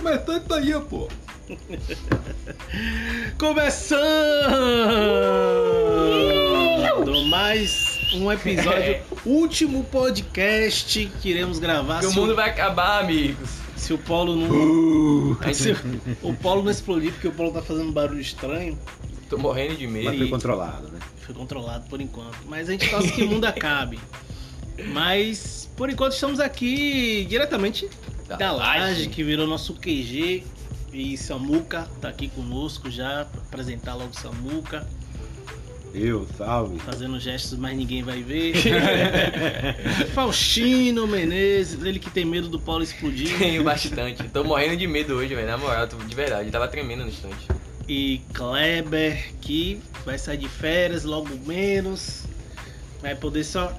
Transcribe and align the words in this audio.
começando 0.00 0.42
isso 0.42 0.54
aí, 0.54 0.72
pô. 0.88 1.08
Começando 3.38 3.98
mais 7.28 7.98
um 8.14 8.30
episódio, 8.30 9.00
último 9.26 9.82
podcast 9.84 11.10
que 11.20 11.30
iremos 11.30 11.58
gravar. 11.58 12.00
Que 12.00 12.06
o 12.06 12.12
mundo 12.12 12.36
vai 12.36 12.50
acabar, 12.50 13.02
amigos. 13.02 13.50
se 13.76 13.92
o 13.92 13.98
Paulo 13.98 14.36
não. 14.36 14.50
Uh, 14.50 15.36
Aí 15.40 15.54
se 15.54 15.74
o 16.22 16.34
Paulo 16.34 16.62
não 16.62 16.70
explodir, 16.70 17.12
porque 17.12 17.28
o 17.28 17.32
Paulo 17.32 17.52
tá 17.52 17.62
fazendo 17.62 17.88
um 17.88 17.92
barulho 17.92 18.20
estranho. 18.20 18.78
Tô 19.28 19.36
morrendo 19.36 19.74
de 19.76 19.86
medo. 19.86 20.04
Mas 20.06 20.18
foi 20.18 20.28
controlado, 20.28 20.88
né? 20.88 21.00
Foi 21.16 21.34
controlado 21.34 21.88
por 21.88 22.00
enquanto. 22.00 22.38
Mas 22.46 22.68
a 22.68 22.72
gente 22.72 22.88
torce 22.88 23.10
que 23.10 23.22
o 23.22 23.28
mundo 23.28 23.44
acabe. 23.46 23.98
Mas 24.92 25.68
por 25.76 25.90
enquanto 25.90 26.12
estamos 26.12 26.38
aqui 26.40 27.26
diretamente 27.28 27.88
Da 28.28 28.36
da 28.36 28.52
laje. 28.52 28.80
Laje, 28.80 29.08
que 29.08 29.24
virou 29.24 29.46
nosso 29.46 29.74
QG. 29.74 30.44
E 30.92 31.16
Samuca 31.18 31.86
tá 32.00 32.08
aqui 32.08 32.28
conosco 32.28 32.90
já 32.90 33.26
pra 33.30 33.40
apresentar 33.42 33.94
logo 33.94 34.14
Samuca, 34.18 34.86
Eu, 35.92 36.26
salve. 36.36 36.78
fazendo 36.78 37.20
gestos, 37.20 37.58
mas 37.58 37.76
ninguém 37.76 38.02
vai 38.02 38.22
ver. 38.22 38.54
Faustino 40.14 41.06
Menezes, 41.06 41.82
ele 41.84 41.98
que 41.98 42.10
tem 42.10 42.24
medo 42.24 42.48
do 42.48 42.58
Paulo 42.58 42.82
explodir. 42.82 43.36
Tenho 43.38 43.62
bastante. 43.64 44.24
Tô 44.30 44.44
morrendo 44.44 44.76
de 44.76 44.86
medo 44.86 45.14
hoje, 45.14 45.34
velho. 45.34 45.46
Na 45.46 45.58
moral, 45.58 45.86
tô- 45.86 45.96
de 45.98 46.14
verdade. 46.14 46.50
Tava 46.50 46.68
tremendo 46.68 47.02
no 47.04 47.08
instante. 47.10 47.46
E 47.86 48.20
Kleber, 48.32 49.32
que 49.40 49.80
vai 50.04 50.18
sair 50.18 50.38
de 50.38 50.48
férias 50.48 51.04
logo 51.04 51.28
menos. 51.46 52.24
Vai 53.00 53.14
poder 53.14 53.44
só 53.44 53.74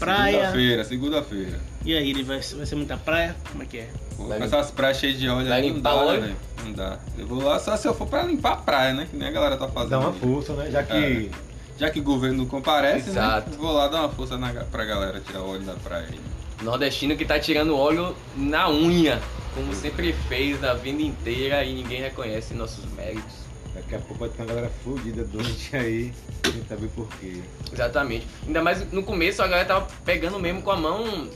praia. 0.00 0.32
Segunda-feira, 0.32 0.84
segunda-feira. 0.84 1.60
E 1.84 1.96
aí, 1.96 2.10
ele 2.10 2.22
vai, 2.24 2.40
vai 2.40 2.66
ser 2.66 2.74
muita 2.74 2.96
praia? 2.96 3.36
Como 3.50 3.62
é 3.62 3.66
que 3.66 3.78
é? 3.78 3.88
Pô, 4.16 4.24
com 4.24 4.34
essas 4.34 4.70
praias 4.70 4.98
cheias 4.98 5.18
de 5.18 5.28
óleo 5.28 5.52
aí, 5.52 5.68
não 5.68 5.76
limpar 5.76 6.06
dá, 6.06 6.12
né? 6.14 6.36
Não 6.64 6.72
dá. 6.72 6.98
Eu 7.16 7.26
vou 7.26 7.42
lá 7.42 7.58
só 7.58 7.76
se 7.76 7.86
eu 7.86 7.94
for 7.94 8.06
pra 8.06 8.22
limpar 8.24 8.52
a 8.52 8.56
praia, 8.56 8.92
né? 8.94 9.06
Que 9.10 9.16
nem 9.16 9.28
a 9.28 9.30
galera 9.30 9.56
tá 9.56 9.68
fazendo. 9.68 9.90
Dá 9.90 9.98
uma 10.00 10.10
aí. 10.10 10.18
força, 10.18 10.52
né? 10.54 10.70
Já 10.70 10.82
que 10.82 10.92
É. 10.92 11.30
Já 11.78 11.88
que 11.88 11.98
o 11.98 12.02
governo 12.02 12.36
não 12.38 12.46
comparece, 12.46 13.08
Exato. 13.08 13.50
né? 13.50 13.56
Vou 13.56 13.72
lá 13.72 13.88
dar 13.88 14.00
uma 14.00 14.10
força 14.10 14.36
na, 14.36 14.52
pra 14.52 14.84
galera 14.84 15.18
tirar 15.18 15.40
o 15.40 15.48
óleo 15.48 15.62
da 15.62 15.72
praia 15.72 16.08
aí. 16.12 16.20
Nordestino 16.62 17.16
que 17.16 17.24
tá 17.24 17.38
tirando 17.40 17.74
óleo 17.74 18.14
na 18.36 18.68
unha. 18.68 19.18
Como 19.54 19.74
sempre 19.74 20.12
fez 20.28 20.62
a 20.62 20.74
vida 20.74 21.00
inteira 21.00 21.64
e 21.64 21.72
ninguém 21.72 22.02
reconhece 22.02 22.52
nossos 22.52 22.84
méritos. 22.92 23.49
Daqui 23.74 23.94
a 23.94 23.98
pouco 23.98 24.14
vai 24.14 24.28
ter 24.28 24.42
uma 24.42 24.48
galera 24.48 24.70
fudida 24.82 25.24
doente 25.24 25.74
aí, 25.76 26.12
sem 26.44 26.64
saber 26.68 26.88
por 26.88 27.08
quê. 27.18 27.40
Exatamente. 27.72 28.26
Ainda 28.46 28.62
mais 28.62 28.90
no 28.92 29.02
começo 29.02 29.42
a 29.42 29.46
galera 29.48 29.66
tava 29.68 29.86
pegando 30.04 30.38
mesmo 30.38 30.62
com 30.62 30.70
a 30.70 30.76
mão 30.76 31.28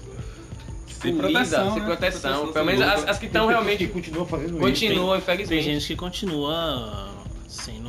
Sem 0.89 1.17
proteção, 1.17 1.73
sem 1.73 1.83
né? 1.83 1.87
proteção. 1.87 2.45
Sem 2.45 2.53
Pelo 2.53 2.67
menos 2.67 2.81
as, 2.83 3.09
as 3.09 3.19
que 3.19 3.27
estão 3.27 3.43
Tem 3.47 3.51
realmente 3.55 3.87
que 3.87 3.93
continuam 3.93 4.27
fazendo 4.27 4.59
continuam, 4.59 5.11
Tem 5.11 5.19
infelizmente. 5.19 5.63
gente 5.65 5.87
que 5.87 5.97
continua 5.97 7.09
sendo. 7.49 7.84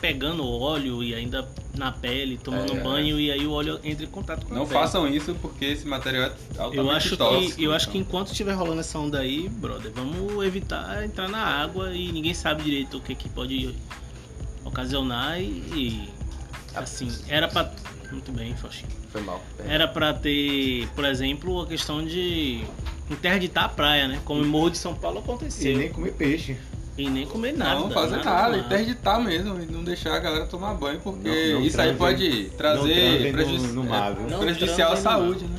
Pegando 0.00 0.46
óleo 0.48 1.02
e 1.02 1.14
ainda 1.14 1.48
na 1.76 1.90
pele, 1.92 2.38
tomando 2.38 2.76
É. 2.76 2.80
banho 2.80 3.18
e 3.20 3.30
aí 3.30 3.46
o 3.46 3.52
óleo 3.52 3.78
entra 3.84 4.04
em 4.04 4.08
contato 4.08 4.46
com 4.46 4.54
a 4.54 4.58
Não 4.58 4.66
pele. 4.66 4.80
façam 4.80 5.06
isso 5.08 5.34
porque 5.40 5.64
esse 5.64 5.86
material 5.86 6.24
é 6.24 6.32
altamente 6.58 6.76
Eu 6.76 6.90
acho 6.90 7.16
tóxico. 7.16 7.56
que 7.56 7.64
eu 7.64 7.72
acho 7.72 7.88
que 7.90 7.98
então. 7.98 8.08
enquanto 8.08 8.28
estiver 8.32 8.52
rolando 8.54 8.80
essa 8.80 8.98
onda 8.98 9.18
aí, 9.18 9.48
brother, 9.48 9.92
vamos 9.94 10.44
evitar 10.44 11.04
entrar 11.04 11.28
na 11.28 11.42
água 11.44 11.94
e 11.94 12.10
ninguém 12.12 12.34
sabe 12.34 12.62
direito 12.62 12.96
o 12.98 13.00
que 13.00 13.14
que 13.14 13.28
pode 13.28 13.74
ocasionar 14.64 15.40
e, 15.40 15.44
e, 15.44 16.08
assim, 16.74 17.10
era 17.28 17.48
pra 17.48 17.70
muito 18.10 18.32
bem, 18.32 18.54
Faustinho. 18.56 18.90
Foi 19.10 19.20
mal. 19.22 19.42
Era 19.66 19.86
pra 19.88 20.12
ter, 20.14 20.88
por 20.94 21.04
exemplo, 21.04 21.60
a 21.62 21.66
questão 21.66 22.04
de 22.04 22.62
interditar 23.10 23.64
a 23.64 23.68
praia, 23.68 24.08
né? 24.08 24.20
Como 24.24 24.42
em 24.42 24.46
Morro 24.46 24.70
de 24.70 24.78
São 24.78 24.94
Paulo 24.94 25.18
E 25.18 25.22
aconteceu. 25.22 25.76
nem 25.78 25.88
comer 25.90 26.12
peixe. 26.12 26.56
E 26.98 27.08
nem 27.08 27.24
comer 27.26 27.52
nada. 27.52 27.78
não 27.78 27.90
fazer 27.90 28.24
nada, 28.24 28.58
interditar 28.58 29.20
mesmo, 29.22 29.60
e 29.62 29.66
não 29.66 29.84
deixar 29.84 30.16
a 30.16 30.18
galera 30.18 30.46
tomar 30.46 30.74
banho, 30.74 30.98
porque 30.98 31.28
Não- 31.52 31.60
não 31.60 31.66
isso 31.66 31.80
aí 31.80 31.94
transem- 31.94 31.96
pode 31.96 32.50
trazer 32.58 33.32
prejuízo, 33.32 33.68
no- 33.68 33.72
no 33.74 33.84
mar, 33.84 34.12
é, 34.12 34.36
prejudicial 34.36 34.92
à 34.92 34.96
saúde, 34.96 35.44
né? 35.44 35.56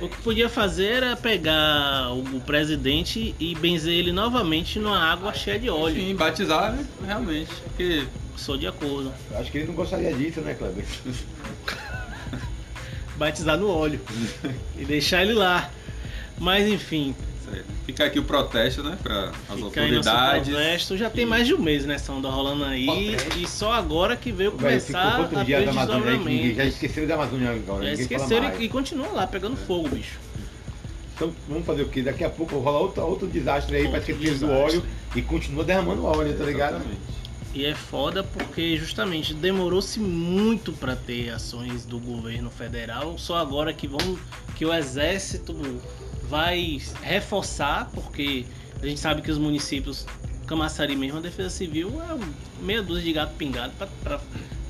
O 0.00 0.08
que 0.08 0.16
podia 0.22 0.48
fazer 0.48 0.86
era 0.86 1.16
pegar 1.16 2.10
o 2.12 2.40
presidente 2.40 3.32
e 3.38 3.54
benzer 3.54 3.94
ele 3.94 4.10
novamente 4.12 4.78
numa 4.80 4.98
água 4.98 5.32
cheia 5.32 5.58
de 5.58 5.70
óleo. 5.70 5.96
Enfim, 5.96 6.16
batizar, 6.16 6.72
né? 6.72 6.84
Realmente. 7.06 7.50
Porque 7.62 8.04
Sou 8.36 8.56
de 8.56 8.66
acordo. 8.66 9.12
Acho 9.36 9.52
que 9.52 9.58
ele 9.58 9.68
não 9.68 9.74
gostaria 9.74 10.12
disso, 10.12 10.40
né, 10.40 10.54
Kleber? 10.54 10.84
Batizar 13.16 13.56
no 13.56 13.70
óleo. 13.70 14.00
e 14.76 14.84
deixar 14.84 15.22
ele 15.22 15.34
lá. 15.34 15.70
Mas 16.36 16.66
enfim, 16.66 17.14
aí? 17.18 17.33
Fica 17.86 18.04
aqui 18.04 18.18
o 18.18 18.24
protesto, 18.24 18.82
né? 18.82 18.98
Para 19.02 19.28
as 19.28 19.32
fica 19.32 19.64
autoridades. 19.64 20.48
protesto. 20.48 20.96
Já 20.96 21.10
tem 21.10 21.26
mais 21.26 21.46
de 21.46 21.54
um 21.54 21.58
mês 21.58 21.84
nessa 21.84 22.12
onda 22.12 22.28
rolando 22.28 22.64
aí. 22.64 22.86
Protesto. 22.86 23.38
E 23.38 23.48
só 23.48 23.72
agora 23.72 24.16
que 24.16 24.32
veio 24.32 24.52
começar 24.52 25.16
quantos 25.16 25.38
a 25.38 25.44
dias 25.44 25.60
ter 25.60 25.66
da 25.66 25.70
Amazônia 25.72 26.10
aí 26.10 26.18
que 26.18 26.24
ninguém 26.24 26.36
desdobramento. 26.36 26.56
já 26.56 26.64
esqueceram 26.64 27.06
da 27.06 27.14
Amazônia 27.14 27.50
agora. 27.50 27.84
Já 27.84 27.92
esqueceram 27.92 28.60
e, 28.60 28.64
e 28.64 28.68
continua 28.68 29.08
lá 29.08 29.26
pegando 29.26 29.56
fogo, 29.56 29.88
bicho. 29.88 30.18
Então 31.14 31.32
vamos 31.48 31.64
fazer 31.64 31.82
o 31.82 31.88
quê? 31.88 32.02
Daqui 32.02 32.24
a 32.24 32.30
pouco 32.30 32.58
rola 32.58 32.78
outro, 32.78 33.02
outro 33.02 33.26
desastre 33.28 33.76
aí, 33.76 33.82
Outro 33.82 33.92
parece 33.92 34.12
que 34.12 34.18
fez 34.18 34.40
do 34.40 34.50
óleo 34.50 34.82
e 35.14 35.22
continua 35.22 35.62
derramando 35.62 36.04
óleo, 36.04 36.36
tá 36.36 36.44
ligado? 36.44 36.76
Exatamente. 36.76 37.23
E 37.54 37.64
é 37.64 37.74
foda 37.74 38.24
porque 38.24 38.76
justamente 38.76 39.32
demorou-se 39.32 40.00
muito 40.00 40.72
para 40.72 40.96
ter 40.96 41.30
ações 41.30 41.84
do 41.84 42.00
governo 42.00 42.50
federal, 42.50 43.16
só 43.16 43.36
agora 43.36 43.72
que 43.72 43.86
vão 43.86 44.18
que 44.56 44.66
o 44.66 44.74
exército 44.74 45.54
vai 46.28 46.80
reforçar, 47.00 47.90
porque 47.94 48.44
a 48.82 48.86
gente 48.86 48.98
sabe 48.98 49.22
que 49.22 49.30
os 49.30 49.38
municípios 49.38 50.04
Camaçari 50.46 50.94
mesmo, 50.94 51.18
a 51.18 51.22
defesa 51.22 51.48
civil 51.48 51.90
é 52.02 52.62
meia 52.62 52.82
dúzia 52.82 53.04
de 53.04 53.12
gato 53.12 53.34
pingado 53.34 53.72
para 54.02 54.20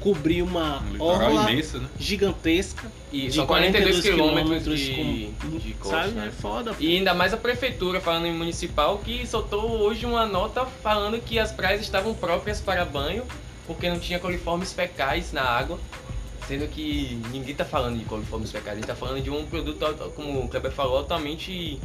cobrir 0.04 0.42
uma 0.42 0.82
Um 0.82 1.00
orla 1.02 1.50
imenso, 1.50 1.78
né? 1.78 1.88
gigantesca 1.98 2.92
E 3.10 3.28
de 3.28 3.32
são 3.36 3.46
42 3.46 4.00
quilômetros 4.02 4.78
de, 4.78 5.30
com- 5.40 5.58
de 5.58 5.72
costa. 5.74 5.96
sabe? 6.02 6.10
né? 6.12 6.26
É 6.28 6.30
foda. 6.30 6.76
E 6.78 6.96
ainda 6.96 7.14
mais 7.14 7.32
a 7.32 7.38
prefeitura, 7.38 8.00
falando 8.00 8.26
em 8.26 8.32
municipal, 8.34 8.98
que 8.98 9.26
soltou 9.26 9.62
hoje 9.80 10.04
uma 10.04 10.26
nota 10.26 10.66
falando 10.66 11.18
que 11.20 11.38
as 11.38 11.50
praias 11.50 11.80
estavam 11.80 12.12
próprias 12.14 12.60
para 12.60 12.84
banho, 12.84 13.24
porque 13.66 13.88
não 13.88 13.98
tinha 13.98 14.18
coliformes 14.18 14.72
fecais 14.72 15.32
na 15.32 15.42
água. 15.42 15.78
Sendo 16.46 16.68
que 16.68 17.18
ninguém 17.32 17.54
tá 17.54 17.64
falando 17.64 17.98
de 17.98 18.04
coliformes 18.04 18.52
fecais, 18.52 18.72
a 18.76 18.80
gente 18.80 18.86
tá 18.86 18.94
falando 18.94 19.22
de 19.22 19.30
um 19.30 19.46
produto, 19.46 19.86
como 20.14 20.44
o 20.44 20.48
Kleber 20.48 20.70
falou, 20.70 20.98
altamente 20.98 21.80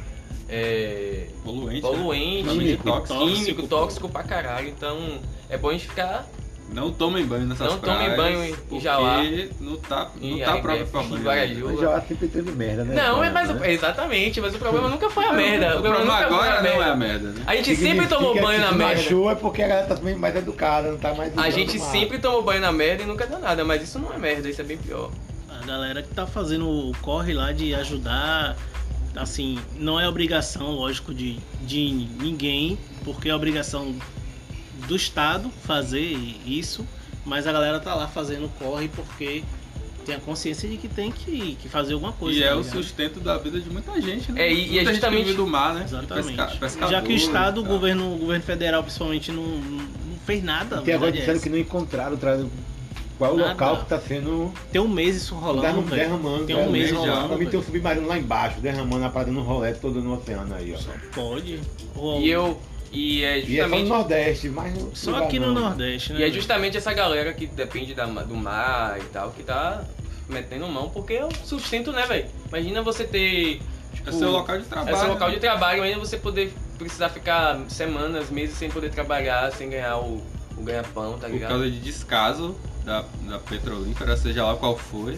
é, 0.50 1.28
Poluente. 1.44 1.80
poluente, 1.82 2.44
Né? 2.44 2.54
Químico, 2.54 2.84
tóxico. 2.84 3.20
químico, 3.20 3.68
tóxico 3.68 4.10
pra 4.10 4.24
caralho. 4.24 4.68
Então 4.68 5.20
é 5.50 5.58
bom 5.58 5.70
a 5.70 5.72
gente 5.72 5.88
ficar 5.88 6.28
Não 6.74 6.92
tomem 6.92 7.26
banho 7.26 7.46
nessas 7.48 7.68
Não 7.68 7.80
tomem 7.80 7.98
praias. 8.12 8.16
banho 8.16 8.44
em- 8.46 8.54
porque 8.56 8.80
Jauá. 8.80 9.24
não 9.60 9.76
tá, 9.78 10.12
não 10.22 10.30
em 10.30 10.40
tá 10.40 10.58
próprio 10.58 10.88
pra 10.88 11.02
em 11.04 11.08
banho. 11.08 11.24
Guaraju. 11.24 11.66
Mas 11.66 11.80
já 11.80 12.02
sempre 12.02 12.28
teve 12.28 12.52
merda, 12.52 12.84
né? 12.84 12.96
Não, 12.96 13.24
é 13.24 13.30
o- 13.30 13.54
né? 13.56 13.74
exatamente, 13.74 14.40
mas 14.40 14.54
o 14.56 14.60
problema 14.60 14.88
nunca 14.88 15.10
foi 15.10 15.26
a 15.26 15.34
merda. 15.34 15.68
O 15.80 15.82
problema 15.82 16.06
nunca 16.06 16.16
foi 16.18 16.26
agora 16.26 16.60
a 16.60 16.64
não 16.64 16.84
é 16.84 16.90
a 16.92 16.96
merda, 16.96 17.30
né? 17.30 17.44
A 17.48 17.56
gente 17.56 17.76
sempre 17.76 18.08
tomou 18.08 18.34
que 18.34 18.42
banho 18.42 18.62
na 18.62 18.70
se 18.70 18.76
merda. 18.76 18.96
Machuou 19.02 19.32
é 19.32 19.36
porque 19.36 19.64
a 19.64 19.68
galera 19.68 19.88
tá 19.88 20.00
mais 20.18 20.36
educada, 20.36 20.92
não 20.92 20.98
tá 21.00 21.14
mais. 21.16 21.36
A 21.38 21.50
gente 21.50 21.80
sempre 21.80 22.20
tomou 22.20 22.44
banho 22.44 22.62
na 22.62 22.72
merda 22.72 23.04
e 23.04 23.06
nunca 23.06 23.26
deu 23.26 23.40
nada, 23.40 23.66
mas 23.66 23.82
isso 23.82 23.98
não 23.98 24.14
é 24.14 24.18
merda, 24.18 24.48
isso 24.48 24.62
é 24.62 24.64
bem 24.64 24.78
pior. 24.78 25.10
A 25.62 25.66
galera 25.66 26.02
que 26.04 26.10
tá 26.14 26.26
fazendo 26.28 26.70
o 26.70 26.92
corre 27.02 27.34
lá 27.34 27.52
de 27.52 27.74
ajudar, 27.76 28.56
assim, 29.16 29.58
não 29.78 30.00
é 30.00 30.08
obrigação, 30.08 30.72
lógico, 30.72 31.14
de, 31.14 31.38
de 31.62 32.08
ninguém, 32.22 32.78
porque 33.04 33.28
é 33.30 33.36
obrigação 33.36 33.94
do 34.90 34.96
Estado 34.96 35.50
fazer 35.64 36.02
isso, 36.46 36.86
mas 37.26 37.46
a 37.48 37.52
galera 37.54 37.80
tá 37.80 37.94
lá 37.96 38.08
fazendo 38.08 38.50
corre 38.58 38.88
porque 38.90 39.44
tem 40.06 40.16
a 40.16 40.20
consciência 40.20 40.68
de 40.68 40.78
que 40.78 40.88
tem 40.88 41.12
que, 41.12 41.56
que 41.62 41.70
fazer 41.70 41.94
alguma 41.94 42.12
coisa. 42.12 42.40
E 42.40 42.44
é 42.44 42.48
tá 42.50 42.56
o 42.56 42.62
ligado? 42.62 42.74
sustento 42.84 43.20
da 43.20 43.38
vida 43.38 43.60
de 43.62 43.70
muita 43.70 44.02
gente, 44.02 44.32
né? 44.32 44.42
É, 44.48 44.52
e- 44.52 44.56
e 44.56 44.80
é 44.80 44.82
muita 44.82 44.94
justamente- 44.94 45.28
gente 45.28 45.36
do 45.38 45.46
mar, 45.46 45.76
né? 45.76 45.84
Exatamente. 45.86 46.36
pesca- 46.36 46.56
pescador 46.60 46.92
Já 46.92 47.02
que 47.04 47.14
o 47.14 47.16
Estado, 47.16 47.62
o 47.62 47.64
governo, 47.64 48.16
o 48.16 48.18
governo 48.18 48.44
federal 48.44 48.82
principalmente, 48.82 49.32
não, 49.32 49.44
não 49.44 50.18
fez 50.26 50.44
nada. 50.44 50.80
Até 50.80 50.94
agora 50.94 51.10
é 51.10 51.14
disseram 51.14 51.34
essa. 51.34 51.44
que 51.44 51.50
não 51.50 51.58
encontraram 51.60 52.18
tra- 52.18 52.44
qual 53.20 53.34
o 53.34 53.38
Nada. 53.38 53.50
local 53.52 53.78
que 53.84 53.86
tá 53.90 54.00
sendo 54.00 54.52
Tem 54.72 54.82
um 54.82 54.88
mês 54.88 55.18
isso 55.18 55.36
rolando, 55.36 55.62
derram- 55.62 55.82
velho. 55.84 56.02
derramando. 56.02 56.46
Tem 56.46 56.56
um 56.56 56.60
cara, 56.60 56.72
mês 56.72 56.92
né? 56.92 56.98
rolando, 56.98 57.38
mim 57.38 57.46
tem 57.46 57.60
um 57.60 57.64
submarino 57.64 58.08
lá 58.08 58.18
embaixo, 58.18 58.60
derramando 58.62 59.06
a 59.06 59.10
parada 59.10 59.32
no 59.32 59.42
rolê 59.42 59.74
todo 59.74 60.02
no 60.02 60.14
oceano 60.18 60.56
aí, 60.56 60.74
ó. 60.74 60.80
Pode. 61.14 61.60
Ou- 61.96 62.22
E 62.22 62.30
eu. 62.32 62.60
E 62.92 63.24
é 63.24 63.40
E 63.40 63.60
é 63.60 63.64
só 63.64 63.70
no 63.70 63.76
justamente. 63.78 63.90
Nordeste, 63.90 64.50
mas 64.50 64.74
no 64.74 64.96
Só 64.96 65.16
aqui 65.24 65.40
no. 65.40 65.54
Nordeste, 65.54 66.14
né? 66.14 66.20
E 66.20 66.24
é 66.24 66.30
justamente 66.32 66.78
essa 66.78 66.92
galera 66.94 67.34
que 67.34 67.46
depende 67.46 67.94
da, 67.94 68.06
do 68.06 68.36
mar 68.36 68.98
e 69.00 69.04
tal, 69.06 69.32
que 69.32 69.44
tá 69.44 69.84
metendo 70.28 70.68
mão, 70.68 70.90
porque 70.90 71.14
é 71.14 71.26
o 71.26 71.30
sustento, 71.44 71.92
né, 71.92 72.06
velho? 72.06 72.28
Imagina 72.48 72.82
você 72.82 73.04
ter. 73.04 73.62
Tipo, 73.94 74.10
É 74.10 74.12
seu 74.14 74.32
local 74.32 74.58
de 74.58 74.64
É 74.66 74.68
trabalho. 74.68 74.98
seu 74.98 75.08
local 75.10 75.28
né? 75.30 75.34
de 75.36 75.40
trabalho, 75.40 75.78
imagina 75.80 76.00
você 76.00 76.18
poder 76.18 76.54
precisar 76.78 77.10
ficar 77.10 77.60
semanas, 77.68 78.30
meses 78.30 78.56
sem 78.58 78.70
poder 78.70 78.90
trabalhar, 78.92 79.52
sem 79.52 79.70
ganhar 79.70 79.98
o, 79.98 80.24
o 80.58 80.64
ganha-pão, 80.64 81.14
tá 81.18 81.28
Por 81.28 81.34
ligado? 81.34 81.50
causa 81.50 81.70
de 81.70 81.80
descaso 81.80 82.56
da, 82.86 83.04
da 83.28 83.38
petrolífera, 83.40 84.16
seja 84.16 84.46
lá 84.46 84.56
qual 84.56 84.78
for. 84.78 85.14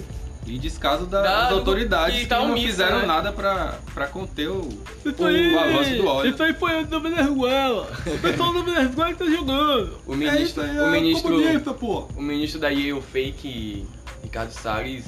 E 0.46 0.58
descaso 0.58 1.06
da- 1.06 1.22
Da- 1.22 1.42
das 1.44 1.52
autoridades 1.54 2.16
que 2.16 2.22
que, 2.22 2.28
tá 2.28 2.40
não 2.46 2.58
fizeram 2.58 3.00
né? 3.02 3.06
nada 3.06 3.32
pra, 3.32 3.80
pra 3.94 4.08
conter 4.08 4.50
o, 4.50 4.68
o 5.06 5.60
avanço 5.60 5.96
do 5.96 6.08
óleo. 6.08 6.36
aí 6.44 6.54
foi 6.54 6.76
o 6.84 6.88
nome 6.90 7.10
da 7.12 7.22
rua. 7.24 7.88
O 8.08 8.20
pessoal 8.20 8.52
do 8.52 8.60
nome 8.64 8.72
da 8.74 8.82
rua 8.84 9.14
que 9.14 9.16
tá 9.24 9.26
jogando. 9.26 9.98
O 10.06 10.14
É 10.14 10.18
ministro, 10.18 10.44
isso 10.44 10.62
aí, 10.62 10.78
o 10.80 10.88
é 10.88 10.92
ministro, 10.92 11.74
pô. 11.76 12.08
o 12.16 12.22
ministro 12.22 12.60
da 12.60 12.70
Yale 12.70 13.02
Fake, 13.02 13.86
Ricardo 14.24 14.52
Salles, 14.52 15.06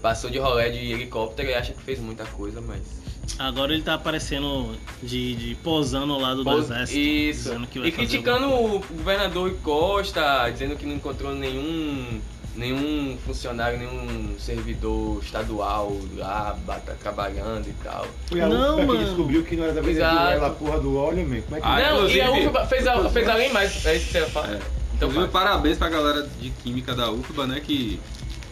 passou 0.00 0.30
de 0.30 0.38
rolé 0.38 0.70
de 0.70 0.92
helicóptero 0.92 1.48
e 1.50 1.54
acha 1.54 1.72
que 1.72 1.82
fez 1.82 1.98
muita 2.00 2.24
coisa, 2.24 2.60
mas 2.60 3.04
Agora 3.38 3.72
ele 3.72 3.82
tá 3.82 3.94
aparecendo 3.94 4.76
de, 5.02 5.34
de 5.34 5.54
posando 5.56 6.12
ao 6.12 6.20
lado 6.20 6.44
do 6.44 6.44
Pos- 6.50 6.64
exército. 6.66 6.98
Isso. 6.98 7.42
Dizendo 7.44 7.66
que 7.66 7.78
vai 7.78 7.88
E 7.88 7.92
criticando 7.92 8.46
o 8.48 8.78
governador 8.80 9.54
Costa, 9.62 10.48
dizendo 10.50 10.76
que 10.76 10.84
não 10.86 10.94
encontrou 10.94 11.34
nenhum 11.34 12.20
nenhum 12.56 13.16
funcionário, 13.26 13.78
nenhum 13.78 14.34
servidor 14.38 15.22
estadual 15.22 15.96
lá 16.16 16.56
bata- 16.66 16.96
trabalhando 17.00 17.66
e 17.68 17.72
tal. 17.82 18.06
Foi 18.26 18.40
a 18.40 18.46
Não, 18.48 18.74
UFBA 18.76 18.80
que 18.80 18.86
mano. 18.86 19.04
descobriu 19.04 19.42
que 19.44 19.56
não 19.56 19.64
era 19.64 19.72
da 19.72 19.80
Venezuela 19.80 20.30
Exato. 20.36 20.44
a 20.46 20.50
porra 20.50 20.78
do 20.80 20.96
óleo, 20.96 21.28
man. 21.28 21.40
Como 21.42 21.56
é 21.56 21.60
que 21.60 21.66
Ah, 21.66 21.92
não, 21.92 22.08
e 22.08 22.20
a 22.20 22.30
UFBA 22.30 22.66
fez, 22.66 22.86
a- 22.86 23.08
fez 23.10 23.28
além 23.28 23.52
mais. 23.52 23.84
É 23.86 23.96
isso 23.96 24.06
que 24.06 24.12
você 24.12 24.18
ia 24.20 24.26
falar? 24.26 24.52
É. 24.54 24.60
Então 24.94 25.08
Inclusive, 25.08 25.32
parabéns 25.32 25.76
pra 25.76 25.88
galera 25.88 26.28
de 26.40 26.50
química 26.50 26.94
da 26.94 27.10
UFBA, 27.10 27.46
né? 27.48 27.60
Que 27.60 27.98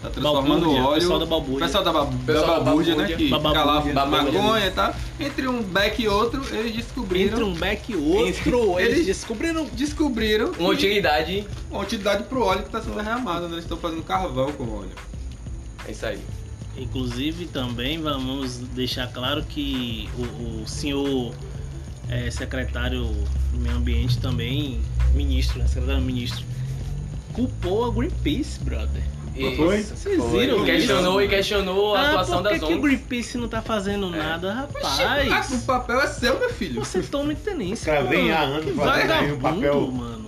tá 0.02 0.10
transformando 0.10 0.60
Balbúrdia, 0.66 0.82
o 0.82 0.86
óleo. 0.86 1.00
pessoal 1.00 1.18
da 1.18 1.26
balbúrdia. 1.26 1.66
pessoal 1.66 1.84
da, 1.84 1.92
ba 1.92 2.06
Pessoal 2.26 2.46
da 2.46 2.60
balbúrdia, 2.64 2.94
né? 2.94 2.98
balbúrdia. 2.98 3.16
Que 3.16 3.30
Bababúrdia. 3.30 3.60
fica 3.82 3.94
lá 3.94 4.04
Bababúrdia. 4.06 4.42
maconha 4.42 4.66
e 4.66 4.70
tal. 4.70 4.94
Entre 5.20 5.48
um 5.48 5.62
beck 5.62 6.02
e 6.02 6.08
outro, 6.08 6.44
eles 6.54 6.74
descobriram. 6.74 7.32
Entre 7.32 7.44
um 7.44 7.54
back 7.54 7.92
e 7.92 7.96
outro, 7.96 8.26
eles 8.26 8.38
Eles- 8.96 9.06
descobriram. 9.06 9.64
Descobriram 9.72 10.52
Uma 10.58 10.70
utilidade. 10.70 11.46
uma 11.70 11.80
utilidade 11.82 12.24
pro 12.24 12.42
óleo 12.44 12.62
que 12.64 12.70
tá 12.70 12.82
sendo 12.82 12.96
derramado, 12.96 13.46
né? 13.46 13.52
Eles 13.54 13.64
estão 13.64 13.78
fazendo 13.78 14.02
carvão 14.02 14.50
com 14.52 14.64
óleo. 14.68 14.90
É 15.86 15.92
isso 15.92 16.04
aí. 16.04 16.18
Inclusive 16.76 17.46
também 17.46 18.00
vamos 18.00 18.56
deixar 18.56 19.06
claro 19.08 19.42
que 19.44 20.08
o, 20.16 20.62
o 20.62 20.66
senhor 20.66 21.34
é, 22.08 22.30
secretário 22.30 23.04
do 23.52 23.58
meio 23.60 23.76
ambiente 23.76 24.18
também, 24.18 24.80
ministro, 25.14 25.58
né? 25.58 25.66
Secretário 25.66 26.00
ministro, 26.02 26.44
culpou 27.34 27.84
a 27.84 27.90
Greenpeace, 27.90 28.58
brother. 28.60 29.02
Foi? 29.56 29.82
Vocês 29.82 30.22
viram 30.30 30.62
E 30.62 30.64
questionou, 30.66 31.22
e 31.22 31.28
questionou 31.28 31.94
a 31.94 32.00
ah, 32.00 32.08
atuação 32.10 32.42
por 32.42 32.52
que, 32.52 32.58
das 32.58 32.68
que 32.68 32.74
o 32.74 32.76
ONGs. 32.76 32.82
Greenpeace 32.82 33.38
não 33.38 33.48
tá 33.48 33.62
fazendo 33.62 34.10
nada, 34.10 34.50
Ah, 34.50 34.54
rapaz? 34.54 35.52
o 35.52 35.66
papel 35.66 36.00
é 36.02 36.06
seu, 36.06 36.38
meu 36.38 36.50
filho. 36.50 36.84
Você 36.84 37.00
toma 37.02 37.34
tenência, 37.34 37.94
caras 37.94 38.08
vêm 38.10 38.30
há 38.30 38.40
anos 38.40 38.64
Que 38.66 38.72
fazendo 38.72 39.10
aí 39.12 39.32
um 39.32 39.38
vagabundo, 39.38 39.62
papel. 39.64 39.90
mano. 39.90 40.22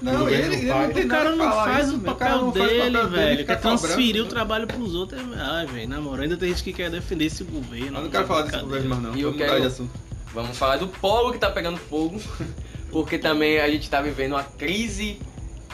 Não, 0.00 0.24
O 0.24 0.28
ele, 0.28 0.54
ele 0.56 0.66
não 0.66 0.90
tem 0.90 1.04
O 1.04 1.08
nada 1.08 1.24
cara 1.24 1.36
não 1.36 1.50
faz 1.52 1.88
isso, 1.88 1.96
o 1.96 2.00
cara 2.00 2.14
papel 2.14 2.38
não 2.42 2.52
faz 2.52 2.64
o 2.64 2.68
dele, 2.68 2.78
papel 2.92 3.08
dele, 3.10 3.16
velho. 3.26 3.46
Quer 3.46 3.60
transferir 3.60 4.22
o 4.22 4.26
trabalho 4.26 4.66
pros 4.66 4.94
outros. 4.94 5.20
é- 5.20 5.24
Ai, 5.40 5.66
velho, 5.66 5.88
na 5.88 6.00
moral, 6.00 6.22
ainda 6.22 6.36
tem 6.36 6.50
gente 6.50 6.62
que 6.62 6.72
quer 6.72 6.90
defender 6.90 7.24
esse 7.24 7.42
governo. 7.42 7.98
Eu 7.98 8.02
não 8.02 8.10
quero 8.10 8.26
falar 8.26 8.42
desse 8.42 8.58
governo 8.58 8.88
mais 8.90 9.02
não. 9.02 9.16
E 9.16 9.22
eu 9.22 9.32
quero- 9.34 9.60
de 9.60 9.66
assunto. 9.66 9.90
Vamos 10.32 10.56
falar 10.56 10.76
do 10.76 10.86
polo 10.86 11.32
que 11.32 11.38
tá 11.38 11.50
pegando 11.50 11.78
fogo, 11.78 12.20
porque 12.92 13.18
também 13.18 13.58
a 13.58 13.68
gente 13.70 13.88
tá 13.88 14.00
vivendo 14.02 14.32
uma 14.32 14.44
crise 14.44 15.18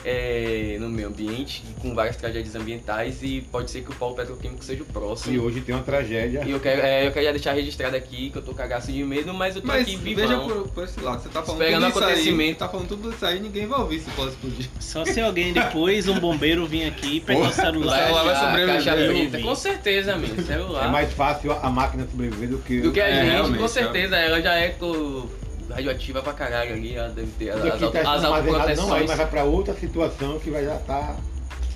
é, 0.04 0.76
no 0.80 0.88
meio 0.88 1.08
ambiente, 1.08 1.62
com 1.80 1.94
várias 1.94 2.16
tragédias 2.16 2.54
ambientais, 2.54 3.22
e 3.22 3.40
pode 3.52 3.70
ser 3.70 3.82
que 3.82 3.90
o 3.90 3.94
polo 3.94 4.14
petroquímico 4.14 4.64
seja 4.64 4.82
o 4.82 4.86
E 4.88 4.92
próximo. 4.92 5.42
hoje 5.42 5.60
tem 5.60 5.74
uma 5.74 5.84
tragédia. 5.84 6.42
E 6.46 6.50
eu 6.50 6.60
quero, 6.60 6.80
é, 6.82 7.06
eu 7.06 7.12
quero 7.12 7.24
já 7.26 7.32
deixar 7.32 7.52
registrado 7.52 7.96
aqui 7.96 8.30
que 8.30 8.38
eu 8.38 8.42
tô 8.42 8.52
cagaço 8.54 8.90
de 8.92 9.02
medo, 9.04 9.32
mas 9.34 9.54
eu 9.56 9.62
tô 9.62 9.68
Mas 9.68 9.82
aqui 9.82 9.96
veja 9.96 10.26
vivão. 10.28 10.48
por, 10.48 10.68
por 10.68 10.84
esse 10.84 11.00
lado, 11.00 11.22
você 11.22 11.28
tá 11.28 11.42
falando 11.42 11.62
Esperando 11.62 11.82
tudo 11.84 11.90
isso 11.90 11.98
aí, 11.98 12.10
acontecimento. 12.12 12.58
tá 12.58 12.68
falando 12.68 12.88
tudo 12.88 13.10
isso 13.10 13.26
aí, 13.26 13.40
ninguém 13.40 13.66
vai 13.66 13.80
ouvir 13.80 14.00
se 14.00 14.10
pode 14.10 14.30
explodir. 14.30 14.68
Só 14.80 15.04
se 15.04 15.20
alguém 15.20 15.52
depois, 15.52 16.08
um 16.08 16.18
bombeiro, 16.18 16.66
vir 16.66 16.84
aqui, 16.86 17.20
pegar 17.20 17.48
o 17.48 17.52
celular. 17.52 18.06
Celular 18.06 18.24
vai 18.24 18.80
sobreviver, 18.80 19.30
vi. 19.30 19.42
Com 19.42 19.54
certeza, 19.54 20.16
meu. 20.16 20.32
Celular. 20.44 20.86
É 20.86 20.90
mais 20.90 21.12
fácil 21.12 21.52
a 21.52 21.70
máquina 21.70 22.06
sobreviver 22.10 22.48
do 22.48 22.58
que. 22.58 22.80
Do 22.80 22.92
que 22.92 23.00
a 23.00 23.08
É, 23.08 23.42
gente, 23.44 23.58
com 23.58 23.68
certeza. 23.68 24.16
Ela 24.16 24.40
já 24.40 24.54
é 24.54 24.68
co- 24.70 25.28
radioativa 25.74 26.22
pra 26.22 26.32
caralho 26.32 26.74
ali, 26.74 26.94
ela 26.94 27.08
deve 27.08 27.30
ter 27.38 27.50
as, 27.50 27.60
tá 27.60 27.66
as, 27.68 27.72
as 27.74 27.80
sendo 27.82 27.86
armazenado 27.86 28.26
não 28.26 28.30
vai, 28.30 28.40
autoproteções. 28.40 29.08
mas 29.08 29.16
vai 29.18 29.26
pra 29.28 29.44
outra 29.44 29.74
situação 29.74 30.38
que 30.38 30.50
vai 30.50 30.64
já 30.64 30.76
estar 30.76 31.16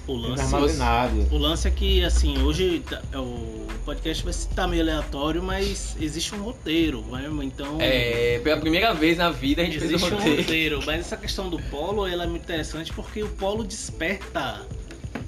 O 0.07 0.15
sendo 0.17 0.29
lance, 0.29 0.43
armazenado. 0.55 1.27
o 1.31 1.39
lance 1.39 1.69
é 1.69 1.71
que, 1.71 2.05
assim, 2.05 2.43
hoje 2.43 2.83
tá- 2.89 3.03
o 3.19 3.67
podcast 3.85 4.23
vai 4.25 4.31
estar 4.33 4.67
meio 4.67 4.83
aleatório, 4.83 5.43
mas 5.43 5.97
existe 6.01 6.35
um 6.35 6.43
roteiro, 6.43 7.03
vai? 7.03 7.25
então. 7.43 7.77
É, 7.81 8.41
pela 8.43 8.57
primeira 8.57 8.93
vez 8.95 9.17
na 9.19 9.31
vida 9.31 9.63
a 9.63 9.65
gente 9.65 9.79
fez 9.79 9.91
Existe 9.93 10.11
um 10.13 10.15
um 10.17 10.19
roteiro. 10.19 10.43
roteiro, 10.43 10.81
mas 10.87 11.01
essa 11.01 11.17
questão 11.17 11.49
do 11.49 11.59
polo 11.71 12.07
ela 12.07 12.25
é 12.25 12.27
muito 12.27 12.43
interessante 12.43 12.93
porque 12.93 13.23
o 13.23 13.29
polo 13.29 13.63
desperta 13.65 14.63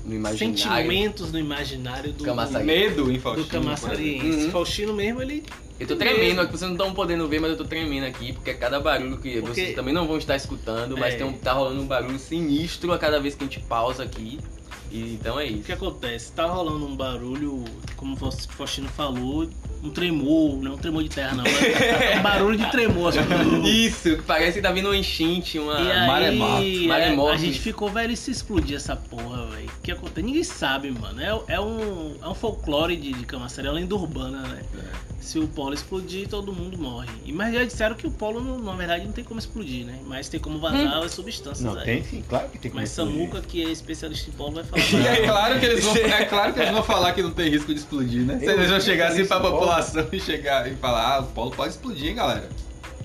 No 0.05 0.29
sentimentos 0.37 1.31
no 1.33 1.39
imaginário 1.39 2.13
do, 2.13 2.25
Camaçari. 2.25 2.65
Medo 2.65 3.11
em 3.11 3.15
do 3.15 3.21
Faustino. 3.21 3.49
camaçariense. 3.49 4.45
Uhum. 4.47 4.51
Faustino 4.51 4.95
mesmo, 4.95 5.23
ele 5.23 5.45
Eu 5.79 5.87
tô 5.87 5.95
tremendo, 5.97 6.41
aqui 6.41 6.51
vocês 6.51 6.63
não 6.69 6.73
estão 6.77 6.93
podendo 6.93 7.29
ver, 7.29 7.41
mas 7.41 7.51
eu 7.53 7.57
tô 7.57 7.65
tremendo 7.65 8.05
aqui, 8.05 8.33
porque 8.33 8.51
é 8.51 8.55
cada 8.55 8.81
barulho 8.81 9.17
que 9.19 9.41
Porque- 9.41 9.55
vocês 9.63 9.75
também 9.77 9.95
não 9.95 10.07
vão 10.09 10.19
estar 10.19 10.35
escutando, 10.35 10.97
mas 10.99 11.15
É. 11.15 11.19
tem 11.19 11.27
um, 11.27 11.33
tá 11.33 11.53
rolando 11.53 11.81
um 11.81 11.87
barulho 11.87 12.19
sinistro 12.19 12.93
a 12.93 12.99
cada 12.99 13.21
vez 13.21 13.35
que 13.37 13.45
a 13.45 13.47
gente 13.47 13.61
pausa 13.61 14.03
aqui. 14.03 14.41
E, 14.91 15.15
então 15.15 15.39
é 15.39 15.45
O 15.45 15.47
isso. 15.47 15.63
que 15.65 15.73
acontece? 15.73 16.33
Tá 16.33 16.47
rolando 16.47 16.85
um 16.87 16.97
barulho, 16.97 17.65
como 17.97 18.15
o 18.21 18.31
Faustino 18.33 18.89
falou, 18.89 19.49
um 19.83 19.91
tremor, 19.91 20.57
não 20.63 20.73
é 20.73 20.75
um 20.75 20.79
tremor 20.79 21.03
de 21.03 21.09
terra 21.09 21.35
não, 21.37 21.45
é 21.47 22.19
um 22.19 22.23
barulho 22.23 22.59
de 22.59 22.71
tremor. 22.71 23.09
assim. 23.11 23.21
Isso, 23.65 24.17
que 24.17 24.23
parece 24.23 24.55
que 24.59 24.63
tá 24.63 24.73
vindo 24.73 24.87
uma 24.87 24.97
enchente, 24.97 25.59
uma. 25.59 25.79
E 25.81 26.07
maremoto, 26.07 26.57
aí, 26.63 26.85
é, 26.85 26.89
maremoto. 26.89 27.33
a 27.33 27.37
gente 27.37 27.59
ficou, 27.59 27.89
velho, 27.91 28.13
e 28.13 28.17
se 28.17 28.31
explodir 28.31 28.77
essa 28.77 28.97
porra, 28.97 29.47
velho? 29.47 29.69
O 29.79 29.83
que 29.83 29.93
acontece? 29.93 30.23
Ninguém 30.27 30.45
sabe, 30.45 30.91
mano. 30.91 31.21
É, 31.21 31.55
é 31.55 31.61
um, 31.61 32.17
é 32.23 32.29
um 32.29 32.35
folclore 32.35 32.97
de, 32.97 33.13
de 33.13 33.25
Camaçari, 33.25 33.69
é 33.69 33.71
uma 33.71 33.77
lenda 33.79 33.95
urbana, 33.95 34.39
né? 34.43 34.63
Se 35.21 35.39
o 35.39 35.47
polo 35.47 35.75
explodir, 35.75 36.27
todo 36.27 36.53
mundo 36.55 36.79
morre. 36.79 37.09
E, 37.27 37.33
mas 37.33 37.53
já 37.53 37.63
disseram 37.63 37.95
que 37.95 38.07
o 38.07 38.11
polo, 38.11 38.41
não- 38.41 38.59
na 38.59 38.73
verdade, 38.75 39.05
não 39.05 39.13
tem 39.13 39.23
como 39.23 39.39
explodir, 39.39 39.85
né? 39.85 39.99
Mas 40.07 40.27
tem 40.29 40.41
como 40.41 40.59
vazar 40.59 41.03
as 41.03 41.11
substâncias 41.13 41.61
Não, 41.61 41.79
aí. 41.79 41.85
tem 41.85 42.05
sim, 42.05 42.25
claro 42.27 42.49
que 42.49 42.57
tem 42.59 42.71
como 42.71 42.81
Mas 42.81 42.91
explodir. 42.91 43.15
Samuca, 43.19 43.41
que 43.43 43.63
é 43.63 43.69
especialista 43.71 44.31
em 44.31 44.33
polo, 44.33 44.53
vai 44.53 44.65
falar. 44.65 44.81
E 44.83 44.97
é 45.07 45.27
claro, 45.27 45.61
que 45.61 45.67
eles 45.67 45.85
vão, 45.85 45.97
é 45.97 46.25
claro 46.25 46.55
que 46.55 46.61
eles 46.61 46.71
vão 46.73 46.83
falar 46.83 47.13
que 47.13 47.21
não 47.23 47.33
tem 47.33 47.51
risco 47.51 47.75
de 47.75 47.81
explodir, 47.81 48.23
né? 48.25 48.39
Se 48.39 48.47
Eu- 48.47 48.53
eles 48.55 48.71
vão 48.71 48.81
chegar 48.81 49.09
assim 49.09 49.27
pra 49.27 49.37
isso, 49.39 49.47
população 49.69 50.09
e 50.13 50.21
chegar 50.21 50.71
e 50.71 50.75
falar, 50.77 51.17
ah, 51.17 51.21
o 51.21 51.27
polo 51.27 51.51
pode 51.51 51.71
explodir, 51.71 52.09
hein, 52.09 52.15
galera. 52.17 52.49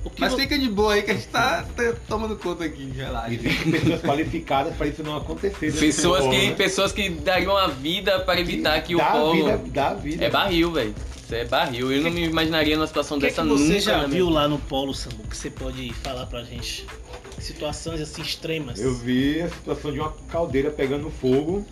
O 0.06 0.10
que 0.10 0.20
Mas 0.20 0.34
vo- 0.34 0.38
fica 0.40 0.60
de 0.60 0.68
boa 0.68 0.94
aí 0.96 1.02
que 1.04 1.12
a 1.12 1.14
gente 1.14 1.28
tá, 1.28 1.64
tá 1.76 1.94
tomando 2.10 2.36
conta 2.36 2.66
aqui, 2.66 2.92
relaxa. 2.94 3.34
Existem 3.34 3.72
pessoas 3.72 4.02
qualificadas 4.02 4.76
para 4.76 4.88
isso 4.88 5.02
não 5.02 5.16
acontecer. 5.16 5.72
Pessoas 5.72 6.20
polo, 6.26 6.32
que, 6.34 6.48
né? 6.48 6.56
pessoas 6.56 6.92
que 6.92 7.10
dariam 7.10 7.56
a 7.58 7.68
vida 7.68 8.20
para 8.20 8.40
evitar 8.42 8.82
que 8.84 8.96
o 8.96 8.98
dá 8.98 9.12
polo. 9.12 9.34
vida, 9.34 9.62
dá 9.68 9.94
vida. 9.94 10.26
É 10.26 10.30
barril, 10.30 10.74
velho. 10.74 10.94
Isso 11.24 11.34
é 11.34 11.46
barril. 11.46 11.90
Eu 11.90 12.02
não 12.02 12.12
me 12.12 12.26
imaginaria 12.26 12.76
numa 12.76 12.86
situação 12.86 13.16
O 13.16 13.20
que, 13.22 13.28
é 13.28 13.30
dessa 13.30 13.44
que 13.44 13.48
você 13.48 13.64
nunca. 13.64 13.80
já 13.80 13.92
na 13.94 14.08
minha 14.10 14.10
viu 14.10 14.30
lá 14.30 14.46
no 14.46 14.58
polo, 14.60 14.94
Samu, 14.94 15.24
que 15.30 15.38
você 15.38 15.50
pode 15.50 15.94
falar 16.04 16.26
pra 16.26 16.44
gente? 16.44 16.86
Situações 17.40 18.02
assim 18.02 18.22
extremas. 18.22 18.82
Eu 18.82 18.94
vi 18.96 19.42
a 19.42 19.48
situação 19.48 19.92
de 19.94 20.00
uma 20.02 20.12
caldeira 20.30 20.70
pegando 20.70 21.10
fogo 21.10 21.66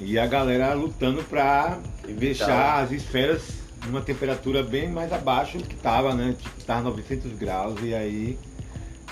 e 0.00 0.18
a 0.18 0.26
galera 0.26 0.72
lutando 0.72 1.22
pra 1.24 1.78
deixar 2.08 2.82
as 2.82 2.90
esferas 2.90 3.42
numa 3.86 4.00
temperatura 4.00 4.62
bem 4.62 4.88
mais 4.88 5.12
abaixo 5.12 5.58
do 5.58 5.64
que 5.64 5.76
tava, 5.76 6.14
né? 6.14 6.34
Tipo, 6.38 6.64
tava 6.64 6.90
900 6.90 7.32
graus 7.32 7.78
e 7.82 7.94
aí 7.94 8.38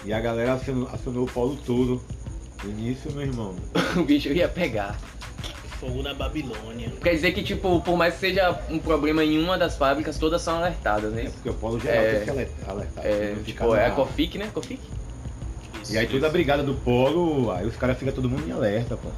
e 0.04 0.12
a 0.12 0.21
galera 0.21 0.54
acionou, 0.54 0.88
acionou 0.93 1.25
o 1.25 1.31
polo 1.31 1.57
todo. 1.64 2.00
No 2.62 2.71
início, 2.71 3.12
meu 3.12 3.23
irmão. 3.23 3.54
o 3.97 4.02
bicho 4.02 4.28
ia 4.28 4.49
pegar. 4.49 4.99
Fogo 5.81 6.02
na 6.02 6.14
Babilônia. 6.14 6.93
Quer 7.02 7.14
dizer 7.14 7.33
que, 7.33 7.43
tipo, 7.43 7.81
por 7.81 7.97
mais 7.97 8.14
que 8.14 8.21
seja 8.21 8.59
um 8.71 8.78
problema 8.78 9.25
em 9.25 9.43
uma 9.43 9.59
das 9.59 9.76
fábricas, 9.76 10.19
todas 10.19 10.40
são 10.40 10.57
alertadas, 10.57 11.12
né? 11.12 11.25
É 11.26 11.31
porque 11.31 11.50
o 11.50 11.54
polo 11.54 11.81
geral 11.81 12.02
É. 12.02 12.12
tem 12.14 12.25
que 12.25 12.31
alertar. 12.31 12.71
alertar 12.71 13.07
É, 13.07 13.35
não 13.37 13.45
ficar 13.45 13.64
tipo, 13.64 13.76
é 13.76 13.87
a 13.87 13.90
Cofic, 13.90 14.38
né? 14.38 14.50
Cofic? 14.52 14.81
E 15.90 15.99
aí 15.99 16.07
toda 16.07 16.26
a 16.26 16.31
brigada 16.31 16.62
do 16.62 16.75
polo, 16.75 17.50
aí 17.50 17.66
os 17.66 17.76
caras 17.76 17.99
ficam 17.99 18.14
todo 18.14 18.28
mundo 18.31 18.49
em 18.49 18.52
alerta, 18.52 18.97
pô. 18.97 19.09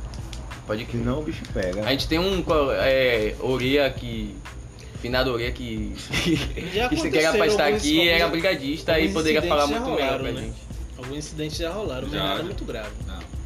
Pode 0.67 0.85
que 0.85 0.99
senão 0.99 1.21
o 1.21 1.23
bicho 1.23 1.43
pega. 1.55 1.85
A 1.85 1.91
gente 1.91 2.09
tem 2.09 2.19
um 2.19 2.45
é, 2.81 3.35
Oreia 3.41 3.89
que. 3.91 4.35
Finado 5.01 5.33
Oreia 5.33 5.53
que. 5.53 5.95
Já 6.75 6.89
que 6.91 6.97
você 6.97 7.11
quer 7.11 7.33
pra 7.37 7.47
estar 7.47 7.65
alguns- 7.67 7.81
aqui, 7.83 8.09
era 8.09 8.25
alguns- 8.25 8.41
brigadista 8.41 8.99
e 9.01 9.13
poderia 9.13 9.43
falar 9.43 9.67
muito 9.67 9.85
já 9.85 9.91
melhor 9.91 10.01
rolaram, 10.01 10.25
pra 10.25 10.33
né? 10.33 10.41
gente. 10.41 10.57
Alguns 10.99 11.17
incidentes 11.19 11.59
já 11.59 11.71
rolaram, 11.71 12.03
mas 12.09 12.13
Já, 12.13 12.23
nada 12.25 12.39
já. 12.39 12.45
muito 12.45 12.65
grave. 12.65 12.91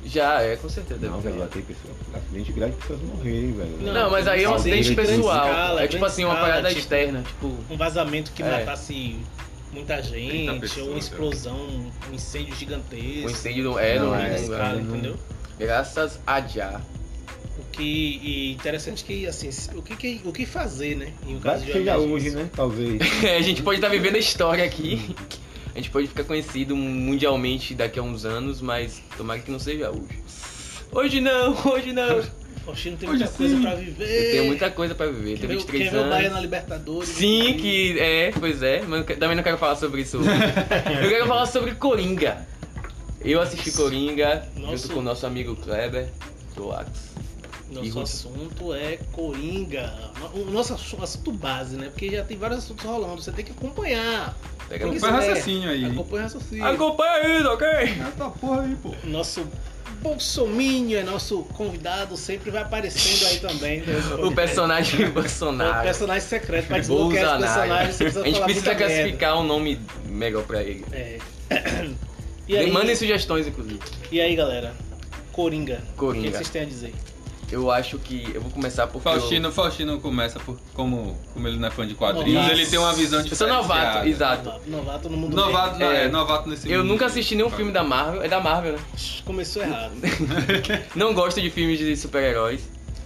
Já, 0.04 0.40
é, 0.42 0.56
com 0.56 0.68
certeza. 0.68 1.06
Não, 1.08 1.20
velho, 1.20 1.46
tem 1.48 1.62
pessoas, 1.62 1.94
acidente 2.14 2.52
grave 2.52 2.72
de 2.72 2.78
pessoas 2.78 3.00
morrerem, 3.02 3.52
velho. 3.52 3.78
Não, 3.82 3.92
Não, 3.92 4.10
mas 4.10 4.26
aí 4.26 4.42
é 4.44 4.48
um 4.48 4.54
Acidente 4.54 4.94
pessoal. 4.94 5.46
escala, 5.46 5.82
é 5.84 5.86
tipo 5.88 6.04
assim, 6.04 6.24
uma 6.24 6.36
parada 6.36 6.68
tipo- 6.68 6.80
externa. 6.80 7.22
Tipo, 7.22 7.54
Um 7.70 7.76
vazamento 7.76 8.32
que 8.32 8.42
É. 8.42 8.50
matasse 8.50 9.16
muita 9.72 10.02
gente, 10.02 10.58
pessoas, 10.58 10.82
ou 10.86 10.88
uma 10.92 10.96
é. 10.96 10.98
explosão, 10.98 11.56
um 12.10 12.14
incêndio 12.14 12.54
um 12.54 12.56
gigantesco. 12.56 13.30
incêndio 13.30 13.78
é, 13.78 13.98
Não, 13.98 14.06
não 14.06 14.16
é, 14.16 14.32
é. 14.32 14.40
escala, 14.40 14.74
não- 14.76 14.96
entendeu? 14.96 15.16
Graças 15.58 16.18
a 16.26 16.40
já. 16.40 16.80
O 17.60 17.70
que 17.72 17.82
e 17.82 18.52
interessante 18.52 19.04
que 19.04 19.26
assim, 19.26 19.50
o 19.76 19.82
que, 19.82 19.96
que- 19.96 20.20
o 20.24 20.32
que 20.32 20.46
fazer, 20.46 20.96
né? 20.96 21.12
Em 21.26 21.36
um 21.36 21.40
caso 21.40 21.60
que 21.64 21.66
de 21.72 21.78
seja 21.78 21.98
hoje, 21.98 22.30
né? 22.30 22.48
Talvez. 22.54 23.00
a 23.38 23.42
gente 23.42 23.62
pode 23.62 23.78
estar 23.78 23.88
vivendo 23.88 24.16
a 24.16 24.18
história 24.18 24.64
aqui. 24.64 25.14
A 25.74 25.78
gente 25.78 25.90
pode 25.90 26.08
ficar 26.08 26.24
conhecido 26.24 26.74
mundialmente 26.76 27.74
daqui 27.74 27.98
a 27.98 28.02
uns 28.02 28.24
anos, 28.24 28.60
mas 28.60 29.00
tomara 29.16 29.38
que 29.40 29.50
não 29.50 29.58
seja 29.58 29.90
hoje. 29.90 30.18
Hoje 30.92 31.20
não, 31.20 31.56
hoje 31.72 31.92
não. 31.92 32.22
Faustino 32.64 32.96
tem 32.96 33.08
Hoje 33.08 33.18
muita 33.20 33.32
coisa 33.36 33.56
sim. 33.56 33.62
pra 33.62 33.74
viver. 33.74 34.24
Eu 34.26 34.30
tenho 34.32 34.44
muita 34.46 34.70
coisa 34.70 34.94
pra 34.94 35.06
viver. 35.06 35.36
Ver, 35.38 35.46
23 35.46 35.84
quer 35.84 35.90
ver 35.90 35.98
o 35.98 36.10
Bahia 36.10 36.18
anos. 36.26 36.32
na 36.34 36.40
Libertadores? 36.40 37.08
Sim, 37.08 37.54
que 37.54 37.98
é, 37.98 38.32
pois 38.38 38.62
é, 38.62 38.82
mas 38.82 39.06
também 39.18 39.34
não 39.36 39.42
quero 39.42 39.56
falar 39.56 39.76
sobre 39.76 40.02
isso. 40.02 40.18
hoje. 40.18 40.28
eu 41.02 41.08
quero 41.08 41.26
falar 41.26 41.46
sobre 41.46 41.74
Coringa. 41.74 42.46
Eu 43.22 43.40
assisti 43.40 43.72
Coringa 43.72 44.46
Nosso- 44.56 44.76
junto 44.76 44.94
com 44.94 45.00
o 45.00 45.02
nosso 45.02 45.26
amigo 45.26 45.54
Kleber, 45.56 46.08
do 46.56 46.72
Axe. 46.72 47.10
Nosso 47.70 47.98
E- 47.98 48.02
assunto 48.02 48.74
é 48.74 48.98
Coringa. 49.12 49.92
O 50.34 50.50
nosso 50.50 50.74
assu- 50.74 51.02
assunto 51.02 51.30
base, 51.32 51.76
né? 51.76 51.88
Porque 51.88 52.10
já 52.10 52.24
tem 52.24 52.36
vários 52.36 52.58
assuntos 52.60 52.84
rolando. 52.84 53.22
Você 53.22 53.30
tem 53.32 53.44
que 53.44 53.52
acompanhar. 53.52 54.36
Pega 54.68 54.84
Tem 54.86 54.94
que 54.94 55.00
no- 55.00 55.06
Acompanha 55.06 55.12
o 55.14 55.28
raciocínio 55.30 55.70
aí. 55.70 55.84
Acompanha 55.84 56.20
o 56.22 56.24
raciocínio. 56.26 56.66
Acompanha 56.66 57.12
aí, 57.12 57.44
ok? 57.44 57.66
Essa 57.68 58.30
porra 58.30 58.62
aí, 58.62 58.76
pô. 58.76 58.94
Nosso 59.04 59.46
Bolsominion 60.02 60.98
é 61.00 61.02
nosso 61.02 61.42
convidado, 61.54 62.16
sempre 62.16 62.50
vai 62.50 62.62
aparecendo 62.62 63.28
aí 63.28 63.38
também. 63.40 63.80
nesse 63.82 64.12
O 64.14 64.32
personagem 64.32 65.02
É 65.04 65.08
o 65.08 65.12
Bolsonaro. 65.12 65.82
personagem 65.82 66.26
secreto. 66.28 66.66
Pra 66.68 66.78
desbloquear 66.78 67.22
esse 67.24 67.30
Bolsonaro. 67.38 67.54
personagem, 67.54 67.92
você 67.92 68.04
precisa 68.04 68.20
A 68.22 68.24
gente 68.26 68.34
falar 68.34 68.44
precisa 68.46 68.66
muita 68.70 68.80
merda. 68.80 68.94
classificar 69.02 69.38
um 69.38 69.44
nome 69.44 69.80
melhor 70.06 70.42
pra 70.44 70.62
ele. 70.62 70.84
É. 70.92 71.18
E 72.48 72.56
aí, 72.56 72.68
Mandem 72.72 72.96
sugestões, 72.96 73.46
inclusive. 73.46 73.78
e 74.10 74.20
aí, 74.20 74.34
galera? 74.34 74.74
Coringa. 75.30 75.80
Coringa. 75.96 76.26
O 76.26 76.30
que 76.32 76.36
vocês 76.38 76.48
têm 76.50 76.62
a 76.62 76.64
dizer? 76.64 76.92
Eu 77.50 77.70
acho 77.70 77.98
que. 77.98 78.30
Eu 78.34 78.40
vou 78.40 78.50
começar 78.50 78.86
porque. 78.86 79.08
Faustino, 79.08 79.50
Faustino 79.50 80.00
começa 80.00 80.38
por, 80.40 80.58
como, 80.74 81.16
como 81.34 81.48
ele 81.48 81.56
não 81.58 81.68
é 81.68 81.70
fã 81.70 81.86
de 81.86 81.94
quadrinhos, 81.94 82.34
Novato. 82.34 82.52
ele 82.54 82.66
tem 82.66 82.78
uma 82.78 82.92
visão 82.92 83.20
Eu, 83.20 83.26
eu 83.26 83.36
sou 83.36 83.48
novato, 83.48 84.06
exato. 84.08 84.52
Novato, 84.66 85.08
no 85.08 85.16
mundo 85.16 85.34
Novato, 85.36 85.82
é, 85.82 86.04
É. 86.04 86.08
novato 86.08 86.48
nesse 86.48 86.70
Eu 86.70 86.78
mundo. 86.80 86.88
nunca 86.92 87.06
assisti 87.06 87.34
nenhum 87.34 87.50
filme 87.50 87.72
da 87.72 87.82
Marvel. 87.82 88.22
É 88.22 88.28
da 88.28 88.40
Marvel, 88.40 88.74
né? 88.74 88.78
Começou 89.24 89.62
errado. 89.62 89.92
Não 90.94 91.12
gosto 91.14 91.40
de 91.40 91.50
filmes 91.50 91.78
de 91.78 91.96
super-heróis. 91.96 92.60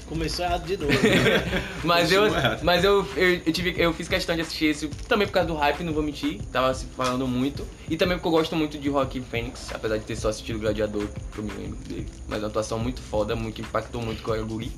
Começou 0.09 0.45
errado 0.45 0.67
de 0.67 0.77
novo. 0.77 0.93
Mas 1.83 2.13
eu, 2.13 2.25
mas 2.63 2.85
eu, 2.85 3.07
eu, 3.17 3.41
eu 3.47 3.53
tive, 3.53 3.75
eu 3.77 3.93
fiz 3.93 4.09
questão 4.09 4.35
de 4.35 4.43
assistir 4.43 4.67
esse 4.67 4.89
também 5.09 5.27
por 5.27 5.35
causa 5.35 5.49
do 5.49 5.55
hype, 5.55 5.83
não 5.83 5.93
vou 5.93 6.03
mentir. 6.03 6.41
Tava 6.53 6.73
se 6.75 6.87
falando 6.87 7.27
muito. 7.27 7.67
E 7.89 7.97
também 7.97 8.17
porque 8.17 8.29
eu 8.29 8.33
gosto 8.33 8.57
muito 8.57 8.79
de 8.79 8.89
Joaquin 8.89 9.23
Phoenix, 9.23 9.71
apesar 9.73 9.99
de 9.99 10.05
ter 10.05 10.17
só 10.17 10.29
assistido 10.29 10.59
Gladiador, 10.59 11.07
que 11.33 11.39
eu 11.39 11.45
me 11.45 11.53
lembro 11.53 11.77
dele. 11.89 12.07
Mas 12.29 12.39
é 12.39 12.43
uma 12.43 12.49
atuação 12.49 12.79
muito 12.79 13.01
foda, 13.01 13.35
muito 13.35 13.55
que 13.55 13.63
impactou 13.63 14.01
muito 14.03 14.23
com 14.23 14.33
o 14.33 14.47
Guri. 14.47 14.73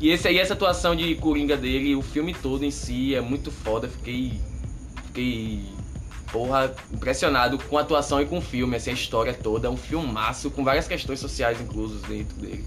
E 0.00 0.08
esse 0.10 0.26
aí, 0.28 0.38
essa 0.38 0.54
atuação 0.54 0.96
de 0.96 1.14
Coringa 1.16 1.56
dele, 1.56 1.94
o 1.94 2.02
filme 2.02 2.32
todo 2.32 2.64
em 2.64 2.70
si 2.70 3.14
é 3.14 3.20
muito 3.20 3.50
foda. 3.50 3.88
Fiquei. 3.88 4.40
Fiquei. 5.06 5.64
Porra, 6.32 6.72
impressionado 6.92 7.58
com 7.58 7.76
a 7.76 7.80
atuação 7.80 8.20
e 8.20 8.26
com 8.26 8.38
o 8.38 8.40
filme, 8.40 8.76
assim, 8.76 8.90
a 8.90 8.94
história 8.94 9.34
toda. 9.34 9.66
É 9.66 9.70
um 9.70 9.76
filmaço 9.76 10.50
com 10.50 10.64
várias 10.64 10.86
questões 10.88 11.20
sociais 11.20 11.60
inclusas 11.60 12.00
dentro 12.02 12.36
dele. 12.36 12.64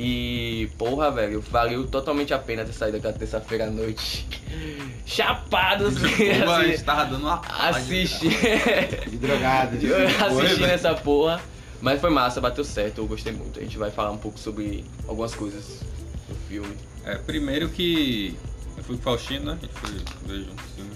E, 0.00 0.70
porra, 0.78 1.10
velho, 1.10 1.40
valeu 1.40 1.84
totalmente 1.84 2.32
a 2.32 2.38
pena 2.38 2.64
ter 2.64 2.72
saído 2.72 2.98
daquela 2.98 3.12
terça-feira 3.12 3.66
à 3.66 3.70
noite. 3.70 4.28
Chapado, 5.04 5.86
assim, 5.90 6.30
assim, 6.30 6.70
gente 6.70 6.84
tava 6.84 7.04
dando 7.06 7.24
uma 7.26 7.38
palha, 7.38 7.76
assistir. 7.76 8.30
De 9.10 9.16
drogado, 9.16 9.76
de 9.76 9.92
assistindo 9.92 10.66
essa 10.66 10.94
porra. 10.94 11.40
Mas 11.80 12.00
foi 12.00 12.10
massa, 12.10 12.40
bateu 12.40 12.62
certo, 12.62 12.98
eu 12.98 13.06
gostei 13.08 13.32
muito. 13.32 13.58
A 13.58 13.62
gente 13.62 13.76
vai 13.76 13.90
falar 13.90 14.12
um 14.12 14.18
pouco 14.18 14.38
sobre 14.38 14.84
algumas 15.08 15.34
coisas 15.34 15.80
do 16.28 16.34
filme. 16.48 16.76
É, 17.04 17.16
primeiro 17.16 17.68
que 17.68 18.36
eu 18.76 18.84
fui 18.84 18.94
com 18.96 19.00
o 19.00 19.04
Faustino, 19.04 19.46
né? 19.46 19.58
A 19.60 19.66
gente 19.66 19.74
foi 19.74 19.90
ver 20.28 20.44
junto 20.44 20.62
o 20.62 20.68
filme. 20.76 20.90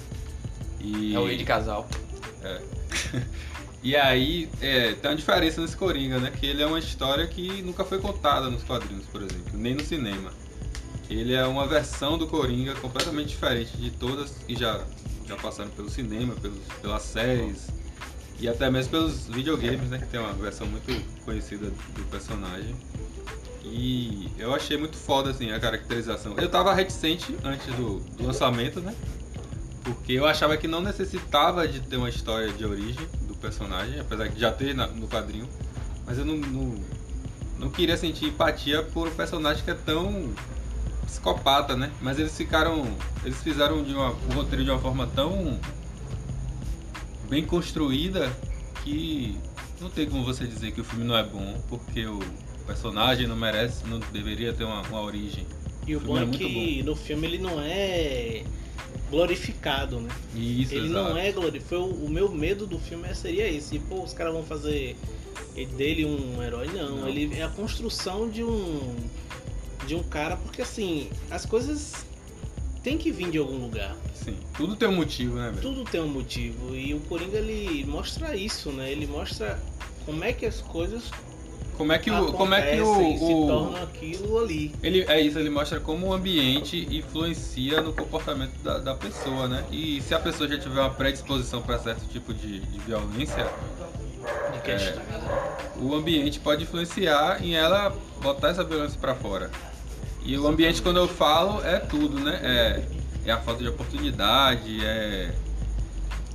E, 0.81 1.15
É 1.15 1.19
o 1.19 1.29
de 1.37 1.45
Casal. 1.45 1.89
E 3.83 3.97
aí, 3.97 4.49
é, 4.61 4.93
tem 4.93 5.11
uma 5.11 5.17
diferença 5.17 5.61
nesse 5.61 5.77
Coringa, 5.77 6.21
né? 6.21 6.31
Que 6.31 6.47
ele 6.47 6.63
é 6.63 6.67
uma 6.67 6.79
história 6.79 7.27
que 7.27 7.63
nunca 7.63 7.85
foi 7.85 7.99
contada 7.99 8.49
nos 8.49 8.63
quadrinhos, 8.63 9.05
por 9.07 9.21
exemplo, 9.21 9.53
nem 9.55 9.75
no 9.75 9.85
cinema. 9.85 10.33
Ele 11.11 11.35
é 11.35 11.45
uma 11.45 11.67
versão 11.67 12.17
do 12.17 12.29
Coringa 12.29 12.77
completamente 12.77 13.31
diferente 13.31 13.77
de 13.77 13.91
todas 13.91 14.31
que 14.47 14.55
já, 14.55 14.81
já 15.27 15.37
passaram 15.37 15.71
pelo 15.71 15.91
cinema, 15.91 16.35
pelos, 16.37 16.61
pelas 16.81 17.03
séries 17.03 17.67
e 18.39 18.49
até 18.49 18.71
mesmo 18.71 18.93
pelos 18.93 19.27
videogames, 19.27 19.91
né? 19.91 19.99
Que 19.99 20.07
tem 20.07 20.21
uma 20.21 20.33
versão 20.33 20.67
muito 20.69 21.25
conhecida 21.25 21.67
do 21.67 22.05
personagem. 22.09 22.77
E 23.65 24.29
eu 24.39 24.55
achei 24.55 24.77
muito 24.77 24.97
foda 24.97 25.31
assim 25.31 25.51
a 25.51 25.59
caracterização. 25.59 26.35
Eu 26.39 26.49
tava 26.49 26.73
reticente 26.73 27.37
antes 27.43 27.67
do, 27.75 27.99
do 27.99 28.27
lançamento, 28.27 28.81
né? 28.81 28.95
Porque 29.83 30.13
eu 30.13 30.25
achava 30.25 30.57
que 30.57 30.69
não 30.69 30.81
necessitava 30.81 31.67
de 31.67 31.81
ter 31.81 31.97
uma 31.97 32.09
história 32.09 32.53
de 32.53 32.65
origem 32.65 33.09
personagem, 33.43 34.01
apesar 34.01 34.29
de 34.29 34.41
já 34.41 34.51
ter 34.51 34.75
na- 34.75 34.87
no 34.87 35.07
quadrinho. 35.09 35.47
Mas 36.07 36.17
eu 36.19 36.25
não, 36.25 36.37
não, 36.37 36.75
não 37.59 37.71
queria 37.71 37.97
sentir 37.97 38.27
empatia 38.27 38.83
por 38.83 39.09
um 39.09 39.15
personagem 39.15 39.63
que 39.65 39.71
é 39.71 39.75
tão 39.75 40.33
psicopata, 41.05 41.77
né? 41.77 41.91
Mas 42.01 42.19
eles 42.19 42.35
ficaram. 42.37 42.97
Eles 43.25 43.43
fizeram 43.43 43.83
de 43.83 43.93
uma, 43.93 44.11
o 44.11 44.33
roteiro 44.35 44.65
de 44.65 44.71
uma 44.71 44.79
forma 44.81 45.07
tão 45.09 45.59
bem 47.29 47.45
construída 47.45 48.31
que 48.83 49.37
não 49.81 49.91
tem 49.91 50.09
como 50.09 50.25
você 50.25 50.47
dizer 50.47 50.73
que 50.73 50.81
o 50.81 50.85
filme 50.85 51.05
não 51.05 51.17
é 51.17 51.23
bom, 51.23 51.61
porque 51.69 52.07
o 52.07 52.21
personagem 52.67 53.27
não 53.27 53.37
merece, 53.37 53.85
não 53.87 53.99
deveria 54.13 54.53
ter 54.53 54.65
uma, 54.65 54.83
uma 54.83 55.01
origem. 55.01 55.47
E 55.87 55.97
o 55.97 55.99
O 55.99 56.03
bom 56.03 56.19
é 56.19 56.23
é 56.23 56.27
que 56.27 56.83
no 56.83 56.95
filme 56.95 57.27
ele 57.27 57.39
não 57.39 57.61
é 57.61 58.45
glorificado, 59.13 60.01
né? 60.01 60.09
E 60.35 60.63
isso, 60.63 60.75
ele 60.75 60.87
exato. 60.87 61.11
não 61.11 61.17
é 61.19 61.31
glorificado. 61.31 61.85
O 61.85 62.09
meu 62.09 62.31
medo 62.31 62.67
do 62.67 62.79
filme 62.79 63.15
seria 63.15 63.47
esse. 63.47 63.79
Pô, 63.79 64.03
os 64.03 64.15
caras 64.15 64.33
vão 64.33 64.43
fazer 64.43 64.97
dele 65.77 66.07
um 66.07 66.43
herói. 66.43 66.67
Não, 66.69 66.97
Não. 66.97 67.09
ele 67.09 67.35
é 67.39 67.43
a 67.43 67.49
construção 67.49 68.29
de 68.29 68.43
um 68.43 68.97
de 69.87 69.95
um 69.95 70.03
cara, 70.03 70.37
porque 70.37 70.63
assim, 70.63 71.11
as 71.31 71.45
coisas 71.45 72.07
tem 72.83 72.97
que 72.97 73.11
vir 73.11 73.31
de 73.31 73.39
algum 73.39 73.59
lugar. 73.59 73.97
Sim, 74.15 74.37
tudo 74.57 74.77
tem 74.77 74.89
um 74.89 74.97
motivo, 74.97 75.37
né, 75.37 75.51
velho? 75.51 75.61
Tudo 75.61 75.85
tem 75.85 76.01
um 76.01 76.09
motivo. 76.09 76.75
E 76.75 76.95
o 76.95 77.01
Coringa 77.01 77.39
ele 77.39 77.85
mostra 77.85 78.35
isso, 78.35 78.71
né? 78.71 78.91
Ele 78.91 79.07
mostra 79.07 79.61
como 80.07 80.25
é 80.25 80.33
que 80.33 80.47
as 80.47 80.61
coisas 80.61 81.11
Como 81.77 81.93
é 81.93 81.99
que 81.99 82.11
o. 82.11 82.33
Como 82.33 82.55
é 82.55 82.63
que 82.75 82.81
o. 82.81 82.95
se 83.19 83.25
o- 83.25 83.47
tornam 83.47 83.83
aquilo 83.83 84.39
ali. 84.39 84.75
ele, 84.83 85.03
é 85.09 85.21
isso, 85.21 85.39
ele 85.39 85.51
mostra 85.51 85.81
como 85.81 86.09
o 86.09 86.13
ambiente 86.13 86.87
influencia 86.91 87.81
no 87.81 87.93
comportamento 87.93 88.53
da, 88.63 88.79
da 88.79 88.95
pessoa, 88.95 89.49
né? 89.49 89.65
E 89.71 90.01
se 90.03 90.15
a 90.15 90.19
pessoa 90.21 90.49
já 90.49 90.59
tiver 90.59 90.81
uma 90.81 90.91
predisposição 90.91 91.63
para 91.63 91.79
certo 91.79 92.07
tipo 92.09 92.33
de, 92.35 92.61
de 92.61 92.79
violência, 92.81 93.47
De 94.53 94.61
questões. 94.61 94.97
né? 94.97 95.39
o 95.81 95.95
ambiente 95.95 96.39
pode 96.39 96.63
influenciar 96.65 97.43
em 97.45 97.55
ela 97.57 97.93
botar 98.21 98.49
essa 98.51 98.63
violência 98.63 98.99
para 99.01 99.15
fora. 99.15 99.51
E 100.25 100.39
o 100.39 100.47
ambiente, 100.47 100.81
quando 100.83 100.99
eu 100.99 101.09
falo, 101.09 101.65
é 101.65 101.79
tudo, 101.79 102.21
né? 102.21 102.39
É, 102.43 102.83
é 103.27 103.33
a 103.33 103.39
falta 103.39 103.63
de 103.63 103.69
oportunidade, 103.69 104.85
é, 104.85 105.33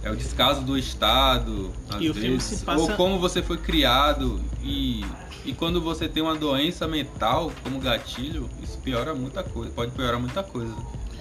é 0.04 0.12
o 0.12 0.16
descaso 0.16 0.62
do 0.62 0.78
Estado, 0.78 1.72
às 1.90 2.02
E 2.02 2.10
vezes, 2.12 2.64
passa- 2.64 2.82
ou 2.82 2.90
como 2.98 3.18
você 3.20 3.42
foi 3.42 3.58
criado. 3.58 4.42
E, 4.68 5.06
e 5.46 5.54
quando 5.54 5.80
você 5.80 6.10
tem 6.10 6.22
uma 6.22 6.36
doença 6.36 6.88
mental 6.88 7.52
como 7.64 7.80
gatilho, 7.80 8.50
isso 8.62 8.78
piora 8.80 9.16
muita 9.16 9.42
coisa, 9.42 9.72
pode 9.72 9.92
piorar 9.92 10.20
muita 10.20 10.44
coisa. 10.44 10.76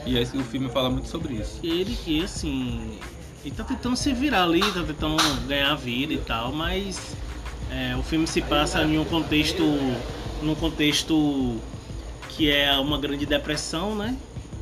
E 0.04 0.18
o 0.18 0.44
filme 0.44 0.68
fala 0.68 0.90
muito 0.90 1.08
sobre 1.08 1.34
isso. 1.34 1.60
Ele 1.62 1.96
assim. 2.22 2.98
Ele 3.44 3.54
tá 3.54 3.62
tentando 3.62 3.96
se 3.96 4.12
virar 4.12 4.42
ali, 4.42 4.60
tá 4.60 4.82
tentando 4.82 5.16
ganhar 5.46 5.74
vida 5.76 6.12
e 6.12 6.18
tal, 6.18 6.52
mas 6.52 7.16
é, 7.70 7.94
o 7.96 8.02
filme 8.02 8.26
se 8.26 8.42
passa 8.42 8.82
em 8.82 8.98
um 8.98 9.04
contexto. 9.04 9.62
num 10.42 10.54
contexto 10.56 11.56
que 12.30 12.50
é 12.50 12.72
uma 12.78 12.98
grande 12.98 13.24
depressão, 13.24 13.94
né? 13.94 14.16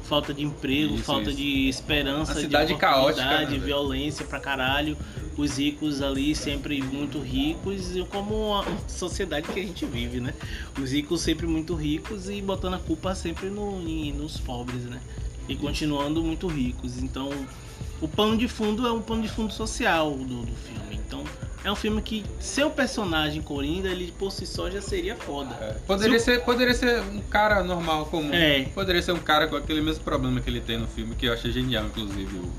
Falta 0.08 0.34
de 0.34 0.42
emprego, 0.44 0.94
Isso, 0.96 1.04
falta 1.04 1.30
isso. 1.30 1.36
de 1.38 1.68
esperança, 1.68 2.32
Uma 2.34 2.40
cidade 2.40 2.72
de 2.74 2.78
caótica, 2.78 3.24
né, 3.46 3.58
violência 3.58 4.24
pra 4.24 4.38
caralho. 4.38 4.96
Os 5.36 5.56
ricos 5.58 6.02
ali 6.02 6.34
sempre 6.34 6.80
muito 6.82 7.18
ricos, 7.18 7.96
e 7.96 8.04
como 8.04 8.54
a 8.54 8.64
sociedade 8.86 9.48
que 9.48 9.58
a 9.58 9.62
gente 9.62 9.84
vive, 9.86 10.20
né? 10.20 10.32
Os 10.80 10.92
ricos 10.92 11.22
sempre 11.22 11.46
muito 11.46 11.74
ricos 11.74 12.28
e 12.28 12.40
botando 12.42 12.74
a 12.74 12.78
culpa 12.78 13.14
sempre 13.14 13.48
no, 13.48 13.80
em- 13.80 14.12
nos 14.12 14.38
pobres, 14.38 14.82
né? 14.84 15.00
E 15.48 15.56
continuando 15.56 16.22
muito 16.22 16.46
ricos. 16.46 16.98
Então, 17.02 17.30
o 18.00 18.06
pano 18.06 18.36
de 18.36 18.46
fundo 18.46 18.86
é 18.86 18.92
um 18.92 19.00
pano 19.02 19.22
de 19.22 19.28
fundo 19.28 19.52
social 19.52 20.12
do, 20.12 20.42
do 20.42 20.52
filme. 20.54 21.00
Então, 21.06 21.24
é 21.64 21.72
um 21.72 21.76
filme 21.76 22.00
que 22.02 22.24
seu 22.38 22.70
personagem 22.70 23.40
Coringa, 23.42 23.88
ele 23.88 24.12
por 24.18 24.30
si 24.30 24.46
só 24.46 24.70
já 24.70 24.80
seria 24.80 25.16
foda. 25.16 25.54
É, 25.60 25.72
Poderia, 25.86 26.18
ser, 26.20 26.42
poderia 26.44 26.74
ser 26.74 27.00
um 27.00 27.20
cara 27.22 27.62
normal, 27.64 28.06
comum. 28.06 28.32
É. 28.32 28.64
Poderia 28.74 29.00
ser 29.02 29.12
um 29.12 29.18
cara 29.18 29.46
com 29.48 29.56
aquele 29.56 29.80
mesmo 29.80 30.04
problema 30.04 30.40
que 30.40 30.50
ele 30.50 30.60
tem 30.60 30.78
no 30.78 30.86
filme, 30.86 31.14
que 31.14 31.26
eu 31.26 31.32
achei 31.32 31.50
genial, 31.50 31.86
inclusive, 31.86 32.36
o- 32.36 32.52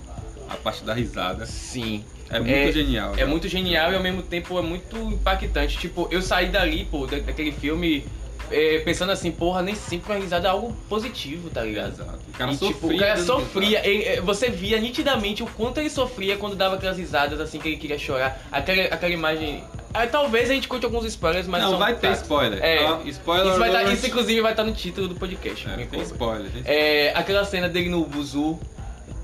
a 0.49 0.55
parte 0.55 0.83
da 0.83 0.93
risada. 0.93 1.45
Sim. 1.45 2.03
É 2.29 2.39
muito 2.39 2.51
É- 2.51 2.71
genial. 2.71 3.13
É 3.13 3.17
né? 3.17 3.25
muito 3.25 3.47
genial 3.47 3.91
e 3.91 3.95
ao 3.95 4.01
mesmo 4.01 4.23
tempo 4.23 4.57
é 4.57 4.61
muito 4.61 4.95
impactante. 4.97 5.77
Tipo, 5.77 6.07
eu 6.11 6.21
saí 6.21 6.47
dali, 6.49 6.85
pô, 6.85 7.05
da- 7.05 7.19
daquele 7.19 7.51
filme, 7.51 8.03
é, 8.51 8.79
pensando 8.79 9.11
assim, 9.11 9.31
porra, 9.31 9.61
nem 9.61 9.75
sempre 9.75 10.11
uma 10.13 10.19
risada 10.19 10.47
é 10.47 10.51
algo 10.51 10.75
positivo, 10.89 11.49
tá 11.49 11.61
ligado? 11.63 11.93
Exato. 11.93 12.19
O 12.27 12.37
cara 12.37 12.51
E, 12.51 12.57
tipo, 12.57 12.73
sofria. 12.73 12.95
o 12.95 12.99
cara 12.99 13.17
sofria, 13.23 13.87
ele- 13.87 14.03
é, 14.03 14.21
você 14.21 14.49
via 14.49 14.79
nitidamente 14.79 15.43
o 15.43 15.47
quanto 15.47 15.79
ele 15.79 15.89
sofria 15.89 16.37
quando 16.37 16.55
dava 16.55 16.75
aquelas 16.75 16.97
risadas 16.97 17.39
assim 17.39 17.59
que 17.59 17.67
ele 17.69 17.77
queria 17.77 17.97
chorar. 17.97 18.39
Aquela, 18.51 18.83
aquela 18.85 19.13
imagem, 19.13 19.63
Aí, 19.93 20.07
talvez 20.09 20.49
a 20.49 20.53
gente 20.53 20.67
conte 20.67 20.83
alguns 20.83 21.05
spoilers, 21.05 21.47
mas 21.47 21.63
não, 21.63 21.77
vai 21.77 21.95
ter 21.95 22.11
spoiler. 22.11 22.61
É. 22.61 22.83
Ó, 22.83 22.99
spoiler 23.05 23.47
Isso, 23.51 23.59
vai 23.59 23.71
tá- 23.71 23.83
isso, 23.83 24.05
inclusive, 24.07 24.41
vai 24.41 24.51
estar 24.51 24.65
no 24.65 24.73
título 24.73 25.07
do 25.07 25.15
podcast. 25.15 25.69
É, 25.69 25.85
tem 25.85 26.01
spoiler. 26.01 26.51
Tem 26.51 26.61
É, 26.65 27.13
aquela 27.15 27.45
cena 27.45 27.69
dele 27.69 27.87
no 27.87 28.03
Buzu, 28.05 28.59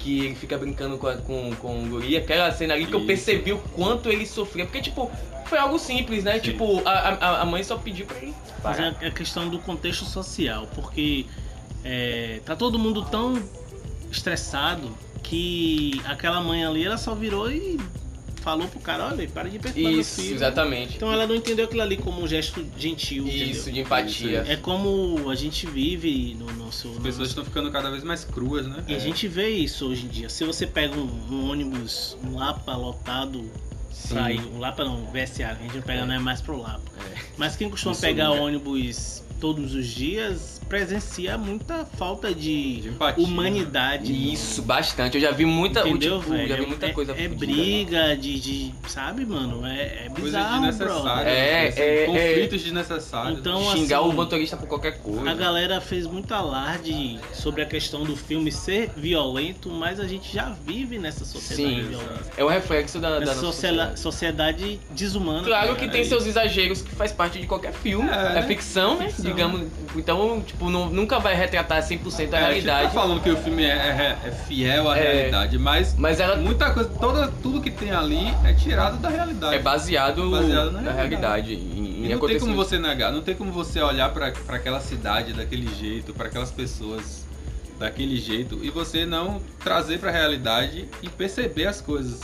que 0.02 0.26
ele 0.26 0.36
fica 0.36 0.58
brincando 0.58 0.98
com, 0.98 1.08
a- 1.08 1.18
com, 1.18 1.54
com 1.56 1.84
o 1.84 1.88
guri, 1.88 2.18
aquela 2.18 2.52
cena 2.52 2.74
ali 2.74 2.86
que 2.86 2.94
eu 2.94 3.00
Isso. 3.00 3.08
percebi 3.08 3.54
o 3.54 3.60
quanto 3.60 4.10
ele 4.10 4.26
sofria. 4.26 4.66
Porque, 4.66 4.82
tipo, 4.82 5.10
foi 5.46 5.58
algo 5.60 5.78
simples, 5.78 6.24
né? 6.24 6.34
Sim. 6.36 6.40
Tipo, 6.52 6.82
a, 6.86 6.92
a, 6.92 7.42
a 7.42 7.46
mãe 7.46 7.64
só 7.64 7.78
pediu 7.78 8.06
pra 8.06 8.18
ele 8.18 8.34
Mas 8.64 8.80
é 8.80 8.88
a 9.08 9.12
questão 9.12 9.48
do 9.50 9.60
contexto 9.60 10.06
social, 10.06 10.68
porque 10.74 11.26
é, 11.84 12.40
tá 12.46 12.56
todo 12.56 12.80
mundo 12.80 13.04
tão 13.06 13.42
estressado 14.12 14.90
que 15.24 16.02
aquela 16.06 16.42
mãe 16.42 16.66
ali 16.66 16.86
ela 16.86 16.98
só 16.98 17.14
virou 17.16 17.50
e 17.52 17.80
falou 18.42 18.68
pro 18.68 18.80
cara, 18.80 19.08
olha, 19.08 19.28
para 19.30 19.50
de 19.50 19.58
perturbar 19.60 19.92
meu 19.92 20.02
Isso, 20.02 20.22
filho. 20.22 20.36
exatamente. 20.36 20.96
Então 20.98 21.12
ela 21.12 21.26
não 21.28 21.36
entendeu 21.36 21.66
aquilo 21.66 21.82
ali 21.82 21.96
como 21.98 22.22
um 22.22 22.28
gesto 22.28 22.66
gentil. 22.78 23.28
Isso, 23.28 23.62
entendeu? 23.70 23.74
de 23.74 23.80
empatia. 23.82 24.46
É 24.48 24.56
como 24.56 25.30
a 25.30 25.36
gente 25.36 25.66
vive 25.68 26.36
no 26.40 26.52
nosso. 26.54 26.90
As 26.92 26.98
pessoas 27.00 27.30
estão 27.30 27.46
ficando 27.46 27.72
cada 27.72 27.90
vez 27.90 28.04
mais 28.04 28.24
cruas, 28.26 28.68
né? 28.68 28.84
E 28.88 28.96
a 28.96 29.00
gente 29.00 29.28
vê 29.28 29.50
isso 29.50 29.88
hoje 29.88 30.06
em 30.06 30.10
dia. 30.10 30.30
Se 30.30 30.44
você 30.44 30.66
pega 30.68 30.96
um, 30.98 31.10
um 31.32 31.50
ônibus, 31.52 32.18
um 32.24 32.36
Lapa 32.36 32.76
lotado, 32.76 33.50
Sim. 33.92 34.08
pra 34.16 34.32
ir, 34.32 34.42
um 34.54 34.60
Lapa 34.60 34.84
não, 34.84 35.06
VSA, 35.06 35.48
a 35.48 35.54
gente 35.56 35.76
não 35.76 35.82
pega, 35.84 36.02
É. 36.02 36.06
não 36.06 36.14
é 36.16 36.20
mais 36.20 36.42
pro 36.42 36.60
Lapa. 36.60 36.82
É. 37.16 37.22
Mas 37.38 37.56
quem 37.56 37.70
costuma 37.70 37.92
Isso, 37.94 38.02
pegar 38.02 38.30
lugar. 38.30 38.44
ônibus 38.44 39.24
todos 39.42 39.74
os 39.74 39.88
dias 39.88 40.62
presencia 40.72 41.38
muita 41.38 41.86
falta 41.86 42.34
de, 42.34 42.80
De 42.82 42.96
humanidade. 43.18 44.34
Isso, 44.34 44.62
bastante. 44.62 45.16
Eu 45.18 45.22
já 45.22 45.32
vi 45.32 45.44
muita, 45.46 45.82
Entendeu, 45.82 46.20
tipo, 46.20 46.32
velho? 46.32 46.48
já 46.48 46.56
vi 46.56 46.66
muita 46.66 46.86
é, 46.86 46.94
coisa. 46.94 47.12
É 47.12 47.16
fodida. 47.16 47.36
briga 47.36 48.16
de, 48.16 48.40
de. 48.40 48.76
Sabe, 48.88 49.26
mano? 49.26 49.66
É, 49.66 50.06
é 50.06 50.10
bizarro, 50.10 50.62
desnecessárias. 50.62 51.14
bro. 51.14 51.30
É, 51.30 51.68
assim, 51.68 51.82
é, 51.82 52.06
conflitos 52.06 52.64
desnecessários. 52.64 53.40
Então, 53.40 53.62
Xingar 53.72 54.00
assim, 54.00 54.10
o 54.10 54.14
motorista 54.14 54.56
por 54.56 54.66
qualquer 54.68 55.00
coisa. 55.00 55.30
A 55.30 55.34
galera 55.34 55.82
fez 55.82 56.08
muito 56.08 56.34
alarde 56.34 57.20
sobre 57.34 57.62
a 57.64 57.66
questão 57.66 58.06
do 58.06 58.16
filme 58.16 58.50
ser 58.50 58.92
violento, 58.96 59.70
mas 59.70 60.00
a 60.00 60.08
gente 60.08 60.34
já 60.34 60.56
vive 60.66 60.98
nessa 60.98 61.26
sociedade 61.26 61.82
Sim. 61.82 61.90
violenta. 61.90 62.32
É 62.38 62.46
o 62.46 62.48
reflexo 62.48 62.98
da, 62.98 63.20
da 63.20 63.36
sociedade, 63.36 64.00
sociedade. 64.00 64.80
desumana. 64.92 65.44
Claro 65.44 65.76
que 65.76 65.84
É, 65.84 65.90
tem 65.90 66.02
é 66.02 66.06
seus 66.06 66.26
exageros 66.26 66.82
que 66.82 66.96
faz 66.96 67.12
parte 67.12 67.40
de 67.40 67.48
qualquer 67.48 67.74
filme. 67.74 68.10
É, 68.10 68.40
É, 68.40 68.42
ficção, 68.44 68.98
né? 68.98 69.12
Digamos. 69.34 69.62
Então, 69.96 70.42
tipo, 70.42 70.70
não- 70.70 70.90
nunca 70.90 71.20
vai 71.20 71.36
retratar 71.36 71.82
100% 71.84 72.34
a 72.34 72.40
É, 72.40 72.46
a 72.46 72.54
gente 72.54 72.66
realidade. 72.66 72.84
tá 72.84 72.90
falando 72.90 73.22
que 73.22 73.30
o 73.30 73.38
filme 73.38 73.64
é, 73.64 73.68
é- 74.24 74.28
é 74.28 74.32
fiel 74.32 74.90
à 74.90 74.98
É. 74.98 75.02
realidade, 75.14 75.58
mas 75.60 75.96
Mas 75.98 76.20
ela 76.20 76.38
muita 76.38 76.72
coisa, 76.72 76.90
toda, 76.90 77.28
tudo 77.42 77.62
que 77.62 77.70
tem 77.72 77.92
ali 77.92 78.28
é 78.46 78.54
tirado 78.54 78.98
da 78.98 79.10
realidade. 79.10 79.56
é 79.56 79.60
baseado, 79.60 80.30
Baseado 80.30 80.72
na 80.72 80.82
na 80.82 80.92
realidade. 80.92 81.54
Em, 81.54 81.58
em 81.58 82.06
E 82.06 82.10
não 82.16 82.20
tem 82.28 82.40
como 82.40 82.56
você 82.56 82.78
negar, 82.80 83.12
não 83.12 83.22
tem 83.22 83.36
como 83.36 83.52
você 83.52 83.82
olhar 83.82 84.10
pra 84.14 84.32
pra 84.32 84.56
aquela 84.58 84.80
cidade 84.80 85.34
daquele 85.34 85.68
jeito, 85.76 86.14
pra 86.14 86.28
aquelas 86.28 86.52
pessoas 86.52 87.26
daquele 87.80 88.18
jeito 88.18 88.60
e 88.64 88.70
você 88.70 89.06
não 89.06 89.42
trazer 89.64 89.98
pra 90.00 90.12
realidade 90.12 90.88
e 91.02 91.10
perceber 91.10 91.66
as 91.68 91.82
coisas 91.82 92.20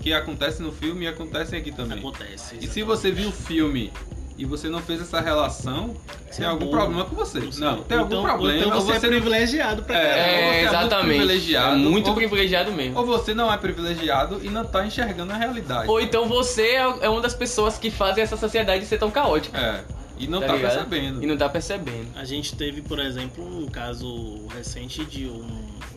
que 0.00 0.12
acontecem 0.14 0.64
no 0.64 0.72
filme 0.72 1.04
e 1.04 1.08
acontecem 1.08 1.58
aqui 1.58 1.70
também. 1.72 1.98
Acontece. 1.98 2.56
E 2.60 2.66
se 2.66 2.82
você 2.82 3.10
viu 3.10 3.28
o 3.28 3.32
filme 3.32 3.92
e 4.40 4.44
você 4.46 4.68
não 4.68 4.80
fez 4.80 5.00
essa 5.02 5.20
relação, 5.20 5.94
tem 6.34 6.46
é 6.46 6.48
algum 6.48 6.70
problema 6.70 7.04
com 7.04 7.14
você. 7.14 7.40
Você- 7.40 7.60
Não, 7.60 7.82
tem 7.82 7.98
ou 7.98 8.04
algum 8.04 8.14
então- 8.20 8.24
problema. 8.24 8.58
Então 8.58 8.70
você, 8.80 8.92
é 8.92 8.94
você 9.00 9.06
não- 9.06 9.12
privilegiado 9.14 9.82
pra 9.82 9.96
É, 9.98 10.00
caralho. 10.08 10.20
É, 10.20 10.32
é 10.32 10.52
muito 10.62 10.68
exatamente. 10.68 11.06
privilegiado, 11.08 11.74
é 11.74 11.78
muito 11.78 12.08
ou- 12.08 12.14
privilegiado 12.14 12.72
mesmo. 12.72 12.98
Ou 12.98 13.04
você 13.06 13.34
não 13.34 13.52
é 13.52 13.56
privilegiado 13.56 14.40
e 14.42 14.48
não 14.48 14.64
tá 14.64 14.86
enxergando 14.86 15.32
a 15.32 15.36
realidade. 15.36 15.88
Ou 15.88 16.00
então 16.00 16.26
você 16.26 16.62
é 16.62 16.94
é 17.02 17.08
uma 17.08 17.20
das 17.20 17.34
pessoas 17.34 17.76
que 17.78 17.90
fazem 17.90 18.22
essa 18.24 18.36
sociedade 18.36 18.84
ser 18.86 18.98
tão 18.98 19.10
caótica. 19.10 19.58
É. 19.58 19.80
E 20.20 20.26
não 20.28 20.40
Tá 20.40 20.46
tá, 20.48 20.58
percebendo. 20.58 21.22
E 21.22 21.26
não 21.26 21.36
tá 21.36 21.48
percebendo. 21.48 22.06
A 22.14 22.24
gente 22.24 22.54
teve, 22.54 22.82
por 22.82 22.98
exemplo, 22.98 23.44
um 23.44 23.66
caso 23.66 24.46
recente 24.54 25.04
de 25.04 25.26
um, 25.26 25.46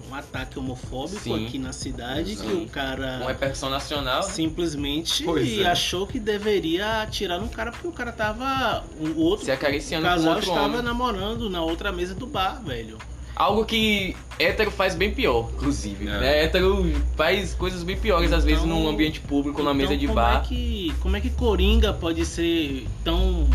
um 0.10 0.16
ataque 0.16 0.58
homofóbico 0.58 1.20
Sim. 1.22 1.46
aqui 1.46 1.60
na 1.60 1.74
cidade, 1.74 2.36
que 2.38 2.42
Sim. 2.42 2.64
o 2.64 2.70
cara 2.70 3.18
Uma 3.22 3.28
repercussão 3.28 3.70
nacional. 3.70 4.24
simplesmente 4.24 5.24
Pois 5.24 5.60
é. 5.60 5.66
achou 5.66 6.08
que 6.08 6.20
deveria 6.20 7.02
atirar 7.02 7.40
no 7.40 7.50
cara 7.50 7.72
porque 7.72 7.88
o 7.88 7.92
cara 7.92 8.12
tava. 8.12 8.84
O 9.00 9.20
outro 9.22 9.46
Se 9.46 9.52
acariciando 9.52 10.06
o 10.06 10.10
com 10.10 10.16
casal 10.16 10.34
outro 10.36 10.50
estava 10.50 10.66
homem. 10.68 10.82
namorando 10.82 11.50
na 11.50 11.62
outra 11.62 11.92
mesa 11.92 12.16
do 12.16 12.26
bar, 12.26 12.62
velho. 12.64 12.98
Algo 13.36 13.66
que 13.66 14.16
hétero 14.38 14.70
faz 14.70 14.94
bem 14.94 15.12
pior, 15.12 15.50
inclusive. 15.56 16.08
É. 16.08 16.20
Né? 16.20 16.44
Hétero 16.44 16.86
faz 17.18 17.56
coisas 17.56 17.82
bem 17.84 17.98
piores, 17.98 18.32
às 18.32 18.46
vezes, 18.46 18.64
Então- 18.64 18.80
num 18.80 18.88
ambiente 18.88 19.20
público, 19.20 19.58
numa 19.64 19.72
Então, 19.72 19.82
mesa 19.90 19.98
de 19.98 20.06
como 20.06 20.16
bar. 20.16 20.38
É 20.38 20.48
que, 20.48 20.94
como 21.02 21.18
é 21.18 21.20
que 21.22 21.32
Coringa 21.32 21.92
pode 21.94 22.24
ser 22.28 22.86
tão 23.04 23.50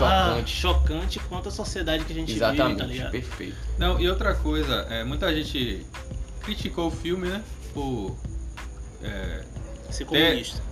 ah, 0.00 0.30
Chocante. 0.34 0.50
chocante 0.50 1.18
quanto 1.28 1.48
a 1.48 1.52
sociedade 1.52 2.04
que 2.04 2.12
a 2.12 2.16
gente 2.16 2.32
Exatamente, 2.32 2.66
vive, 2.68 2.78
tá 2.78 2.86
ligado? 2.86 3.10
perfeito. 3.10 3.56
Não, 3.78 4.00
e 4.00 4.08
outra 4.08 4.34
coisa, 4.34 4.86
é, 4.90 5.04
muita 5.04 5.34
gente 5.34 5.84
criticou 6.42 6.88
o 6.88 6.90
filme, 6.90 7.28
né? 7.28 7.42
Por. 7.74 8.16
É, 9.02 9.44
Ser 9.90 10.04
comunista. 10.04 10.62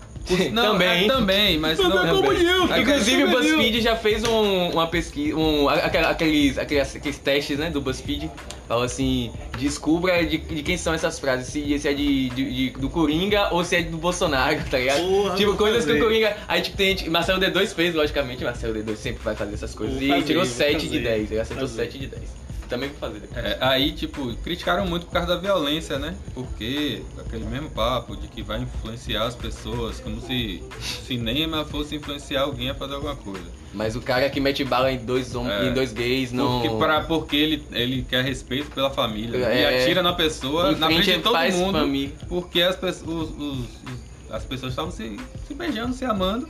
Não, 0.52 0.72
Também. 0.72 1.04
é, 1.04 1.06
também, 1.06 1.58
mas 1.58 1.78
não. 1.78 1.90
Também. 1.90 2.46
É, 2.72 2.80
Inclusive 2.80 3.24
o 3.24 3.30
também. 3.32 3.42
BuzzFeed 3.52 3.80
já 3.80 3.96
fez 3.96 4.24
um- 4.24 4.70
uma 4.70 4.86
pesquisa, 4.86 5.36
um, 5.36 5.68
aqueles, 5.68 6.58
aqueles, 6.58 6.96
aqueles 6.96 7.18
testes 7.18 7.58
né, 7.58 7.70
do 7.70 7.80
BuzzFeed. 7.80 8.30
Falou 8.66 8.82
assim, 8.82 9.30
descubra 9.58 10.26
de, 10.26 10.38
de 10.38 10.62
quem 10.64 10.76
são 10.76 10.92
essas 10.92 11.20
frases, 11.20 11.46
se, 11.46 11.78
se 11.78 11.88
é 11.88 11.92
de, 11.94 12.28
de- 12.30 12.52
de- 12.52 12.70
do 12.70 12.90
Coringa 12.90 13.54
ou 13.54 13.64
se 13.64 13.76
é 13.76 13.82
do 13.82 13.96
Bolsonaro, 13.96 14.58
tá 14.68 14.78
ligado? 14.78 14.98
Porra, 15.06 15.36
tipo, 15.36 15.54
coisas 15.54 15.84
que 15.84 15.92
o 15.92 15.94
fazer. 15.94 16.04
Coringa. 16.04 16.36
Aí 16.48 16.60
tipo, 16.62 16.76
tem 16.76 16.88
gente. 16.98 17.08
Marcelo 17.08 17.40
D2 17.40 17.72
fez, 17.74 17.94
logicamente, 17.94 18.42
Marcelo 18.42 18.74
D2 18.74 18.96
sempre 18.96 19.22
vai 19.22 19.36
fazer 19.36 19.54
essas 19.54 19.72
coisas. 19.74 19.94
Vou 19.96 20.04
e 20.04 20.08
fazer, 20.08 20.22
tirou 20.24 20.44
vou 20.44 20.52
7 20.52 20.78
de 20.80 20.86
fazer, 20.88 20.98
10, 21.00 21.30
ele 21.30 21.40
acertou 21.40 21.68
fazer. 21.68 21.82
7 21.84 21.98
de 21.98 22.06
10. 22.08 22.22
Também 22.68 22.88
vou 22.88 22.98
fazer. 22.98 23.22
É, 23.34 23.58
aí, 23.60 23.92
tipo, 23.92 24.34
criticaram 24.36 24.86
muito 24.86 25.06
por 25.06 25.12
causa 25.12 25.28
da 25.28 25.36
violência, 25.36 25.98
né? 25.98 26.16
Porque 26.34 27.02
aquele 27.18 27.44
mesmo 27.44 27.70
papo 27.70 28.16
de 28.16 28.26
que 28.28 28.42
vai 28.42 28.60
influenciar 28.60 29.24
as 29.24 29.34
pessoas, 29.36 30.00
como 30.00 30.20
se 30.20 30.62
cinema 30.80 31.64
fosse 31.64 31.94
influenciar 31.96 32.42
alguém 32.42 32.70
a 32.70 32.74
fazer 32.74 32.94
alguma 32.94 33.14
coisa. 33.16 33.44
Mas 33.72 33.94
o 33.94 34.00
cara 34.00 34.28
que 34.30 34.40
mete 34.40 34.64
bala 34.64 34.90
em 34.90 34.98
dois 35.04 35.34
homens, 35.34 35.52
É. 35.62 35.68
em 35.68 35.74
dois 35.74 35.92
gays, 35.92 36.32
não. 36.32 36.60
Porque, 36.60 36.76
pra, 36.76 37.00
porque 37.02 37.36
ele, 37.36 37.64
ele 37.72 38.02
quer 38.08 38.24
respeito 38.24 38.70
pela 38.70 38.90
família. 38.90 39.36
É. 39.46 39.78
e 39.78 39.82
atira 39.82 40.02
na 40.02 40.12
pessoa, 40.12 40.72
Em 40.72 40.76
na 40.76 40.86
frente 40.86 41.04
frente 41.04 41.16
de 41.18 41.22
todo 41.22 41.52
mundo. 41.52 41.78
família. 41.78 42.12
Porque 42.28 42.62
as, 42.62 42.74
pessoas- 42.76 43.28
os- 43.30 43.36
os- 43.36 43.58
os- 43.68 44.32
as 44.32 44.44
pessoas 44.44 44.72
estavam 44.72 44.90
se, 44.90 45.16
se 45.46 45.54
beijando, 45.54 45.94
se 45.94 46.04
amando. 46.04 46.48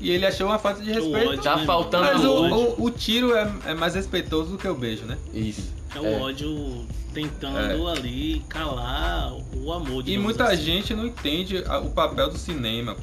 E 0.00 0.10
ele 0.10 0.24
achou 0.26 0.46
uma 0.46 0.58
falta 0.58 0.82
de 0.82 0.90
respeito. 0.92 1.28
ódio, 1.30 1.42
Tá 1.42 1.56
né, 1.56 1.66
faltando 1.66 2.04
Mas 2.04 2.24
o, 2.24 2.46
o, 2.80 2.84
o 2.84 2.90
tiro 2.90 3.34
é, 3.34 3.52
é 3.66 3.74
mais 3.74 3.94
respeitoso 3.94 4.52
do 4.52 4.58
que 4.58 4.66
o 4.66 4.74
beijo, 4.74 5.04
né? 5.04 5.18
Isso. 5.32 5.72
É 5.94 6.00
o 6.00 6.06
É. 6.06 6.20
ódio 6.20 6.86
tentando 7.12 7.86
ali 7.88 8.42
calar 8.48 9.32
o 9.54 9.72
amor. 9.72 10.08
E 10.08 10.16
muita 10.16 10.44
assim. 10.44 10.62
gente 10.62 10.94
não 10.94 11.06
entende 11.06 11.58
o 11.84 11.90
papel 11.90 12.30
do 12.30 12.38
cinema. 12.38 12.96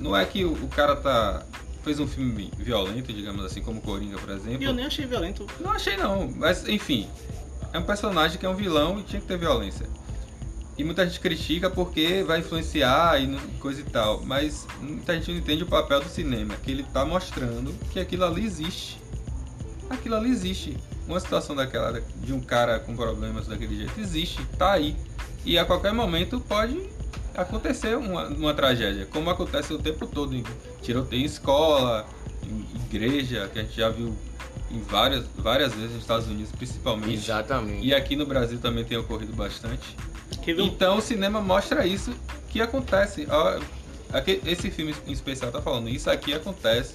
Não 0.00 0.16
é 0.16 0.24
que 0.24 0.44
o, 0.44 0.52
o 0.52 0.68
cara 0.68 0.96
tá 0.96 1.44
fez 1.84 1.98
um 2.00 2.06
filme 2.06 2.50
violento, 2.58 3.12
digamos 3.12 3.44
assim, 3.44 3.60
como 3.60 3.80
Coringa, 3.80 4.16
por 4.18 4.30
exemplo. 4.30 4.62
E 4.62 4.64
eu 4.64 4.72
nem 4.72 4.84
achei 4.86 5.04
violento. 5.04 5.46
Não 5.60 5.72
achei 5.72 5.96
não, 5.96 6.30
mas 6.36 6.68
enfim, 6.68 7.08
é 7.72 7.78
um 7.78 7.82
personagem 7.82 8.38
que 8.38 8.46
é 8.46 8.48
um 8.48 8.54
vilão 8.54 8.98
e 8.98 9.02
tinha 9.02 9.20
que 9.20 9.26
ter 9.26 9.36
violência. 9.36 9.86
E 10.82 10.84
muita 10.84 11.06
gente 11.06 11.20
critica 11.20 11.70
porque 11.70 12.24
vai 12.24 12.40
influenciar 12.40 13.22
e 13.22 13.38
coisa 13.60 13.80
e 13.80 13.84
tal, 13.84 14.20
mas 14.24 14.66
muita 14.80 15.14
gente 15.14 15.30
não 15.30 15.38
entende 15.38 15.62
o 15.62 15.66
papel 15.66 16.00
do 16.00 16.08
cinema, 16.08 16.56
que 16.56 16.72
ele 16.72 16.82
tá 16.82 17.04
mostrando 17.04 17.72
que 17.92 18.00
aquilo 18.00 18.24
ali 18.24 18.44
existe. 18.44 18.98
Aquilo 19.88 20.16
ali 20.16 20.32
existe. 20.32 20.76
Uma 21.06 21.20
situação 21.20 21.54
daquela 21.54 22.02
de 22.16 22.32
um 22.32 22.40
cara 22.40 22.80
com 22.80 22.96
problemas 22.96 23.46
daquele 23.46 23.76
jeito 23.76 24.00
existe, 24.00 24.44
tá 24.58 24.72
aí. 24.72 24.96
E 25.44 25.56
a 25.56 25.64
qualquer 25.64 25.92
momento 25.92 26.40
pode 26.40 26.90
acontecer 27.32 27.96
uma, 27.96 28.26
uma 28.26 28.52
tragédia, 28.52 29.06
como 29.06 29.30
acontece 29.30 29.72
o 29.72 29.78
tempo 29.78 30.04
todo 30.04 30.34
em 30.34 30.42
tiroteio 30.82 31.22
em 31.22 31.26
escola, 31.26 32.04
em 32.42 32.66
igreja, 32.86 33.48
que 33.52 33.60
a 33.60 33.62
gente 33.62 33.76
já 33.76 33.88
viu 33.88 34.16
em 34.68 34.80
várias, 34.80 35.26
várias 35.38 35.72
vezes 35.74 35.92
nos 35.92 36.00
Estados 36.00 36.26
Unidos, 36.26 36.50
principalmente. 36.50 37.14
Exatamente. 37.14 37.86
E 37.86 37.94
aqui 37.94 38.16
no 38.16 38.26
Brasil 38.26 38.58
também 38.58 38.84
tem 38.84 38.98
ocorrido 38.98 39.32
bastante. 39.32 39.96
Então 40.66 40.98
o 40.98 41.00
cinema 41.02 41.40
mostra 41.40 41.86
isso 41.86 42.12
que 42.48 42.60
acontece. 42.60 43.26
Esse 44.44 44.70
filme 44.70 44.94
em 45.06 45.12
especial 45.12 45.50
tá 45.50 45.62
falando, 45.62 45.88
isso 45.88 46.10
aqui 46.10 46.34
acontece, 46.34 46.94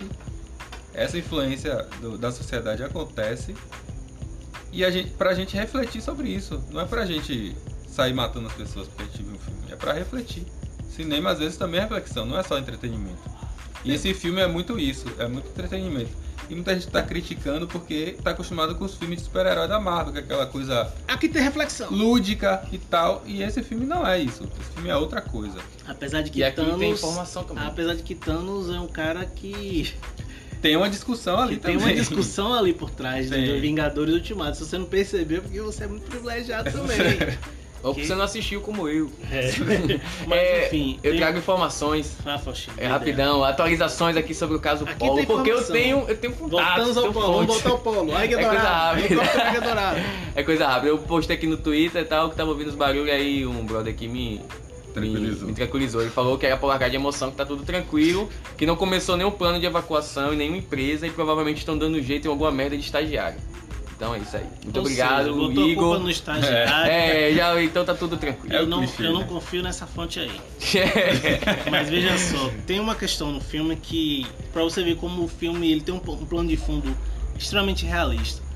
essa 0.93 1.17
influência 1.17 1.87
do- 2.01 2.17
da 2.17 2.31
sociedade 2.31 2.83
acontece. 2.83 3.55
E 4.71 4.83
a 4.85 4.91
gente, 4.91 5.11
pra 5.11 5.33
gente 5.33 5.55
refletir 5.55 6.01
sobre 6.01 6.29
isso. 6.29 6.63
Não 6.69 6.81
é 6.81 6.85
pra 6.85 7.05
gente 7.05 7.55
sair 7.89 8.13
matando 8.13 8.47
as 8.47 8.53
pessoas 8.53 8.87
porque 8.87 9.03
a 9.03 9.05
gente 9.05 9.23
viu 9.23 9.33
um 9.33 9.39
filme. 9.39 9.59
É 9.71 9.75
pra 9.75 9.93
refletir. 9.93 10.45
Cinema 10.89 11.31
às 11.31 11.39
vezes 11.39 11.57
também 11.57 11.79
é 11.79 11.83
reflexão, 11.83 12.25
não 12.25 12.37
é 12.37 12.43
só 12.43 12.57
entretenimento. 12.59 13.17
E 13.83 13.93
esse 13.93 14.13
filme 14.13 14.41
é 14.41 14.47
muito 14.47 14.77
isso, 14.77 15.05
é 15.17 15.27
muito 15.27 15.47
entretenimento. 15.49 16.11
E 16.49 16.55
muita 16.55 16.73
gente 16.73 16.87
tá 16.87 17.03
criticando 17.03 17.67
porque 17.67 18.15
tá 18.23 18.31
acostumado 18.31 18.75
com 18.75 18.85
os 18.85 18.95
filmes 18.95 19.19
de 19.19 19.25
super-herói 19.25 19.67
da 19.67 19.79
Marvel, 19.79 20.13
que 20.13 20.19
é 20.19 20.21
aquela 20.21 20.45
coisa 20.45 20.93
Aqui 21.07 21.27
tem 21.27 21.41
reflexão. 21.41 21.89
lúdica 21.91 22.63
e 22.71 22.77
tal. 22.77 23.21
E 23.25 23.41
esse 23.43 23.61
filme 23.61 23.85
não 23.85 24.05
é 24.07 24.19
isso. 24.19 24.43
Esse 24.61 24.71
filme 24.73 24.89
é 24.89 24.95
outra 24.95 25.19
coisa. 25.21 25.57
Apesar 25.87 26.21
de 26.21 26.31
que 26.31 26.39
E 26.39 26.43
aqui 26.43 26.55
Thanos. 26.55 26.79
tem 26.79 26.91
informação 26.91 27.43
também. 27.43 27.65
Apesar 27.65 27.95
de 27.95 28.03
que 28.03 28.15
Thanos 28.15 28.69
é 28.73 28.79
um 28.79 28.87
cara 28.87 29.25
que, 29.25 29.93
Tem 30.61 30.75
uma 30.77 30.89
discussão 30.89 31.37
ali 31.39 31.55
que 31.57 31.61
tem 31.63 31.77
também. 31.77 31.93
uma 31.93 31.99
discussão 31.99 32.53
ali 32.53 32.73
por 32.73 32.89
trás 32.91 33.29
né, 33.29 33.45
do 33.45 33.59
Vingadores 33.59 34.13
Ultimato. 34.13 34.57
Se 34.57 34.65
você 34.65 34.77
não 34.77 34.85
percebeu, 34.85 35.39
é 35.39 35.41
porque 35.41 35.59
você 35.61 35.83
é 35.83 35.87
muito 35.87 36.05
privilegiado 36.09 36.71
também. 36.71 36.97
Ou 37.83 37.93
porque 37.93 38.07
você 38.07 38.15
não 38.15 38.23
assistiu 38.25 38.59
como 38.61 38.87
eu. 38.89 39.09
É. 39.31 39.51
Mas 40.27 40.39
É, 40.39 40.65
enfim. 40.67 40.99
Eu 41.03 41.11
tem- 41.11 41.19
trago 41.19 41.37
informações. 41.37 42.17
Ah, 42.25 42.39
É, 42.77 42.87
rapidão, 42.87 43.43
atualizações 43.43 44.17
aqui 44.17 44.33
sobre 44.33 44.57
o 44.57 44.59
caso 44.59 44.83
Aqui 44.83 44.95
Polo, 44.99 45.15
tem 45.17 45.25
porque 45.25 45.51
eu 45.51 45.63
tenho, 45.63 46.05
eu 46.07 46.17
tenho 46.17 46.33
contatos, 46.33 46.95
Voltamos 46.95 46.97
ao 46.97 47.03
tenho 47.03 47.13
polo, 47.13 47.25
vamos 47.33 47.45
fontes. 47.47 47.61
voltar 47.63 47.89
ao 47.89 47.93
polo. 47.95 48.15
Ai, 48.15 48.27
que 48.27 48.33
É 48.33 48.37
coisa 48.37 48.51
dourado. 48.51 49.01
rápida. 49.01 49.21
É 50.35 50.43
coisa 50.43 50.67
rápida. 50.67 50.87
Eu 50.87 50.97
postei 50.97 51.35
aqui 51.35 51.47
no 51.47 51.57
Twitter 51.57 52.01
e 52.01 52.05
tal, 52.05 52.29
que 52.29 52.35
tava 52.35 52.49
ouvindo 52.49 52.67
os 52.67 52.75
barulhos 52.75 53.09
aí 53.09 53.45
um 53.45 53.65
brother 53.65 53.93
aqui 53.93 54.07
me. 54.07 54.41
Tranquilizou. 54.93 55.41
Me, 55.41 55.47
me 55.47 55.53
tranquilizou. 55.53 56.01
Ele 56.01 56.09
falou 56.09 56.37
que 56.39 56.45
era 56.45 56.57
por 56.57 56.67
largar 56.67 56.89
de 56.89 56.95
emoção, 56.95 57.29
que 57.29 57.37
tá 57.37 57.45
tudo 57.45 57.63
tranquilo, 57.63 58.29
que 58.57 58.65
não 58.65 58.75
começou 58.75 59.15
nenhum 59.15 59.29
plano 59.31 59.59
de 59.59 59.65
evacuação 59.67 60.33
em 60.33 60.37
nenhuma 60.37 60.57
empresa 60.57 61.05
e 61.05 61.11
provavelmente 61.11 61.59
estão 61.59 61.77
dando 61.77 62.01
jeito 62.01 62.25
em 62.27 62.31
alguma 62.31 62.51
merda 62.51 62.75
de 62.75 62.83
estagiário. 62.83 63.37
Então 63.97 64.13
é 64.13 64.19
isso 64.19 64.37
aí. 64.37 64.45
Muito 64.63 64.75
Ou 64.75 64.81
obrigado, 64.83 65.23
seja, 65.23 65.35
botou 65.35 65.49
a 65.49 65.53
culpa 65.55 65.71
Igor. 65.71 65.99
no 65.99 66.09
estagiário. 66.11 66.91
É, 66.91 67.33
já, 67.33 67.63
então 67.63 67.83
tá 67.83 67.95
tudo 67.95 68.15
tranquilo. 68.15 68.55
É 68.55 68.59
Eu 68.59 68.63
o 68.63 68.67
não, 68.67 68.83
eu 68.83 69.11
não 69.11 69.21
né? 69.21 69.27
confio 69.27 69.63
nessa 69.63 69.87
fonte 69.87 70.19
aí. 70.19 70.31
Mas 71.71 71.89
veja 71.89 72.15
só, 72.19 72.51
tem 72.67 72.79
uma 72.79 72.93
questão 72.93 73.31
no 73.31 73.41
filme 73.41 73.75
que, 73.75 74.27
pra 74.53 74.61
você 74.63 74.83
ver 74.83 74.97
como 74.97 75.23
o 75.23 75.27
filme 75.27 75.71
ele 75.71 75.81
tem 75.81 75.95
um, 75.95 75.97
um 75.97 76.25
plano 76.25 76.47
de 76.47 76.55
fundo 76.57 76.95
extremamente 77.39 77.85
realista. 77.87 78.46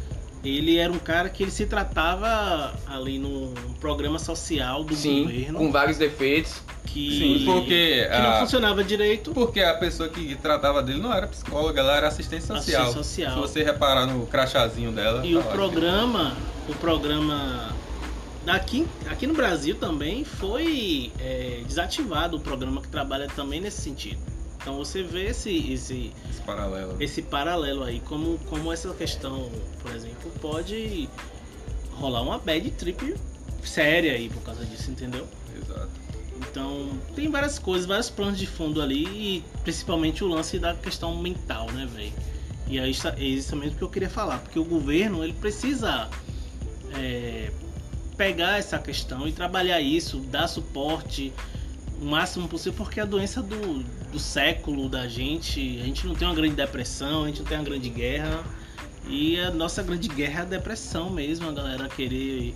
Ele 0.43 0.77
era 0.77 0.91
um 0.91 0.97
cara 0.97 1.29
que 1.29 1.43
ele 1.43 1.51
se 1.51 1.65
tratava 1.67 2.73
ali 2.87 3.19
num 3.19 3.53
programa 3.79 4.17
social 4.17 4.83
do 4.83 4.95
Sim, 4.95 5.23
governo 5.23 5.59
com 5.59 5.71
vários 5.71 5.97
defeitos. 5.97 6.61
que, 6.85 7.17
Sim, 7.19 7.45
porque 7.45 8.03
que 8.11 8.17
não 8.21 8.29
a- 8.31 8.39
funcionava 8.39 8.83
direito. 8.83 9.31
Porque 9.33 9.61
a 9.61 9.75
pessoa 9.75 10.09
que 10.09 10.35
tratava 10.35 10.81
dele 10.81 10.99
não 10.99 11.13
era 11.13 11.27
psicóloga, 11.27 11.79
ela 11.79 11.95
era 11.95 12.07
assistente 12.07 12.43
social. 12.43 12.81
Assistente 12.83 13.05
social. 13.05 13.33
Se 13.35 13.39
você 13.39 13.63
reparar 13.63 14.07
no 14.07 14.25
crachazinho 14.25 14.91
dela. 14.91 15.25
E 15.25 15.33
tá 15.33 15.39
o 15.39 15.45
lá. 15.45 15.51
programa, 15.51 16.35
o 16.67 16.73
programa 16.75 17.75
aqui, 18.47 18.87
aqui 19.09 19.27
no 19.27 19.35
Brasil 19.35 19.75
também 19.75 20.23
foi 20.25 21.11
é, 21.19 21.61
desativado 21.67 22.37
o 22.37 22.39
programa 22.39 22.81
que 22.81 22.87
trabalha 22.87 23.27
também 23.27 23.61
nesse 23.61 23.81
sentido. 23.81 24.19
Então 24.61 24.77
você 24.77 25.01
vê 25.01 25.27
esse, 25.27 25.73
esse, 25.73 26.11
Esse 26.29 26.41
paralelo. 26.45 26.95
esse 27.01 27.21
paralelo 27.23 27.83
aí, 27.83 27.99
como, 28.01 28.37
como 28.47 28.71
essa 28.71 28.93
questão, 28.93 29.49
por 29.81 29.91
exemplo, 29.91 30.31
pode 30.39 31.09
rolar 31.93 32.21
uma 32.21 32.37
bad 32.37 32.69
trip 32.71 33.15
séria 33.63 34.13
aí 34.13 34.29
por 34.29 34.41
causa 34.43 34.63
disso, 34.65 34.91
entendeu? 34.91 35.27
Exato. 35.55 35.89
Então 36.37 36.89
tem 37.15 37.29
várias 37.29 37.57
coisas, 37.57 37.87
vários 37.87 38.09
planos 38.09 38.37
de 38.37 38.45
fundo 38.45 38.81
ali, 38.81 39.05
e 39.05 39.43
principalmente 39.63 40.23
o 40.23 40.27
lance 40.27 40.59
da 40.59 40.75
questão 40.75 41.15
mental, 41.17 41.71
né, 41.71 41.87
velho? 41.91 42.13
E 42.67 42.79
aí 42.79 42.95
é 43.17 43.23
isso 43.23 43.55
mesmo 43.55 43.77
que 43.77 43.83
eu 43.83 43.89
queria 43.89 44.09
falar, 44.09 44.39
porque 44.39 44.59
o 44.59 44.63
governo 44.63 45.23
ele 45.23 45.33
precisa 45.33 46.07
é, 46.93 47.51
pegar 48.15 48.59
essa 48.59 48.77
questão 48.77 49.27
e 49.27 49.31
trabalhar 49.31 49.81
isso, 49.81 50.19
dar 50.19 50.47
suporte 50.47 51.33
o 52.01 52.05
máximo 52.05 52.47
possível, 52.47 52.73
porque 52.73 52.99
é 52.99 53.03
a 53.03 53.05
doença 53.05 53.41
do, 53.43 53.83
do 54.11 54.19
século 54.19 54.89
da 54.89 55.07
gente, 55.07 55.79
a 55.79 55.85
gente 55.85 56.07
não 56.07 56.15
tem 56.15 56.27
uma 56.27 56.33
grande 56.33 56.55
depressão, 56.55 57.23
a 57.23 57.27
gente 57.27 57.41
não 57.41 57.45
tem 57.47 57.57
uma 57.59 57.63
grande 57.63 57.89
guerra, 57.89 58.43
e 59.07 59.39
a 59.39 59.51
nossa 59.51 59.83
grande 59.83 60.07
guerra 60.07 60.39
é 60.39 60.41
a 60.41 60.45
depressão 60.45 61.11
mesmo, 61.11 61.47
a 61.47 61.51
galera 61.51 61.87
querer 61.87 62.55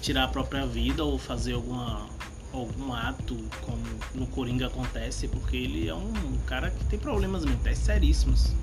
tirar 0.00 0.24
a 0.24 0.28
própria 0.28 0.64
vida 0.64 1.02
ou 1.04 1.18
fazer 1.18 1.54
alguma 1.54 2.06
algum 2.52 2.90
ato 2.94 3.36
como 3.60 3.82
no 4.14 4.26
Coringa 4.28 4.68
acontece, 4.68 5.28
porque 5.28 5.56
ele 5.56 5.88
é 5.88 5.94
um 5.94 6.38
cara 6.46 6.70
que 6.70 6.84
tem 6.86 6.98
problemas 6.98 7.44
mentais 7.44 7.76
seríssimos. 7.76 8.54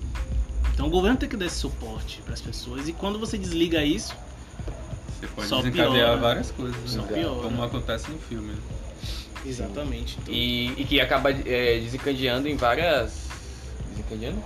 Então 0.73 0.88
o 0.88 0.89
governo 0.89 1.17
tem 1.17 1.29
que 1.29 1.38
dar 1.38 1.45
esse 1.45 1.57
suporte 1.57 2.19
para 2.23 2.33
as 2.33 2.41
pessoas 2.41 2.88
e 2.88 2.93
quando 2.93 3.19
você 3.19 3.38
desliga 3.38 3.83
isso, 3.83 4.15
Você 5.19 5.27
pode 5.27 5.47
Só 5.47 5.57
desencadear 5.57 5.91
piora. 5.91 6.17
várias 6.17 6.49
coisas, 6.49 6.89
Só 6.89 7.01
né? 7.03 7.13
piora. 7.13 7.41
Como 7.43 7.62
acontece 7.62 8.09
no 8.09 8.17
filme. 8.17 8.53
Exatamente. 9.45 10.17
Então, 10.21 10.34
E, 10.34 10.67
e 10.77 10.86
que 10.86 10.99
acaba 11.01 11.32
é, 11.32 11.79
desencadeando 11.79 12.47
em 12.47 12.56
várias. 12.56 13.27
Desencadeando? 13.91 14.43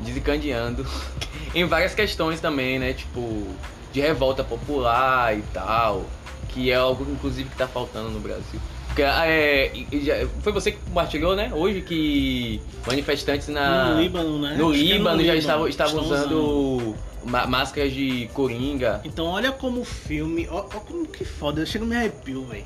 Desencadeando 0.00 0.86
em 1.54 1.64
várias 1.64 1.94
questões 1.94 2.40
também, 2.40 2.78
né? 2.78 2.92
Tipo, 2.92 3.46
de 3.92 4.00
revolta 4.00 4.42
popular 4.44 5.36
e 5.36 5.42
tal. 5.54 6.04
Que 6.48 6.70
é 6.70 6.74
algo, 6.74 7.06
inclusive, 7.10 7.48
que 7.48 7.56
tá 7.56 7.68
faltando 7.68 8.10
no 8.10 8.18
Brasil. 8.20 8.60
Porque, 8.88 9.02
é, 9.02 9.70
e 9.92 10.00
já- 10.04 10.26
foi 10.42 10.52
você 10.52 10.72
que 10.72 10.78
compartilhou, 10.78 11.36
né? 11.36 11.50
Hoje 11.54 11.80
que 11.80 12.60
manifestantes 12.86 13.46
na. 13.48 13.90
no 13.94 14.00
Líbano, 14.02 14.38
né? 14.40 14.56
no 14.58 14.74
é 14.74 14.76
Líbano 14.76 15.24
já 15.24 15.36
estavam, 15.36 15.68
usando 15.68 16.96
ma- 17.24 17.46
máscaras 17.46 17.92
de 17.92 18.28
coringa. 18.34 19.00
Então 19.04 19.26
olha 19.26 19.52
como 19.52 19.82
o 19.82 19.84
filme, 19.84 20.48
ó 20.50 20.62
como 20.62 21.06
que 21.06 21.24
foda, 21.24 21.60
eu 21.60 21.66
chego 21.66 21.86
me 21.86 21.94
arrepio, 21.94 22.44
velho. 22.46 22.64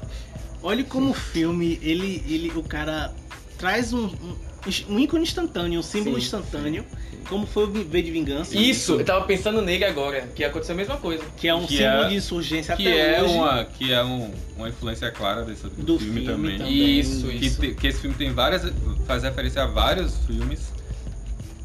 Olha 0.67 0.83
como 0.83 1.11
o 1.11 1.15
filme, 1.15 1.79
ele, 1.83 2.23
ele, 2.27 2.51
o 2.57 2.63
cara 2.63 3.13
traz 3.59 3.93
um, 3.93 4.07
um, 4.07 4.35
um 4.89 4.99
ícone 4.99 5.23
instantâneo, 5.23 5.79
um 5.79 5.83
símbolo 5.83 6.17
Sim, 6.19 6.23
instantâneo, 6.25 6.85
como 7.29 7.47
foi 7.47 7.65
o 7.65 7.71
V 7.71 8.01
de 8.03 8.11
Vingança. 8.11 8.57
Isso, 8.57 8.93
eu 8.95 9.05
tava 9.05 9.27
pensando 9.27 9.61
nele 9.61 9.85
agora, 9.85 10.23
que 10.35 10.43
aconteceu 10.43 10.73
a 10.75 10.77
mesma 10.79 10.97
coisa. 10.97 11.23
Que 11.37 11.49
é 11.49 11.55
um 11.55 11.67
Que 11.67 11.77
símbolo 11.77 12.05
é- 12.05 12.09
de 12.09 12.15
insurgência 12.17 12.75
Que 12.77 12.89
até 12.89 13.19
é, 13.19 13.23
hoje. 13.23 13.35
uma, 13.35 13.65
que 13.67 13.93
é 13.93 14.03
um, 14.03 14.31
uma 14.57 14.71
influência 14.71 15.11
clara 15.11 15.43
desse 15.45 15.65
do, 15.65 15.83
Do 15.83 15.99
filme, 15.99 16.21
filme 16.23 16.27
também. 16.27 16.57
também. 16.59 16.99
Isso, 16.99 17.27
Que, 17.27 17.45
isso. 17.47 17.61
te- 17.61 17.75
que 17.75 17.87
esse 17.87 18.01
filme 18.01 18.17
tem 18.17 18.33
várias. 18.33 18.63
faz 19.07 19.23
referência 19.23 19.63
a 19.63 19.67
vários 19.67 20.17
filmes. 20.27 20.73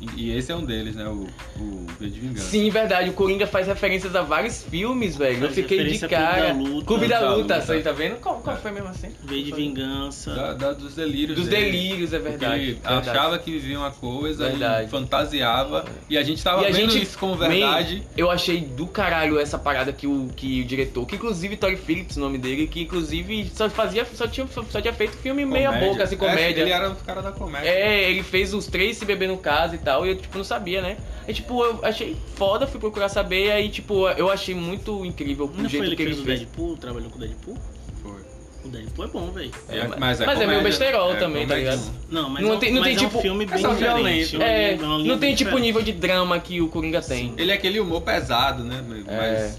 E, 0.01 0.27
e 0.27 0.37
esse 0.37 0.51
é 0.51 0.55
um 0.55 0.63
deles, 0.63 0.95
né? 0.95 1.05
O, 1.07 1.27
o 1.59 1.85
V 1.99 2.09
de 2.09 2.19
Vingança. 2.19 2.49
Sim, 2.49 2.69
verdade. 2.69 3.09
O 3.09 3.13
Coringa 3.13 3.45
faz 3.45 3.67
referências 3.67 4.15
a 4.15 4.21
vários 4.21 4.63
filmes, 4.63 5.15
velho. 5.17 5.43
Eu 5.45 5.51
fiquei 5.51 5.77
de 5.83 5.83
referência 5.91 6.05
a 6.07 6.09
Clube 6.09 6.23
cara. 6.23 6.47
da 6.47 6.53
Luta. 6.53 6.85
Clube 6.85 7.07
da 7.07 7.35
Luta, 7.35 7.81
tá 7.83 7.91
vendo? 7.91 8.15
Qual, 8.21 8.39
qual 8.39 8.55
foi 8.57 8.71
mesmo 8.71 8.87
assim? 8.89 9.09
V 9.23 9.43
de 9.43 9.51
Vingança. 9.51 10.33
Da- 10.33 10.53
da- 10.53 10.73
dos 10.73 10.95
delírios. 10.95 11.37
Dos 11.37 11.47
dele. 11.47 11.65
delírios, 11.71 12.13
é 12.13 12.19
verdade. 12.19 12.61
Ele 12.63 12.73
verdade. 12.73 13.09
achava 13.09 13.37
que 13.39 13.51
vivia 13.51 13.77
uma 13.77 13.91
coisa 13.91 14.47
Verdade. 14.49 14.87
e 14.87 14.89
fantasiava. 14.89 15.85
E 16.09 16.17
a 16.17 16.23
gente 16.23 16.41
tava 16.43 16.63
E 16.63 16.67
a 16.67 16.71
vendo 16.71 16.91
gente- 16.91 17.03
isso 17.03 17.17
como 17.17 17.35
verdade. 17.35 17.95
Man, 17.97 18.03
eu 18.15 18.31
achei 18.31 18.61
do 18.61 18.87
caralho 18.87 19.37
essa 19.39 19.57
parada 19.57 19.91
que 19.91 20.07
o, 20.07 20.29
que 20.35 20.61
o 20.61 20.65
diretor, 20.65 21.05
que 21.05 21.15
inclusive 21.15 21.57
Tory 21.57 21.75
Phillips, 21.75 22.15
o 22.17 22.19
nome 22.21 22.37
dele, 22.37 22.67
que 22.67 22.81
inclusive 22.81 23.51
só 23.53 23.69
fazia, 23.69 24.05
só 24.13 24.27
tinha, 24.27 24.47
só 24.69 24.79
tinha 24.81 24.93
feito 24.93 25.17
filme 25.17 25.45
meia 25.45 25.67
Comédia. 25.69 25.89
boca, 25.89 26.03
assim, 26.03 26.15
É, 26.15 26.17
comédia. 26.17 26.61
ele 26.61 26.71
era 26.71 26.89
o 26.89 26.95
cara 26.95 27.21
da 27.21 27.31
comédia. 27.31 27.67
É, 27.69 28.09
ele 28.09 28.23
fez 28.23 28.53
os 28.53 28.65
três 28.67 28.97
se 28.97 29.05
beber 29.05 29.27
no 29.27 29.37
caso 29.37 29.75
e 29.75 29.77
tal, 29.77 29.88
e 30.05 30.09
eu, 30.09 30.15
tipo, 30.15 30.37
não 30.37 30.43
sabia, 30.45 30.81
né? 30.81 30.97
E, 31.27 31.33
tipo, 31.33 31.63
eu 31.63 31.79
achei 31.83 32.15
foda, 32.35 32.65
fui 32.67 32.79
procurar 32.79 33.09
saber, 33.09 33.45
e 33.47 33.51
aí, 33.51 33.69
tipo, 33.69 34.07
eu 34.09 34.29
achei 34.29 34.53
muito 34.55 35.05
incrível 35.05 35.45
o 35.45 35.49
Não 35.49 35.55
foi 35.61 35.69
jeito 35.69 35.85
ele 35.85 35.95
que 35.95 36.01
ele 36.03 36.13
fez 36.15 36.23
o. 36.23 36.25
Deadpool? 36.25 36.77
Trabalhou 36.77 37.09
com 37.09 37.17
o 37.17 37.19
Deadpool? 37.19 37.57
Foi. 38.01 38.19
O 38.65 38.67
Deadpool 38.69 39.05
é 39.05 39.07
bom, 39.07 39.31
velho. 39.31 39.51
É, 39.69 39.77
É, 39.77 39.87
mas 39.97 40.19
é, 40.21 40.25
mas 40.25 40.41
é 40.41 40.47
meio 40.47 40.61
besterol 40.63 41.11
é 41.13 41.15
também, 41.15 41.47
tá 41.47 41.53
comédia. 41.55 41.71
ligado? 41.75 41.91
Não, 42.09 42.29
mas 42.29 42.43
Não 42.43 42.51
é 42.51 42.55
um- 42.55 42.59
tem- 42.59 42.73
não 42.73 42.81
mas 42.81 42.87
tem, 42.95 42.95
é 43.03 43.05
um 43.07 43.09
tipo, 43.09 43.21
filme 43.21 43.43
é 43.45 43.47
bem 43.47 43.57
só 43.61 43.73
diferente. 43.73 43.95
violento. 44.03 44.35
uma 44.37 44.45
É, 44.45 44.73
linha- 44.73 44.85
uma 44.87 44.97
linha 44.97 45.07
não 45.13 45.19
tem 45.19 45.29
bem 45.29 45.35
tipo 45.35 45.49
o 45.49 45.53
diferente. 45.53 45.61
nível 45.65 45.81
de 45.81 45.91
drama 45.93 46.39
que 46.39 46.61
o 46.61 46.67
Coringa 46.67 47.01
tem. 47.01 47.33
Ele 47.37 47.51
é 47.51 47.55
aquele 47.55 47.79
humor 47.79 48.01
pesado, 48.01 48.63
né? 48.63 48.83
É. 49.07 49.51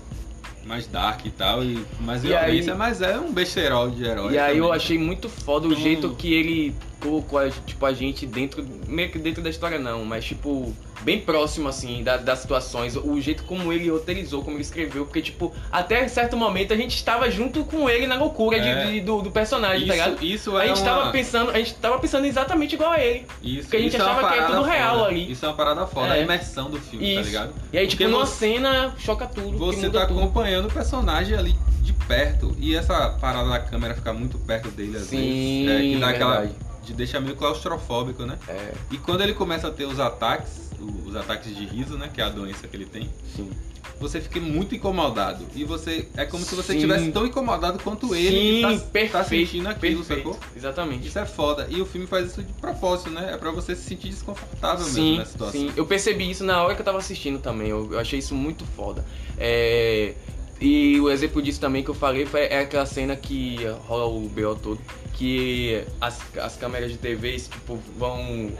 Mais, 0.70 0.86
dark 0.86 1.26
e 1.26 1.30
tal. 1.30 1.64
E 1.64 1.84
mais 2.00 2.22
E 2.24 2.28
violência, 2.28 2.72
aí- 2.72 2.78
mas 2.78 3.02
é 3.02 3.18
um 3.18 3.32
besterol 3.32 3.90
de 3.90 4.04
herói. 4.04 4.34
E 4.34 4.38
aí 4.38 4.56
eu 4.56 4.64
também. 4.66 4.76
achei 4.76 4.98
muito 4.98 5.28
foda 5.28 5.66
o 5.66 5.72
Então- 5.72 5.82
jeito 5.82 6.10
que 6.14 6.32
ele 6.32 6.74
colocou 7.00 7.38
a, 7.40 7.50
tipo, 7.50 7.84
a 7.84 7.92
gente 7.92 8.24
dentro, 8.24 8.64
meio 8.86 9.10
que 9.10 9.18
dentro 9.18 9.42
da 9.42 9.50
história 9.50 9.78
não, 9.80 10.04
mas 10.04 10.24
tipo, 10.24 10.72
bem 11.02 11.20
próximo 11.20 11.68
assim 11.68 12.02
da- 12.02 12.16
das 12.16 12.40
situações, 12.40 12.96
o 12.96 13.20
jeito 13.20 13.42
como 13.44 13.72
ele 13.72 13.88
roteirizou, 13.90 14.42
como 14.42 14.56
ele 14.56 14.62
escreveu, 14.62 15.04
porque 15.04 15.22
tipo, 15.22 15.52
até 15.72 16.06
certo 16.08 16.36
momento 16.36 16.72
a 16.72 16.76
gente 16.76 16.94
estava 16.96 17.30
junto 17.30 17.64
com 17.64 17.88
ele 17.88 18.06
na 18.06 18.16
loucura 18.16 18.60
de- 18.60 18.68
É. 18.68 18.86
de- 18.86 19.00
do, 19.00 19.22
do 19.22 19.30
personagem, 19.30 19.86
tá 19.86 19.92
ligado? 19.92 20.14
Isso, 20.16 20.24
isso 20.50 20.56
A 20.56 20.64
é 20.64 20.68
gente 20.68 20.80
uma... 20.82 21.10
pensando, 21.10 21.50
a 21.50 21.58
gente 21.58 21.74
tava 21.74 21.98
pensando 21.98 22.26
exatamente 22.26 22.74
igual 22.74 22.92
a 22.92 23.00
ele. 23.00 23.26
Isso, 23.42 23.62
porque 23.62 23.76
a 23.76 23.80
gente 23.80 23.92
isso 23.94 24.02
é 24.02 24.04
uma 24.04 24.12
achava 24.12 24.28
que 24.32 24.38
era 24.38 24.46
tudo 24.48 24.62
real 24.62 24.96
foda. 24.98 25.08
ali. 25.08 25.32
Isso 25.32 25.44
é 25.44 25.48
uma 25.48 25.54
parada 25.54 25.86
foda, 25.86 26.16
É. 26.16 26.20
a 26.20 26.22
imersão 26.22 26.70
do 26.70 26.78
filme, 26.80 27.14
tá 27.14 27.20
Isso. 27.20 27.30
ligado? 27.30 27.52
E 27.72 27.78
aí, 27.78 27.86
tipo, 27.86 28.02
Porque 28.02 28.12
numa 28.12 28.26
você- 28.26 28.46
cena 28.54 28.94
choca 28.98 29.26
tudo. 29.26 29.56
Você 29.58 29.88
tá 29.90 30.06
tudo. 30.06 30.20
acompanhando 30.20 30.68
o 30.68 30.72
personagem 30.72 31.36
ali 31.36 31.54
de 31.82 31.92
perto. 31.92 32.54
E 32.58 32.74
essa 32.76 33.10
parada 33.20 33.48
da 33.48 33.58
câmera 33.58 33.94
ficar 33.94 34.12
muito 34.12 34.38
perto 34.38 34.68
dele, 34.70 34.96
às 34.96 35.04
Sim, 35.04 35.66
vezes. 35.66 35.80
É, 35.80 35.94
que 35.94 36.00
dá 36.00 36.08
aquela 36.10 36.30
verdade. 36.40 36.54
De 36.84 36.92
deixar 36.94 37.20
meio 37.20 37.36
claustrofóbico, 37.36 38.24
né? 38.24 38.38
É, 38.48 38.72
E 38.90 38.98
quando 38.98 39.22
ele 39.22 39.34
começa 39.34 39.68
a 39.68 39.70
ter 39.70 39.84
os 39.86 40.00
ataques, 40.00 40.70
os 41.06 41.14
ataques 41.14 41.54
de 41.54 41.64
riso, 41.66 41.96
né? 41.98 42.10
Que 42.12 42.20
é 42.20 42.24
a 42.24 42.28
doença 42.30 42.66
que 42.66 42.76
ele 42.76 42.86
tem, 42.86 43.08
sim. 43.36 43.50
você 44.00 44.20
fica 44.20 44.40
muito 44.40 44.74
incomodado. 44.74 45.44
E 45.54 45.62
você. 45.64 46.08
É 46.16 46.24
como 46.24 46.42
se 46.44 46.54
você 46.54 46.72
Sim. 46.72 46.78
estivesse 46.78 47.10
tão 47.12 47.26
incomodado 47.26 47.78
quanto 47.82 48.14
ele 48.14 48.30
Sim, 48.30 48.56
que 48.56 48.60
tá, 48.62 48.86
perfeito, 48.90 49.12
tá 49.12 49.24
sentindo 49.24 49.68
aquilo, 49.68 50.04
perfeito. 50.04 50.32
sacou? 50.32 50.38
Exatamente. 50.56 51.06
Isso 51.06 51.18
é 51.18 51.26
foda. 51.26 51.66
E 51.68 51.80
o 51.82 51.84
filme 51.86 52.06
faz 52.06 52.30
isso 52.30 52.42
de 52.42 52.52
propósito, 52.54 53.10
né? 53.10 53.34
É 53.34 53.36
pra 53.36 53.50
você 53.50 53.76
se 53.76 53.82
sentir 53.82 54.08
desconfortável 54.08 54.84
mesmo 54.86 54.94
Sim, 55.02 55.18
na 55.18 55.24
situação. 55.26 55.60
sim. 55.60 55.70
Eu 55.76 55.84
percebi 55.84 56.30
isso 56.30 56.44
na 56.44 56.62
hora 56.62 56.74
que 56.74 56.80
eu 56.80 56.84
tava 56.84 56.98
assistindo 56.98 57.38
também. 57.40 57.68
Eu, 57.68 57.92
eu 57.92 57.98
achei 57.98 58.18
isso 58.18 58.34
muito 58.34 58.64
foda. 58.74 59.04
É, 59.36 60.14
E 60.60 61.00
o 61.00 61.10
exemplo 61.10 61.40
disso 61.40 61.58
também 61.60 61.82
que 61.82 61.88
eu 61.88 61.94
falei 61.94 62.26
foi 62.26 62.42
é 62.42 62.60
aquela 62.60 62.84
cena 62.84 63.16
que 63.16 63.56
rola 63.86 64.04
o 64.06 64.28
BO 64.28 64.54
todo, 64.56 64.78
que 65.14 65.82
as, 66.00 66.20
as 66.36 66.56
câmeras 66.56 66.90
de 66.92 66.98
TVs 66.98 67.48
tipo, 67.48 67.78
vão, 67.96 68.50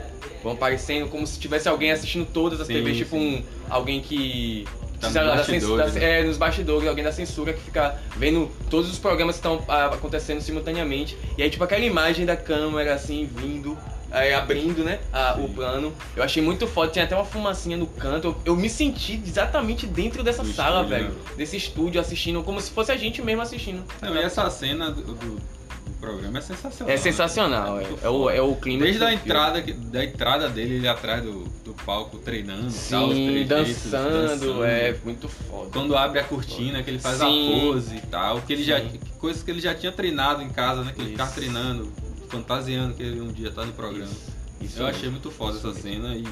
vão 0.43 0.53
aparecendo 0.53 1.07
como 1.09 1.27
se 1.27 1.39
tivesse 1.39 1.69
alguém 1.69 1.91
assistindo 1.91 2.25
todas 2.25 2.59
as 2.59 2.65
Sim, 2.67 2.73
TVs, 2.73 2.97
tipo 2.97 3.15
sim. 3.15 3.37
um, 3.37 3.43
alguém 3.69 4.01
que. 4.01 4.65
Tá 4.99 5.07
nos 5.07 5.15
lá, 5.15 5.35
da 5.35 5.43
cens- 5.43 5.63
bastidores, 5.63 5.93
da- 5.95 5.99
né? 5.99 6.19
É, 6.19 6.23
nos 6.23 6.37
bastidores, 6.37 6.87
alguém 6.87 7.03
da 7.03 7.11
censura 7.11 7.53
que 7.53 7.61
fica 7.61 7.95
vendo 8.17 8.49
todos 8.69 8.89
os 8.91 8.99
programas 8.99 9.35
que 9.35 9.39
estão 9.39 9.63
ah, 9.67 9.87
acontecendo 9.87 10.41
simultaneamente. 10.41 11.17
E 11.37 11.41
aí, 11.43 11.49
tipo, 11.49 11.63
aquela 11.63 11.83
imagem 11.83 12.23
da 12.25 12.35
câmera, 12.35 12.93
assim, 12.93 13.27
vindo, 13.35 13.75
aí, 14.11 14.33
abrindo, 14.33 14.83
né, 14.83 14.99
a- 15.11 15.35
o 15.39 15.47
Sim. 15.47 15.53
plano. 15.53 15.93
Eu 16.15 16.23
achei 16.23 16.41
muito 16.43 16.67
foda, 16.67 16.91
tinha 16.91 17.05
até 17.05 17.15
uma 17.15 17.25
fumacinha 17.25 17.77
no 17.77 17.87
canto. 17.87 18.27
Eu, 18.27 18.37
eu 18.45 18.55
me 18.55 18.69
senti 18.69 19.21
exatamente 19.25 19.85
dentro 19.87 20.23
dessa 20.23 20.43
Do 20.43 20.51
sala, 20.53 20.81
estúdio, 20.83 20.97
velho. 20.97 21.09
né? 21.13 21.21
Desse 21.37 21.57
estúdio, 21.57 21.99
assistindo, 22.01 22.43
como 22.43 22.59
se 22.61 22.71
fosse 22.71 22.91
a 22.91 22.97
gente 22.97 23.21
mesmo 23.21 23.41
assistindo. 23.41 23.83
Não, 24.01 24.15
e 24.15 24.19
essa 24.19 24.49
cena 24.49 24.91
do, 24.91 25.01
do- 25.01 25.61
programa 25.99 26.39
é 26.39 26.41
sensacional. 26.41 26.89
É 26.91 26.97
né? 26.97 27.01
sensacional, 27.01 27.79
é, 27.79 27.83
muito 27.87 28.03
é, 28.05 28.09
o, 28.09 28.29
é 28.29 28.41
o 28.41 28.55
clima 28.55 28.83
Desde 28.85 29.03
a 29.03 29.13
entrada, 29.13 29.61
da 29.61 30.03
entrada 30.03 30.49
dele, 30.49 30.75
ele 30.77 30.87
atrás 30.87 31.21
do, 31.21 31.43
do 31.63 31.75
palco 31.85 32.17
treinando, 32.17 32.69
e 32.69 32.89
tal, 32.89 33.09
Sim, 33.11 33.45
trejeitos, 33.45 33.91
dançando, 33.91 34.63
é 34.63 34.95
muito 35.03 35.29
foda. 35.29 35.69
Quando 35.71 35.95
abre 35.95 36.19
a 36.19 36.23
cortina, 36.23 36.81
que 36.81 36.89
ele 36.89 36.97
faz 36.97 37.17
Sim. 37.19 37.55
a 37.57 37.61
pose 37.71 37.95
e 37.97 38.01
tal, 38.01 38.41
que 38.41 38.51
ele 38.51 38.63
já, 38.63 38.79
Sim. 38.79 38.99
coisas 39.19 39.43
que 39.43 39.51
ele 39.51 39.61
já 39.61 39.75
tinha 39.75 39.91
treinado 39.91 40.41
em 40.41 40.49
casa, 40.49 40.81
né? 40.83 40.91
Que 40.91 41.01
ele 41.01 41.09
Isso. 41.09 41.17
ficava 41.17 41.31
treinando, 41.33 41.91
fantasiando 42.31 42.93
que 42.93 43.03
ele 43.03 43.19
um 43.19 43.31
dia 43.31 43.51
tá 43.51 43.65
no 43.65 43.73
programa. 43.73 44.09
Isso 44.09 44.40
Eu 44.65 44.83
mesmo. 44.83 44.87
achei 44.87 45.09
muito 45.09 45.31
foda 45.31 45.57
essa 45.57 45.73
cena 45.73 46.15
e 46.15 46.23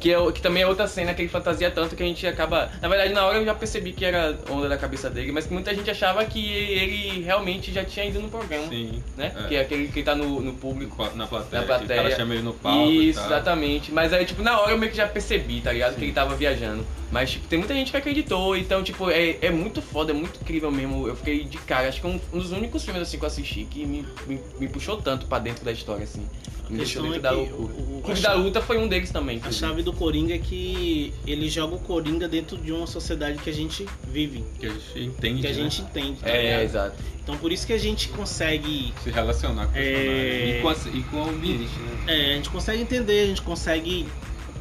Que, 0.00 0.10
é, 0.12 0.18
o- 0.18 0.32
que 0.32 0.42
também 0.42 0.62
é 0.64 0.66
outra 0.66 0.86
cena 0.88 1.14
que 1.14 1.22
ele 1.22 1.28
fantasia 1.28 1.70
tanto 1.70 1.94
que 1.94 2.02
a 2.02 2.06
gente 2.06 2.26
acaba. 2.26 2.70
Na 2.82 2.88
verdade, 2.88 3.14
na 3.14 3.24
hora 3.24 3.38
eu 3.38 3.44
já 3.44 3.54
percebi 3.54 3.92
que 3.92 4.04
era 4.04 4.36
onda 4.50 4.68
da 4.68 4.76
cabeça 4.76 5.08
dele, 5.08 5.30
mas 5.32 5.46
que 5.46 5.52
muita 5.54 5.72
gente 5.74 5.88
achava 5.90 6.24
que 6.24 6.44
ele 6.52 7.22
realmente 7.22 7.72
já 7.72 7.84
tinha 7.84 8.04
ido 8.04 8.20
no 8.20 8.28
programa. 8.28 8.68
sim, 8.68 9.02
Né? 9.16 9.32
É. 9.34 9.48
Que 9.48 9.54
é 9.54 9.60
aquele 9.60 9.88
que 9.88 10.02
tá 10.02 10.14
no, 10.14 10.40
no 10.40 10.52
público. 10.54 10.96
na 11.14 11.26
plateia, 11.26 11.62
Na 11.62 11.66
que 11.78 11.84
o 11.84 11.86
cara 11.86 11.86
plateia. 12.00 12.16
chama 12.16 12.34
ele 12.34 12.42
no 12.42 12.52
palco 12.52 12.90
e 12.90 13.08
Isso, 13.10 13.20
tal. 13.20 13.28
exatamente. 13.28 13.92
Mas 13.92 14.12
aí, 14.12 14.24
tipo, 14.24 14.42
na 14.42 14.58
hora 14.60 14.72
eu 14.72 14.78
meio 14.78 14.90
que 14.90 14.96
já 14.98 15.06
percebi, 15.06 15.60
tá 15.60 15.72
ligado? 15.72 15.92
Sim. 15.94 15.98
Que 16.00 16.04
ele 16.06 16.12
tava 16.12 16.34
viajando. 16.34 16.84
Mas, 17.10 17.30
tipo, 17.30 17.46
tem 17.46 17.58
muita 17.58 17.72
gente 17.72 17.92
que 17.92 17.96
acreditou. 17.96 18.56
Então, 18.56 18.82
tipo, 18.82 19.08
é, 19.08 19.38
é 19.40 19.50
muito 19.50 19.80
foda, 19.80 20.10
é 20.10 20.14
muito 20.14 20.40
incrível 20.42 20.70
mesmo. 20.70 21.06
Eu 21.06 21.14
fiquei 21.14 21.44
de 21.44 21.58
cara. 21.58 21.88
Acho 21.88 22.00
que 22.00 22.06
é 22.06 22.10
um, 22.10 22.20
um 22.32 22.38
dos 22.38 22.50
únicos 22.50 22.84
filmes, 22.84 23.02
assim, 23.02 23.16
que 23.18 23.24
eu 23.24 23.28
assisti 23.28 23.64
que 23.64 23.86
me, 23.86 24.04
me, 24.26 24.40
me 24.58 24.68
puxou 24.68 25.00
tanto 25.00 25.26
pra 25.26 25.38
dentro 25.38 25.64
da 25.64 25.70
história, 25.70 26.02
assim. 26.02 26.26
Me 26.68 26.78
deixou 26.78 27.00
dentro 27.04 27.18
é 27.18 27.20
da 27.20 27.28
que 27.28 27.34
loucura. 27.36 27.45
O- 27.52 27.98
o- 27.98 28.02
Clube 28.06 28.20
da 28.20 28.34
Luta 28.34 28.60
foi 28.62 28.78
um 28.78 28.86
deles 28.86 29.10
também. 29.10 29.40
A 29.44 29.50
chave 29.50 29.82
do 29.82 29.92
Coringa 29.92 30.34
é 30.34 30.38
que 30.38 31.12
ele 31.26 31.48
joga 31.48 31.74
o 31.74 31.78
Coringa 31.80 32.28
dentro 32.28 32.56
de 32.56 32.70
uma 32.70 32.86
sociedade 32.86 33.38
que 33.38 33.50
a 33.50 33.52
gente 33.52 33.84
vive, 34.12 34.44
Que 34.60 34.66
a 34.66 34.68
gente 34.70 35.00
entende, 35.00 35.40
que 35.40 35.46
a 35.48 35.50
né? 35.50 35.56
gente 35.56 35.82
entende. 35.82 36.20
tá 36.20 36.28
É, 36.30 36.42
ligado? 36.42 36.60
exato. 36.62 36.96
Então 37.22 37.36
por 37.38 37.50
isso 37.50 37.66
que 37.66 37.72
a 37.72 37.78
gente 37.78 38.08
consegue. 38.10 38.94
se 39.02 39.10
relacionar 39.10 39.66
com 39.66 39.72
o 39.72 39.76
É. 39.76 39.82
personagem 39.82 40.58
e 40.58 40.62
com, 40.62 40.68
a- 40.68 40.98
e 40.98 41.02
com 41.02 41.16
o 41.16 41.28
ambiente, 41.28 41.72
né? 41.80 42.04
É, 42.06 42.32
a 42.32 42.36
gente 42.36 42.50
consegue 42.50 42.82
entender, 42.82 43.20
a 43.22 43.26
gente 43.26 43.42
consegue 43.42 44.06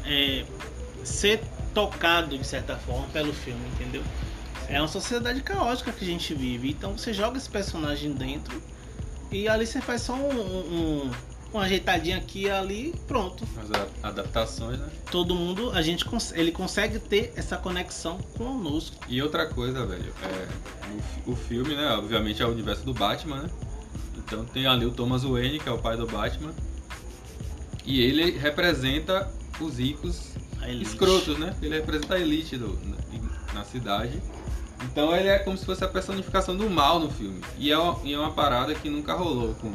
é, 0.07 0.43
ser 1.03 1.39
tocado 1.73 2.37
de 2.37 2.45
certa 2.45 2.75
forma 2.75 3.07
pelo 3.09 3.33
filme, 3.33 3.59
entendeu? 3.75 4.01
É 4.67 4.79
uma 4.81 4.87
sociedade 4.87 5.41
caótica 5.43 5.91
que 5.91 6.03
a 6.03 6.07
gente 6.07 6.33
vive. 6.33 6.69
Então 6.69 6.97
você 6.97 7.13
joga 7.13 7.37
esse 7.37 7.49
personagem 7.49 8.11
dentro 8.13 8.59
e 9.31 9.47
ali 9.47 9.65
você 9.67 9.81
faz 9.81 10.01
só 10.01 10.13
um, 10.13 10.29
um, 10.29 11.11
uma 11.57 11.65
ajeitadinha 11.65 12.17
aqui 12.17 12.43
e 12.43 12.49
ali 12.49 12.93
pronto. 13.07 13.47
As 13.57 13.69
adaptações, 14.03 14.79
né? 14.79 14.89
Todo 15.11 15.33
mundo, 15.35 15.71
a 15.71 15.81
gente 15.81 16.05
ele 16.33 16.51
consegue 16.51 16.99
ter 16.99 17.33
essa 17.35 17.57
conexão 17.57 18.17
conosco. 18.37 18.95
E 19.07 19.21
outra 19.21 19.45
coisa, 19.47 19.85
velho, 19.85 20.13
é, 20.23 20.47
o, 21.27 21.31
o 21.31 21.35
filme, 21.35 21.75
né, 21.75 21.89
obviamente 21.91 22.41
é 22.41 22.45
o 22.45 22.49
universo 22.49 22.83
do 22.85 22.93
Batman, 22.93 23.43
né? 23.43 23.49
Então 24.17 24.43
tem 24.45 24.65
ali 24.65 24.85
o 24.85 24.91
Thomas 24.91 25.23
Wayne, 25.23 25.59
que 25.59 25.69
é 25.69 25.71
o 25.71 25.77
pai 25.77 25.95
do 25.97 26.07
Batman. 26.07 26.53
E 27.85 28.01
ele 28.01 28.31
representa 28.37 29.31
os 29.59 29.77
ricos 29.77 30.33
escrotos, 30.81 31.37
né? 31.37 31.55
Ele 31.61 31.75
representa 31.75 32.15
a 32.15 32.19
elite 32.19 32.57
do- 32.57 32.77
na, 32.83 33.53
na 33.53 33.63
cidade. 33.63 34.19
Então 34.83 35.15
ele 35.15 35.27
é 35.29 35.37
como 35.39 35.55
se 35.57 35.63
fosse 35.65 35.83
a 35.83 35.87
personificação 35.87 36.55
do 36.57 36.69
mal 36.69 36.99
no 36.99 37.09
filme. 37.11 37.39
E 37.57 37.71
é 37.71 37.77
uma, 37.77 37.99
e 38.03 38.13
é 38.13 38.19
uma 38.19 38.31
parada 38.31 38.73
que 38.73 38.89
nunca 38.89 39.13
rolou 39.13 39.53
com, 39.55 39.71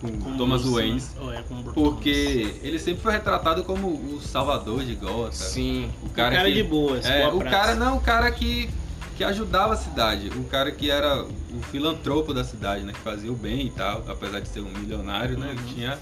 com, 0.00 0.08
Com 0.18 0.36
Thomas 0.36 0.62
Wayne. 0.64 1.02
é, 1.32 1.42
Porque 1.74 2.56
ele 2.62 2.78
sempre 2.78 3.02
foi 3.02 3.12
retratado 3.12 3.62
como 3.64 3.88
o 3.88 4.20
salvador 4.20 4.84
de 4.84 4.94
Gotham. 4.94 5.32
Sim. 5.32 5.90
O 6.02 6.06
O 6.06 6.10
cara, 6.10 6.36
cara 6.36 6.48
que, 6.48 6.54
de 6.54 6.62
boas, 6.62 7.04
é, 7.06 7.22
boa 7.22 7.34
o 7.34 7.38
praça. 7.40 7.56
cara 7.56 7.74
não, 7.74 7.96
o 7.96 8.00
cara 8.00 8.30
que, 8.30 8.70
que 9.16 9.24
ajudava 9.24 9.74
a 9.74 9.76
cidade, 9.76 10.30
o 10.36 10.44
cara 10.44 10.70
que 10.72 10.90
era 10.90 11.22
o 11.24 11.62
filantropo 11.70 12.32
da 12.32 12.42
cidade, 12.44 12.82
né, 12.84 12.92
que 12.92 13.00
fazia 13.00 13.30
o 13.30 13.36
bem 13.36 13.66
e 13.66 13.70
tal, 13.70 14.02
apesar 14.08 14.40
de 14.40 14.48
ser 14.48 14.60
um 14.60 14.70
milionário, 14.78 15.38
né, 15.38 15.46
Uhum. 15.46 15.52
ele 15.52 15.74
tinha 15.74 15.98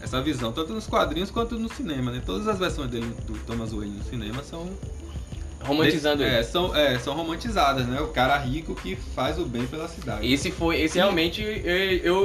essa 0.00 0.20
visão 0.22 0.50
tanto 0.52 0.72
nos 0.72 0.86
quadrinhos 0.86 1.30
quanto 1.30 1.58
no 1.58 1.68
cinema, 1.72 2.10
né? 2.10 2.22
Todas 2.24 2.48
as 2.48 2.58
versões 2.58 2.90
dele 2.90 3.14
do 3.26 3.34
Thomas 3.40 3.70
Wayne 3.72 3.96
no 3.98 4.04
cinema 4.04 4.42
são 4.42 4.66
Romantizando 5.62 6.22
é, 6.22 6.36
ele. 6.36 6.44
são 6.44 6.74
é, 6.74 6.98
são 6.98 7.14
romantizadas, 7.14 7.86
né? 7.86 8.00
O 8.00 8.08
cara 8.08 8.36
rico 8.38 8.74
que 8.74 8.96
faz 8.96 9.38
o 9.38 9.44
bem 9.44 9.66
pela 9.66 9.86
cidade. 9.88 10.32
Esse 10.32 10.50
foi, 10.50 10.80
esse 10.80 10.96
realmente, 10.98 11.42
eu, 11.42 11.76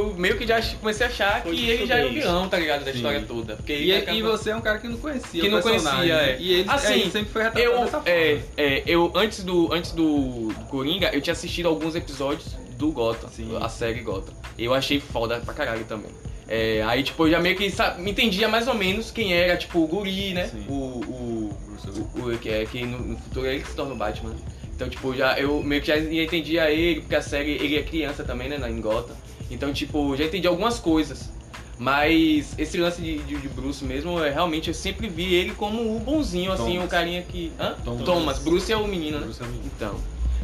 eu 0.08 0.16
meio 0.18 0.38
que 0.38 0.48
já 0.48 0.62
comecei 0.80 1.06
a 1.06 1.10
achar 1.10 1.42
Foi 1.44 1.52
que 1.52 1.58
de 1.58 1.70
ele 1.70 1.86
já 1.86 1.98
é 2.00 2.06
o 2.06 2.12
vilão, 2.14 2.48
tá 2.48 2.58
ligado? 2.58 2.86
Da 2.86 2.92
Sim. 2.92 2.98
história 2.98 3.24
toda. 3.28 3.56
Porque 3.58 3.74
E, 3.74 3.76
ele 3.76 3.92
e 3.92 3.98
acaba- 3.98 4.22
você 4.38 4.50
é 4.52 4.56
um 4.56 4.62
cara 4.62 4.80
que 4.80 4.88
não 4.88 4.98
conhecia 4.98 5.42
Que 5.42 5.48
o 5.48 5.52
não 5.52 5.62
conhecia, 5.62 5.92
né? 5.94 6.32
é. 6.32 6.38
E 6.40 6.54
ele, 6.54 6.70
Assim, 6.70 6.94
é, 6.94 6.98
ele 7.00 7.12
sempre 7.12 7.32
foi 7.32 7.44
retratado 7.44 7.74
Eu, 7.76 7.80
dessa 7.82 7.92
forma. 7.92 8.10
é, 8.10 8.40
é, 8.58 8.84
eu 8.86 9.12
antes 9.16 9.44
do 9.44 9.74
antes 9.74 9.92
do, 9.92 10.48
do 10.54 10.66
Coringa, 10.70 11.10
eu 11.14 11.22
tinha 11.22 11.34
assistido 11.34 11.68
alguns 11.68 11.94
episódios 11.96 12.56
do 12.78 12.92
Gotham, 12.92 13.30
Sim. 13.30 13.56
a 13.62 13.68
série 13.70 14.00
Gotham. 14.02 14.34
Eu 14.58 14.74
achei 14.74 15.00
foda 15.00 15.40
pra 15.40 15.54
caralho 15.54 15.84
também. 15.86 16.12
É, 16.48 16.84
aí, 16.84 17.02
tipo, 17.04 17.26
eu 17.26 17.32
já 17.32 17.40
meio 17.40 17.56
que 17.56 17.70
sa- 17.72 17.96
me 17.96 18.12
entendia 18.12 18.48
mais 18.48 18.68
ou 18.68 18.74
menos 18.76 19.10
quem 19.12 19.34
era, 19.34 19.58
tipo, 19.58 19.80
o 19.84 19.88
guri, 19.88 20.34
né? 20.34 20.48
Sim. 20.48 20.66
O, 20.70 20.74
o, 20.74 21.58
o, 22.18 22.30
o- 22.34 22.38
que, 22.38 22.50
é, 22.50 22.66
que 22.66 22.86
no, 22.86 23.00
no 23.00 23.18
futuro 23.18 23.48
é 23.48 23.54
ele 23.56 23.64
que 23.64 23.70
se 23.70 23.76
torna 23.76 23.94
o 23.94 23.98
Batman. 23.98 24.36
Então, 24.76 24.88
tipo, 24.90 25.16
já, 25.16 25.40
eu 25.40 25.64
meio 25.64 25.82
que 25.82 25.88
já 25.88 25.98
entendia 25.98 26.70
ele, 26.70 27.02
porque 27.02 27.16
a 27.16 27.22
série, 27.22 27.52
ele 27.54 27.78
é 27.78 27.82
criança 27.82 28.24
também, 28.24 28.48
né, 28.50 28.58
na- 28.58 28.70
em 28.70 28.80
Gotham. 28.80 29.16
Então, 29.50 29.72
tipo, 29.74 30.16
já 30.16 30.26
entendi 30.26 30.48
algumas 30.48 30.80
coisas. 30.80 31.32
Mas 31.78 32.54
esse 32.58 32.78
lance 32.78 33.02
de, 33.02 33.18
de, 33.20 33.36
de 33.36 33.48
Bruce 33.50 33.84
mesmo, 33.84 34.24
é, 34.24 34.30
realmente 34.32 34.70
eu 34.70 34.74
sempre 34.74 35.08
vi 35.10 35.34
ele 35.34 35.52
como 35.54 35.96
o 35.96 36.00
bonzinho, 36.00 36.52
assim, 36.52 36.74
Thomas. 36.74 36.86
o 36.86 36.88
carinha 36.88 37.22
que. 37.22 37.52
Hã? 37.60 37.76
Thomas. 37.84 38.06
Thomas. 38.06 38.40
Bruce 38.40 38.72
é 38.72 38.78
o 38.78 38.88
menino, 38.88 39.20
né? 39.20 39.26
Bruce 39.26 39.42
é 39.42 39.46
o 39.46 39.48
menino. 39.50 39.72
Então. 39.76 39.96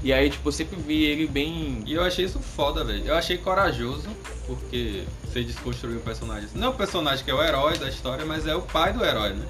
E 0.04 0.12
aí, 0.12 0.30
tipo, 0.30 0.48
eu 0.50 0.52
sempre 0.52 0.76
vi 0.82 1.04
ele 1.04 1.28
bem. 1.28 1.84
E 1.86 1.94
eu 1.94 2.04
achei 2.04 2.26
isso 2.26 2.40
foda, 2.40 2.84
velho. 2.84 3.06
Eu 3.06 3.16
achei 3.16 3.38
corajoso, 3.38 4.10
porque 4.48 5.04
você 5.26 5.44
desconstruiu 5.44 5.98
o 5.98 6.02
personagem. 6.02 6.50
Não 6.56 6.68
é 6.68 6.70
o 6.70 6.74
personagem 6.74 7.24
que 7.24 7.30
é 7.30 7.34
o 7.34 7.44
herói 7.44 7.78
da 7.78 7.88
história, 7.88 8.26
mas 8.26 8.48
é 8.48 8.56
o 8.56 8.62
pai 8.64 8.94
do 8.94 9.06
herói, 9.06 9.34
né? 9.34 9.46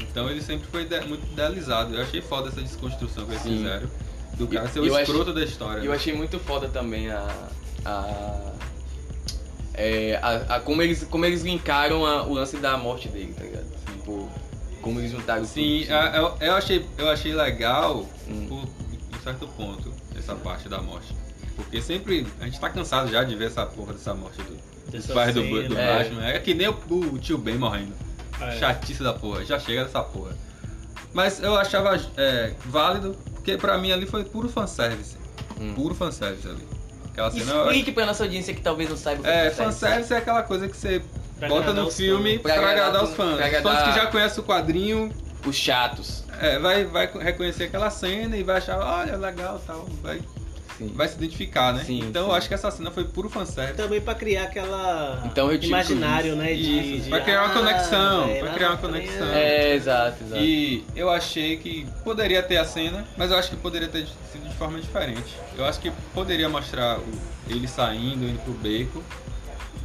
Então 0.00 0.28
ele 0.30 0.40
sempre 0.42 0.66
foi 0.70 0.86
muito 1.06 1.26
idealizado. 1.32 1.94
Eu 1.94 2.02
achei 2.02 2.22
foda 2.22 2.48
essa 2.48 2.62
desconstrução 2.62 3.24
que 3.26 3.32
eles 3.32 3.42
Sim. 3.42 3.56
fizeram. 3.58 3.88
Do 4.34 4.48
cara 4.48 4.66
ser 4.68 4.80
o 4.80 4.98
escroto 4.98 5.32
da 5.34 5.44
história. 5.44 5.80
E 5.82 5.84
eu 5.84 5.90
né? 5.90 5.96
achei 5.96 6.14
muito 6.14 6.38
foda 6.38 6.68
também 6.68 7.10
a. 7.10 7.28
a. 7.84 8.52
É, 9.74 10.18
a, 10.22 10.56
a- 10.56 10.60
como, 10.60 10.82
eles, 10.82 11.04
como 11.04 11.24
eles 11.24 11.42
linkaram 11.42 12.04
a- 12.04 12.22
o 12.24 12.34
lance 12.34 12.56
da 12.58 12.76
morte 12.76 13.08
dele, 13.08 13.34
tá 13.36 13.42
ligado? 13.44 13.66
Tipo, 13.86 14.30
como 14.82 15.00
eles 15.00 15.10
juntaram 15.12 15.44
Sim, 15.44 15.82
tudo, 15.82 15.94
a- 15.94 16.16
eu, 16.16 16.36
eu 16.48 16.54
achei, 16.54 16.84
eu 16.98 17.08
achei 17.10 17.34
legal 17.34 18.06
Hum. 18.28 18.46
por 18.48 18.68
certo 19.22 19.46
ponto, 19.48 19.92
essa 20.18 20.34
parte 20.34 20.68
da 20.68 20.80
morte. 20.80 21.14
Porque 21.56 21.80
sempre 21.82 22.26
a 22.40 22.44
gente 22.44 22.58
tá 22.58 22.70
cansado 22.70 23.10
já 23.10 23.22
de 23.24 23.34
ver 23.34 23.46
essa 23.46 23.64
porra 23.66 23.92
dessa 23.92 24.14
morte 24.14 24.38
do, 24.42 24.54
dos 24.90 24.92
Dessa 24.92 25.12
pais 25.12 25.34
do, 25.34 25.42
do 25.42 25.78
É. 25.78 25.98
Batman. 26.04 26.26
É 26.26 26.38
que 26.38 26.54
nem 26.54 26.68
o, 26.68 26.76
o 26.90 27.18
tio 27.18 27.36
Ben 27.38 27.56
morrendo. 27.58 27.92
É. 28.40 28.58
Chatice 28.58 29.02
da 29.02 29.12
porra, 29.12 29.44
já 29.44 29.58
chega 29.58 29.84
dessa 29.84 30.02
porra. 30.02 30.36
Mas 31.12 31.42
eu 31.42 31.54
achava 31.56 32.00
é, 32.16 32.54
válido, 32.66 33.14
porque 33.34 33.56
pra 33.58 33.76
mim 33.78 33.92
ali 33.92 34.06
foi 34.06 34.24
puro 34.24 34.48
fanservice. 34.48 35.16
Hum. 35.60 35.74
Puro 35.74 35.94
fanservice 35.94 36.48
ali. 36.48 36.66
Aquela 37.12 37.30
cena. 37.30 37.52
eu- 37.52 37.66
Explique 37.66 37.92
pra 37.92 38.06
nossa 38.06 38.24
audiência 38.24 38.54
que 38.54 38.62
talvez 38.62 38.88
não 38.88 38.96
saiba 38.96 39.20
o 39.20 39.24
que 39.24 39.28
É, 39.30 39.46
é 39.48 39.50
fanservice 39.50 40.12
é 40.12 40.16
aquela 40.16 40.42
coisa 40.42 40.66
que 40.68 40.76
você 40.76 41.02
Pra 41.38 41.48
bota 41.48 41.60
agradar 41.70 41.84
no 41.84 41.90
filme 41.90 42.38
pra, 42.38 42.54
Pra 42.54 42.62
agradar 42.70 42.86
agradar 42.88 43.04
os 43.04 43.14
fãs. 43.14 43.36
pra 43.36 43.46
Os 43.46 43.52
fãs 43.52 43.58
agradar- 43.66 43.92
que 43.94 44.00
já 44.00 44.06
conhecem 44.06 44.40
o 44.42 44.46
quadrinho, 44.46 45.12
Os 45.46 45.54
chatos. 45.56 46.24
É, 46.42 46.58
vai, 46.58 46.84
vai 46.84 47.10
reconhecer 47.20 47.64
aquela 47.64 47.90
cena 47.90 48.36
e 48.36 48.42
vai 48.42 48.58
achar, 48.58 48.78
olha, 48.78 49.16
legal 49.16 49.60
tal. 49.66 49.86
Vai 50.02 50.20
Sim. 50.78 50.90
vai 50.94 51.06
se 51.06 51.16
identificar, 51.16 51.72
né? 51.74 51.84
Sim, 51.84 52.00
então 52.00 52.24
sim. 52.24 52.30
eu 52.30 52.34
acho 52.34 52.48
que 52.48 52.54
essa 52.54 52.70
cena 52.70 52.90
foi 52.90 53.04
puro 53.04 53.28
fanservice. 53.28 53.76
Também 53.76 54.00
pra 54.00 54.14
criar 54.14 54.44
aquela 54.44 55.22
Então 55.26 55.52
eu 55.52 55.62
imaginário, 55.62 56.28
isso. 56.28 56.36
né? 56.36 56.54
De, 56.54 56.94
Isso, 56.96 57.04
de- 57.04 57.10
pra 57.10 57.20
criar 57.20 57.42
uma 57.44 57.50
ah, 57.50 57.58
conexão, 57.58 58.26
velho, 58.26 58.40
pra 58.40 58.54
criar 58.54 58.68
uma 58.70 58.76
conexão. 58.78 59.26
É, 59.28 59.74
exato, 59.74 60.24
exato. 60.24 60.42
E 60.42 60.82
eu 60.96 61.10
achei 61.10 61.58
que 61.58 61.86
poderia 62.02 62.42
ter 62.42 62.56
a 62.56 62.64
cena, 62.64 63.06
mas 63.18 63.30
eu 63.30 63.36
acho 63.38 63.50
que 63.50 63.56
poderia 63.56 63.86
ter 63.88 64.06
sido 64.32 64.48
de 64.48 64.54
forma 64.54 64.80
diferente. 64.80 65.36
Eu 65.56 65.64
acho 65.66 65.78
que 65.78 65.90
poderia 66.14 66.48
mostrar 66.48 66.98
ele 67.46 67.68
saindo, 67.68 68.24
indo 68.24 68.42
pro 68.42 68.54
beco, 68.54 69.02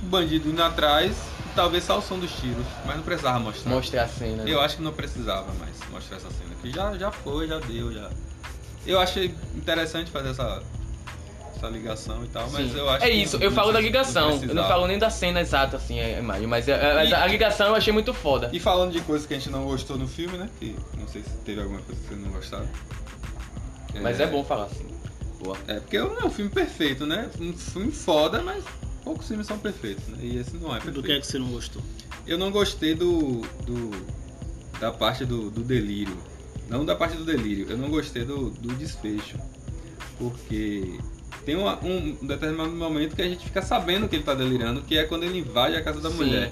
o 0.01 0.05
bandido 0.05 0.49
indo 0.49 0.63
atrás, 0.63 1.11
e 1.45 1.55
talvez 1.55 1.83
só 1.83 1.97
o 1.97 2.01
som 2.01 2.17
dos 2.17 2.31
tiros, 2.31 2.65
mas 2.85 2.95
não 2.95 3.03
precisava 3.03 3.39
mostrar. 3.39 3.69
Mostrar 3.71 4.03
a 4.03 4.07
cena. 4.07 4.43
né? 4.43 4.51
Eu 4.51 4.61
acho 4.61 4.77
que 4.77 4.81
não 4.83 4.93
precisava 4.93 5.51
mais 5.59 5.75
mostrar 5.91 6.15
essa 6.17 6.29
cena, 6.29 6.46
que 6.61 6.71
já, 6.71 6.97
já 6.97 7.11
foi, 7.11 7.47
já 7.47 7.59
deu, 7.59 7.91
já. 7.93 8.09
Eu 8.85 8.99
achei 8.99 9.33
interessante 9.55 10.09
fazer 10.11 10.29
essa, 10.29 10.61
essa 11.55 11.67
ligação 11.67 12.23
e 12.23 12.27
tal, 12.27 12.49
mas 12.51 12.71
Sim. 12.71 12.77
eu 12.77 12.89
acho 12.89 13.05
é 13.05 13.09
que 13.09 13.15
isso, 13.15 13.37
não- 13.37 13.43
eu 13.45 13.51
falo 13.51 13.71
da 13.73 13.79
ligação. 13.81 14.41
eu 14.41 14.55
não 14.55 14.63
falo 14.67 14.87
nem 14.87 14.97
da 14.97 15.09
cena 15.09 15.41
exata, 15.41 15.75
assim, 15.77 15.99
a 15.99 16.19
imagem. 16.19 16.47
Mas, 16.47 16.67
é- 16.67 16.93
mas 16.93 17.09
E- 17.09 17.13
a 17.13 17.27
ligação 17.27 17.67
eu 17.67 17.75
achei 17.75 17.91
muito 17.91 18.13
foda. 18.13 18.49
E 18.53 18.59
falando 18.59 18.91
de 18.91 19.01
coisas 19.01 19.27
que 19.27 19.33
a 19.33 19.37
gente 19.37 19.49
não 19.49 19.65
gostou 19.65 19.97
no 19.97 20.07
filme, 20.07 20.37
né? 20.37 20.49
Que 20.59 20.75
não 20.97 21.07
sei 21.07 21.21
se 21.23 21.29
teve 21.45 21.59
alguma 21.61 21.81
coisa 21.81 21.99
que 22.01 22.07
vocês 22.07 22.21
não 22.21 22.31
gostaram. 22.31 22.67
Mas 24.01 24.19
é 24.19 24.27
bom 24.27 24.43
falar 24.43 24.65
assim. 24.65 24.85
Boa. 25.43 25.57
É, 25.67 25.79
porque 25.79 25.97
não 25.99 26.17
é 26.19 26.25
um 26.25 26.29
filme 26.29 26.49
perfeito, 26.51 27.05
né? 27.05 27.29
Um 27.39 27.53
filme 27.53 27.91
foda, 27.91 28.41
mas 28.41 28.63
poucos 29.03 29.27
filmes 29.27 29.47
são 29.47 29.57
perfeitos, 29.57 30.07
né? 30.07 30.17
E 30.21 30.37
esse 30.37 30.55
não 30.57 30.69
é 30.69 30.75
perfeito. 30.75 30.95
Do 30.95 31.03
que 31.03 31.11
é 31.11 31.19
que 31.19 31.27
você 31.27 31.37
não 31.39 31.47
gostou? 31.49 31.81
Eu 32.25 32.37
não 32.37 32.51
gostei 32.51 32.93
do. 32.95 33.41
do 33.65 33.91
da 34.79 34.91
parte 34.91 35.25
do, 35.25 35.49
do 35.49 35.61
delírio. 35.63 36.15
Não 36.69 36.83
da 36.85 36.95
parte 36.95 37.15
do 37.15 37.23
delírio, 37.23 37.67
eu 37.69 37.77
não 37.77 37.89
gostei 37.89 38.23
do, 38.25 38.49
do 38.49 38.73
desfecho. 38.75 39.37
Porque 40.17 40.99
tem 41.45 41.55
uma- 41.55 41.79
um 41.83 42.13
determinado 42.25 42.71
momento 42.71 43.15
que 43.15 43.21
a 43.21 43.27
gente 43.27 43.45
fica 43.45 43.61
sabendo 43.61 44.07
que 44.07 44.15
ele 44.15 44.23
tá 44.23 44.33
delirando, 44.33 44.81
que 44.81 44.97
é 44.97 45.03
quando 45.03 45.23
ele 45.23 45.37
invade 45.39 45.75
a 45.75 45.81
casa 45.83 46.01
da 46.01 46.09
Sim. 46.09 46.15
mulher. 46.17 46.51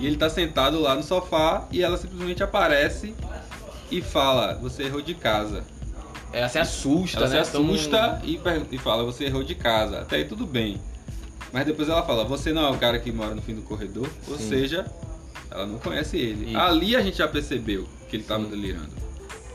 E 0.00 0.06
ele 0.06 0.16
tá 0.16 0.28
sentado 0.28 0.80
lá 0.80 0.94
no 0.94 1.02
sofá 1.02 1.66
e 1.70 1.82
ela 1.82 1.96
simplesmente 1.96 2.42
aparece 2.42 3.14
e 3.90 4.02
fala, 4.02 4.54
você 4.54 4.84
errou 4.84 5.00
de 5.00 5.14
casa. 5.14 5.62
Ela 6.32 6.48
se 6.48 6.58
assusta, 6.58 7.18
Ela 7.18 7.28
né? 7.28 7.34
se 7.44 7.50
assusta 7.56 8.20
e, 8.24 8.36
per- 8.36 8.66
e 8.70 8.78
fala, 8.78 9.04
você 9.04 9.24
errou 9.24 9.42
de 9.44 9.54
casa. 9.54 10.00
Até 10.00 10.16
aí 10.16 10.24
tudo 10.24 10.44
bem. 10.44 10.80
Mas 11.52 11.64
depois 11.64 11.88
ela 11.88 12.02
fala, 12.02 12.24
você 12.24 12.52
não 12.52 12.66
é 12.66 12.70
o 12.70 12.76
cara 12.78 12.98
que 12.98 13.10
mora 13.12 13.34
no 13.34 13.40
fim 13.40 13.54
do 13.54 13.62
corredor. 13.62 14.08
Ou 14.28 14.36
Sim. 14.36 14.48
seja, 14.48 14.84
ela 15.50 15.64
não 15.66 15.78
conhece 15.78 16.16
ele. 16.18 16.48
Isso. 16.50 16.58
Ali 16.58 16.96
a 16.96 17.00
gente 17.00 17.18
já 17.18 17.28
percebeu 17.28 17.86
que 18.10 18.16
ele 18.16 18.24
tava 18.24 18.42
Sim. 18.44 18.50
delirando. 18.50 18.90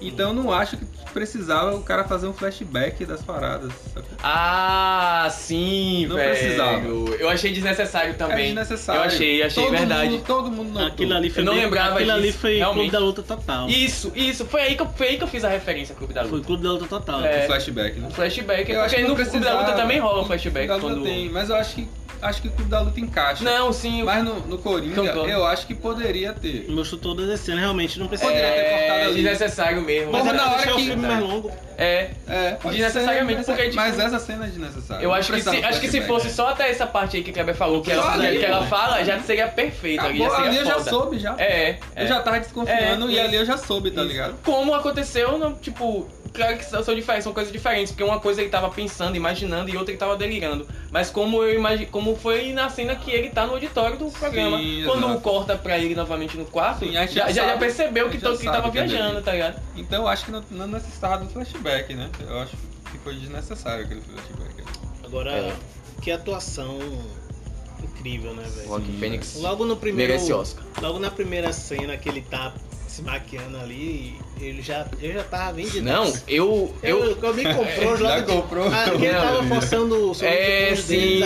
Então 0.01 0.29
eu 0.29 0.33
não 0.33 0.51
acho 0.51 0.77
que 0.77 0.85
precisava 1.13 1.75
o 1.75 1.83
cara 1.83 2.03
fazer 2.05 2.25
um 2.27 2.33
flashback 2.33 3.05
das 3.05 3.21
paradas. 3.21 3.71
sacou? 3.93 4.09
Ah, 4.23 5.27
sim, 5.31 6.05
Não 6.07 6.15
velho. 6.15 6.29
precisava. 6.37 6.87
Eu 6.87 7.29
achei 7.29 7.51
desnecessário 7.51 8.11
É 8.11 8.13
também. 8.13 8.45
desnecessário. 8.47 9.01
Eu 9.01 9.05
achei, 9.05 9.43
achei 9.43 9.63
todo 9.63 9.71
verdade. 9.77 10.09
Mundo, 10.11 10.23
todo 10.25 10.51
mundo 10.51 10.69
notou. 10.73 10.87
Aquilo 10.87 11.13
ali 11.13 11.29
foi 11.29 11.41
Eu 11.41 11.45
não 11.45 11.53
bem- 11.53 11.63
lembrava 11.65 11.95
Aquilo 11.95 12.11
ali 12.11 12.27
disso, 12.27 12.39
foi 12.39 12.57
realmente. 12.57 12.89
Clube 12.89 12.91
da 12.91 12.99
Luta 12.99 13.23
Total. 13.23 13.69
Isso, 13.69 14.11
isso. 14.15 14.45
Foi 14.45 14.61
aí 14.61 14.75
que 14.75 14.81
eu, 14.81 14.87
foi 14.89 15.07
aí 15.09 15.17
que 15.17 15.23
eu 15.23 15.27
fiz 15.27 15.43
a 15.43 15.49
referência 15.49 15.93
ao 15.93 15.97
Clube 15.97 16.13
da 16.13 16.21
Foi 16.23 16.31
Luta. 16.31 16.45
Clube 16.47 16.63
da 16.63 16.71
Luta 16.71 16.87
Total. 16.87 17.25
É. 17.25 17.43
O 17.43 17.47
flashback, 17.47 17.99
né? 17.99 18.07
O 18.07 18.11
flashback. 18.11 18.71
Eu 18.71 18.81
acho 18.81 18.95
que 18.95 19.01
no 19.01 19.07
não 19.09 19.15
Clube 19.15 19.39
da. 19.39 19.59
Luta 19.59 19.73
também 19.73 19.99
rola 19.99 20.19
um 20.19 20.21
O 20.21 20.25
flashback. 20.25 20.67
Clube 20.67 20.81
da 20.81 20.87
Luta 20.87 20.99
quando... 21.01 21.03
tem, 21.05 21.29
mas 21.29 21.49
eu 21.49 21.55
acho 21.55 21.75
que 21.75 21.87
acho 22.21 22.41
que 22.41 22.47
o 22.47 22.51
Clube 22.51 22.69
da 22.69 22.79
Luta 22.79 22.99
encaixa. 22.99 23.43
Não, 23.43 23.71
sim. 23.73 24.03
Mas 24.03 24.23
no, 24.23 24.39
no 24.41 24.57
Coringa, 24.57 24.95
Concordo. 25.01 25.29
eu 25.29 25.45
acho 25.45 25.67
que 25.67 25.73
poderia 25.75 26.33
ter. 26.33 26.65
Mostrou 26.69 26.99
todas 26.99 27.29
as 27.29 27.39
cenas, 27.39 27.61
realmente 27.61 27.99
não 27.99 28.07
precisa. 28.07 28.29
Poderia 28.31 28.51
ter 28.51 28.69
cortado 28.69 28.99
é 28.99 29.03
ali. 29.03 29.13
desnecessário 29.15 29.81
mesmo. 29.81 30.11
Mas 30.11 30.21
Porra, 30.21 30.33
é 30.33 30.37
na 30.37 30.51
hora 30.51 30.63
que- 30.63 30.71
o 30.71 30.79
filme 30.79 31.07
mais 31.07 31.19
longo. 31.19 31.51
É. 31.77 32.11
É, 32.27 32.57
Desnecessariamente, 32.63 33.27
ser, 33.27 33.35
mas, 33.37 33.45
porque, 33.47 33.63
tipo, 33.63 33.75
mas 33.77 33.97
essa 33.99 34.19
cena 34.19 34.45
é 34.45 34.47
desnecessária. 34.49 35.03
Eu 35.03 35.11
acho 35.11 35.33
que, 35.33 35.41
se, 35.41 35.65
acho 35.65 35.79
que 35.81 35.87
se 35.89 36.01
fosse 36.01 36.29
só 36.29 36.49
até 36.49 36.69
essa 36.69 36.85
parte 36.85 37.17
aí 37.17 37.23
que 37.23 37.31
o 37.31 37.33
Kleber 37.33 37.55
falou, 37.55 37.81
que 37.81 37.91
ela, 37.91 38.13
ali, 38.13 38.37
que 38.37 38.45
ela 38.45 38.67
fala, 38.67 39.03
já 39.03 39.19
seria 39.21 39.47
perfeito. 39.47 40.05
ali, 40.05 40.19
já 40.19 40.37
ali 40.37 40.57
eu 40.57 40.65
já 40.65 40.79
soube 40.79 41.17
já. 41.17 41.35
É, 41.39 41.69
é. 41.95 42.03
Eu 42.03 42.07
já 42.07 42.19
tava 42.21 42.39
desconfiando 42.39 43.09
É, 43.09 43.13
e 43.13 43.19
ali 43.19 43.35
eu 43.35 43.45
já 43.45 43.57
soube, 43.57 43.89
tá 43.89 44.01
Isso. 44.01 44.11
ligado? 44.11 44.35
Como 44.43 44.75
aconteceu, 44.75 45.39
não, 45.39 45.53
tipo, 45.55 46.07
claro 46.33 46.57
que 46.57 46.65
são, 46.65 46.83
são 46.83 46.95
diferentes, 46.95 47.23
são 47.23 47.33
coisas 47.33 47.51
diferentes, 47.51 47.91
porque 47.91 48.03
uma 48.03 48.19
coisa 48.19 48.41
ele 48.41 48.49
tava 48.49 48.69
pensando, 48.69 49.15
imaginando, 49.15 49.69
e 49.69 49.77
outra 49.77 49.91
ele 49.91 49.97
tava 49.99 50.15
delirando. 50.17 50.67
Mas 50.91 51.09
como 51.09 51.43
eu 51.43 51.55
imagi 51.55 51.85
como 51.85 52.15
foi 52.15 52.51
na 52.53 52.69
cena 52.69 52.95
que 52.95 53.11
ele 53.11 53.29
tá 53.29 53.45
no 53.45 53.53
auditório 53.53 53.97
do 53.97 54.09
programa. 54.11 54.57
Quando 54.85 55.05
exato. 55.05 55.21
corta 55.21 55.57
pra 55.57 55.77
ele 55.77 55.95
novamente 55.95 56.37
no 56.37 56.45
quarto, 56.45 56.85
Sim, 56.85 56.91
já, 56.93 57.05
já 57.05 57.29
já, 57.31 57.57
percebeu 57.57 58.09
que, 58.09 58.17
já 58.19 58.31
que 58.31 58.37
sabe 58.37 58.57
tava 58.57 58.71
que 58.71 58.77
é 58.79 58.85
viajando, 58.85 59.11
dele. 59.13 59.23
tá 59.25 59.31
ligado? 59.31 59.61
Então 59.75 60.01
eu 60.03 60.07
acho 60.07 60.25
que 60.25 60.31
não, 60.31 60.43
não 60.51 60.67
necessitava 60.67 61.23
do 61.23 61.29
flashback, 61.29 61.93
né? 61.93 62.09
Eu 62.27 62.39
acho 62.39 62.55
que 62.91 62.97
foi 62.99 63.15
desnecessário 63.15 63.85
aquele 63.85 64.01
flashback. 64.01 64.63
Agora, 65.05 65.31
É. 65.31 65.53
que 66.01 66.11
atuação 66.11 66.79
incrível, 67.83 68.33
né, 68.33 68.43
velho? 68.55 68.69
Logo 69.41 69.65
no 69.65 69.75
primeiro. 69.75 70.13
merece 70.13 70.31
Oscar. 70.33 70.63
Logo 70.81 70.99
na 70.99 71.09
primeira 71.11 71.51
cena 71.53 71.97
que 71.97 72.07
ele 72.09 72.21
tá 72.21 72.53
se 72.91 73.01
maquiando 73.03 73.57
ali, 73.57 74.17
ele 74.39 74.61
já, 74.61 74.85
eu 75.01 75.13
já 75.13 75.23
tava 75.23 75.53
vendido. 75.53 75.81
Não, 75.85 76.05
eu. 76.27 76.75
Eu, 76.83 77.05
eu 77.05 77.17
eu 77.21 77.33
me 77.33 77.43
comprou 77.55 77.97
Já 77.97 78.15
logo. 78.17 78.33
comprou. 78.33 78.67
Ah, 78.67 78.83
que 78.89 79.05
ele 79.05 79.13
tava 79.13 79.43
forçando 79.45 80.11
o 80.11 80.13
som 80.13 80.25
É, 80.25 80.73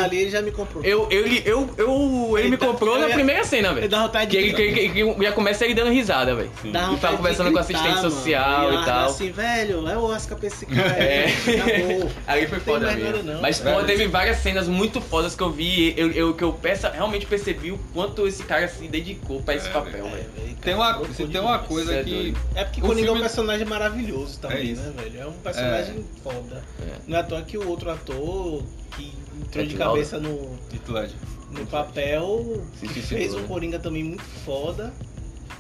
ali, 0.04 0.18
ele 0.22 0.30
já 0.30 0.42
me 0.44 0.52
comprou. 0.52 0.84
Eu, 0.84 1.08
eu, 1.10 1.26
eu, 1.44 1.70
eu, 1.78 2.38
ele 2.38 2.50
me 2.50 2.54
Eita, 2.56 2.68
comprou 2.68 3.00
na 3.00 3.08
ia- 3.08 3.16
primeira 3.16 3.44
cena, 3.44 3.74
velho. 3.74 3.90
dá 3.90 4.04
vontade 4.04 4.30
Que, 4.30 4.38
de. 4.54 4.62
ele- 4.62 4.74
que, 4.74 4.90
que, 4.90 5.14
que 5.16 5.24
já 5.24 5.32
começa 5.32 5.66
ele 5.66 5.74
dando 5.74 5.90
risada, 5.92 6.36
velho. 6.36 6.52
E 6.64 6.72
tava 7.00 7.18
conversando 7.18 7.52
com 7.52 7.58
assistente 7.58 8.00
social 8.00 8.64
mano. 8.72 8.82
e 8.82 8.86
tal. 8.86 9.06
assim, 9.10 9.32
velho, 9.32 9.88
é 9.90 9.98
o 9.98 10.04
Oscar 10.04 10.38
pra 10.38 10.48
esse 10.48 10.66
cara. 10.68 10.88
É. 11.04 11.26
Aí 12.28 12.48
foi 12.48 12.60
foda 12.60 12.92
mesmo. 12.92 13.42
Mas, 13.42 13.60
pô, 13.60 13.82
teve 13.84 14.08
várias 14.08 14.38
cenas 14.38 14.68
muito 14.68 15.02
fodas 15.02 15.36
que 15.36 15.42
eu 15.42 15.50
vi, 15.52 15.94
eu, 15.98 16.12
eu, 16.12 16.34
que 16.36 16.44
eu 16.44 16.54
peça, 16.54 16.90
realmente 16.92 17.26
percebi 17.26 17.72
o 17.72 17.80
quanto 17.94 18.28
esse 18.28 18.44
cara 18.44 18.68
se 18.68 18.88
dedicou 18.88 19.42
pra 19.42 19.56
esse 19.56 19.68
É, 19.68 19.72
papel, 19.72 20.06
É, 20.06 20.10
velho. 20.10 20.56
Tem 20.62 20.74
uma, 20.74 21.00
tem 21.32 21.40
uma 21.42 21.55
demais. 21.58 21.68
coisa 21.68 21.94
é 21.96 22.04
que. 22.04 22.10
doido. 22.10 22.40
É 22.56 22.64
porque 22.64 22.82
O 22.82 22.86
Coringa 22.86 23.08
é 23.08 23.12
um 23.12 23.14
filme- 23.14 23.22
personagem 23.22 23.66
maravilhoso 23.66 24.38
É 24.44 24.48
também, 24.48 24.72
isso. 24.72 24.82
né, 24.82 24.94
velho? 25.02 25.22
É 25.22 25.28
um 25.28 25.34
personagem 25.34 26.06
foda. 26.24 26.64
É. 26.82 26.92
Não 27.08 27.18
é 27.18 27.20
à 27.20 27.24
toa 27.24 27.42
que 27.42 27.58
o 27.58 27.68
outro 27.68 27.90
ator 27.90 28.64
que 28.96 29.12
entrou 29.42 29.64
Heath 29.64 29.70
de 29.70 29.76
cabeça 29.78 30.20
no, 30.20 30.58
Ledger. 30.88 31.16
no 31.52 31.66
papel, 31.68 32.64
que 32.80 33.02
fez 33.02 33.34
um? 33.34 33.44
Coringa 33.48 33.80
também 33.80 34.04
muito 34.04 34.24
foda. 34.46 34.94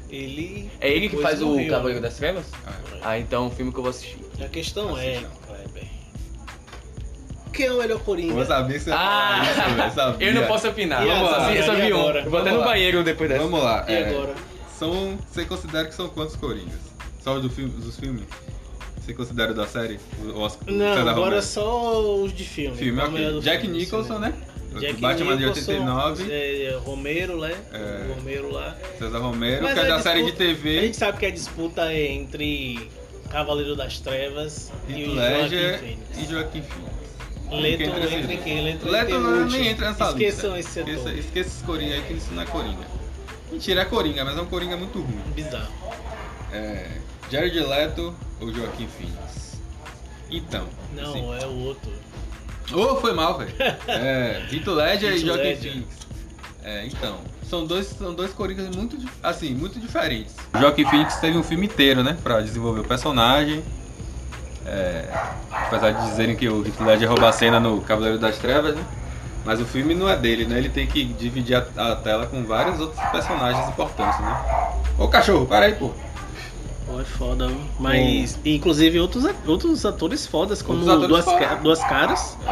Ele. 0.09 0.69
É 0.79 0.89
ele 0.89 1.09
que 1.09 1.17
faz 1.17 1.41
o 1.41 1.47
morreu, 1.47 1.69
Cavaleiro 1.69 1.99
né? 1.99 2.07
das 2.07 2.17
Trevas? 2.17 2.45
Ah, 3.01 3.17
então 3.19 3.45
é 3.45 3.47
um 3.47 3.51
filme 3.51 3.71
que 3.71 3.77
eu 3.79 3.83
vou 3.83 3.89
assistir. 3.89 4.19
A 4.39 4.47
questão 4.47 4.97
é, 4.97 5.15
Assista. 5.17 5.29
Quem 7.51 7.67
é 7.67 7.71
o 7.71 7.77
melhor 7.77 7.99
Coringa? 8.01 8.33
Eu 8.33 8.45
sabia 8.45 8.77
que 8.77 8.83
você 8.83 8.91
Ah, 8.93 9.41
isso, 9.49 10.23
eu 10.23 10.33
não 10.33 10.45
posso 10.45 10.67
opinar. 10.67 11.03
E 11.03 11.07
Vamos 11.07 11.31
lá. 11.31 11.55
Eu 11.55 11.63
só 11.63 11.73
vi 11.73 11.93
um. 11.93 12.29
vou 12.29 12.39
até 12.39 12.51
no 12.51 12.63
banheiro 12.63 13.03
depois 13.03 13.29
dessa. 13.29 13.41
Vamos 13.43 13.63
lá. 13.63 13.85
E 13.87 13.93
é, 13.93 14.09
agora? 14.09 14.35
São. 14.77 15.17
Você 15.31 15.45
considera 15.45 15.85
que 15.87 15.95
são 15.95 16.07
quantos 16.09 16.35
Coringas? 16.35 16.79
Só 17.23 17.35
os 17.35 17.41
do 17.41 17.49
filme, 17.49 17.71
dos 17.81 17.97
filmes? 17.97 18.23
Você 18.99 19.13
considera 19.13 19.53
da 19.53 19.67
série? 19.67 19.99
O 20.33 20.39
Oscar? 20.39 20.67
Não, 20.71 20.95
César 20.95 21.01
agora 21.11 21.15
Romero? 21.25 21.41
só 21.43 22.15
os 22.23 22.33
de 22.33 22.43
filme. 22.43 22.75
Filme, 22.77 22.99
Qual 22.99 23.05
é 23.05 23.09
o 23.09 23.11
ok. 23.13 23.19
melhor 23.25 23.33
do 23.39 23.41
Jack 23.43 23.61
filme, 23.61 23.77
Nicholson, 23.79 24.19
né? 24.19 24.29
né? 24.71 24.79
Jack 24.79 24.99
Batman 24.99 25.37
de 25.37 25.45
Nicholson, 25.45 25.71
89. 25.71 26.31
é, 26.31 26.79
Romero, 26.83 27.39
né? 27.39 27.55
É. 27.71 28.13
Romero 28.15 28.51
lá. 28.51 28.75
César 28.99 29.19
Romero, 29.19 29.63
Mas 29.63 29.73
que 29.73 29.79
é 29.79 29.83
a 29.83 29.87
da 29.97 30.01
série 30.01 30.19
de 30.19 30.25
disputa- 30.31 30.43
A 30.43 30.47
TV. 30.55 30.81
gente 30.81 30.97
sabe 30.97 31.17
que 31.19 31.25
a 31.25 31.31
disputa 31.31 31.91
é 31.93 32.11
entre 32.11 32.89
Cavaleiro 33.29 33.75
das 33.75 33.99
Trevas 33.99 34.71
e 34.89 35.03
Heath 35.03 35.13
Ledger 35.13 35.69
Joaquin 35.71 35.87
Phoenix. 35.87 36.17
e 36.17 36.31
Joaquim 36.31 36.61
Phoenix. 36.61 36.95
Leto 37.51 37.83
entra 37.83 38.15
entra 38.17 38.33
em 38.33 38.37
quem? 38.41 38.63
Leto, 38.63 38.89
Leto 38.89 39.19
não- 39.19 39.45
nem 39.45 39.67
entra 39.67 39.89
nessa 39.91 40.09
Esqueçam 40.09 40.55
lista. 40.55 40.59
esse 40.59 40.69
setor. 40.71 40.93
Esqueça, 40.93 41.19
esqueça 41.19 41.49
esse 41.49 41.63
Coringa 41.63 41.93
aí, 41.93 42.01
que 42.01 42.13
isso 42.13 42.33
não 42.33 42.41
é 42.41 42.45
Coringa. 42.47 42.94
Mentira, 43.55 43.81
é 43.81 43.85
Coringa, 43.85 44.25
mas 44.25 44.37
é 44.37 44.41
um 44.41 44.45
Coringa 44.45 44.75
muito 44.77 44.99
ruim. 44.99 45.21
Bizarro. 45.33 45.71
É, 46.51 46.87
Jared 47.31 47.59
Leto 47.59 48.13
ou 48.41 48.53
Joaquim 48.53 48.87
Phoenix? 48.87 49.57
Então. 50.29 50.65
Não, 50.93 51.09
assim- 51.09 51.43
é 51.43 51.47
o 51.47 51.59
outro. 51.65 51.91
Ô, 52.73 52.95
foi 52.97 53.13
mal, 53.13 53.37
velho. 53.37 53.51
É, 53.87 54.45
Heath 54.51 54.67
Ledger 54.67 55.11
e 55.11 55.15
Heath 55.15 55.25
Joaquim 55.25 55.43
Ledger. 55.43 55.71
Phoenix. 55.71 55.87
É, 56.63 56.85
então. 56.85 57.17
São 57.49 57.65
dois, 57.65 57.87
são 57.87 58.13
dois 58.13 58.33
Coringas 58.33 58.75
muito, 58.75 58.97
assim, 59.21 59.53
muito 59.53 59.79
diferentes. 59.79 60.35
O 60.53 60.57
Joaquim 60.59 60.83
Phoenix 60.85 61.15
teve 61.17 61.37
um 61.37 61.43
filme 61.43 61.67
inteiro, 61.67 62.03
né? 62.03 62.17
Pra 62.23 62.41
desenvolver 62.41 62.79
o 62.81 62.83
personagem. 62.83 63.63
É, 64.65 65.07
apesar 65.51 65.91
de 65.91 66.09
dizerem 66.09 66.35
que 66.35 66.49
o 66.49 66.65
Heath 66.65 66.79
Ledger 66.81 67.07
rouba 67.07 67.29
a 67.29 67.31
cena 67.31 67.59
no 67.59 67.81
Cavaleiro 67.81 68.17
das 68.17 68.37
Trevas, 68.39 68.75
né? 68.75 68.83
Mas 69.45 69.61
o 69.61 69.65
filme 69.65 69.93
não 69.93 70.09
é 70.09 70.15
dele, 70.17 70.45
né? 70.45 70.57
Ele 70.57 70.69
tem 70.69 70.87
que 70.87 71.03
dividir 71.03 71.55
a, 71.55 71.91
a 71.91 71.95
tela 71.95 72.25
com 72.25 72.43
vários 72.43 72.79
outros 72.79 72.99
personagens 73.11 73.67
importantes, 73.69 74.19
né? 74.19 74.43
Ô 74.97 75.07
cachorro, 75.07 75.45
para 75.45 75.65
aí, 75.67 75.73
pô. 75.75 75.91
Pô, 76.87 76.99
é 76.99 77.03
foda? 77.03 77.49
Mas, 77.79 78.39
inclusive, 78.45 78.99
outros, 78.99 79.25
outros 79.47 79.85
atores 79.85 80.25
fodas, 80.27 80.61
como 80.61 80.81
atores 80.89 81.07
Duas, 81.07 81.25
foda. 81.25 81.39
Ca- 81.39 81.55
Duas 81.55 81.79
Caras. 81.79 82.37
É 82.45 82.49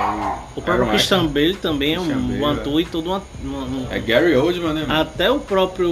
O 0.55 0.61
próprio 0.61 0.73
Aaron 0.85 0.89
Christian 0.89 1.25
Bale 1.27 1.55
também 1.55 1.95
é 1.95 1.99
um, 1.99 2.07
Bale, 2.07 2.41
um 2.41 2.47
ator 2.47 2.81
e 2.81 2.85
todo 2.85 3.11
um, 3.11 3.21
um- 3.47 3.87
É 3.91 3.99
Gary 3.99 4.35
Oldman, 4.35 4.73
né? 4.73 4.85
mano? 4.87 5.01
Até 5.01 5.29
o 5.31 5.39
próprio 5.39 5.89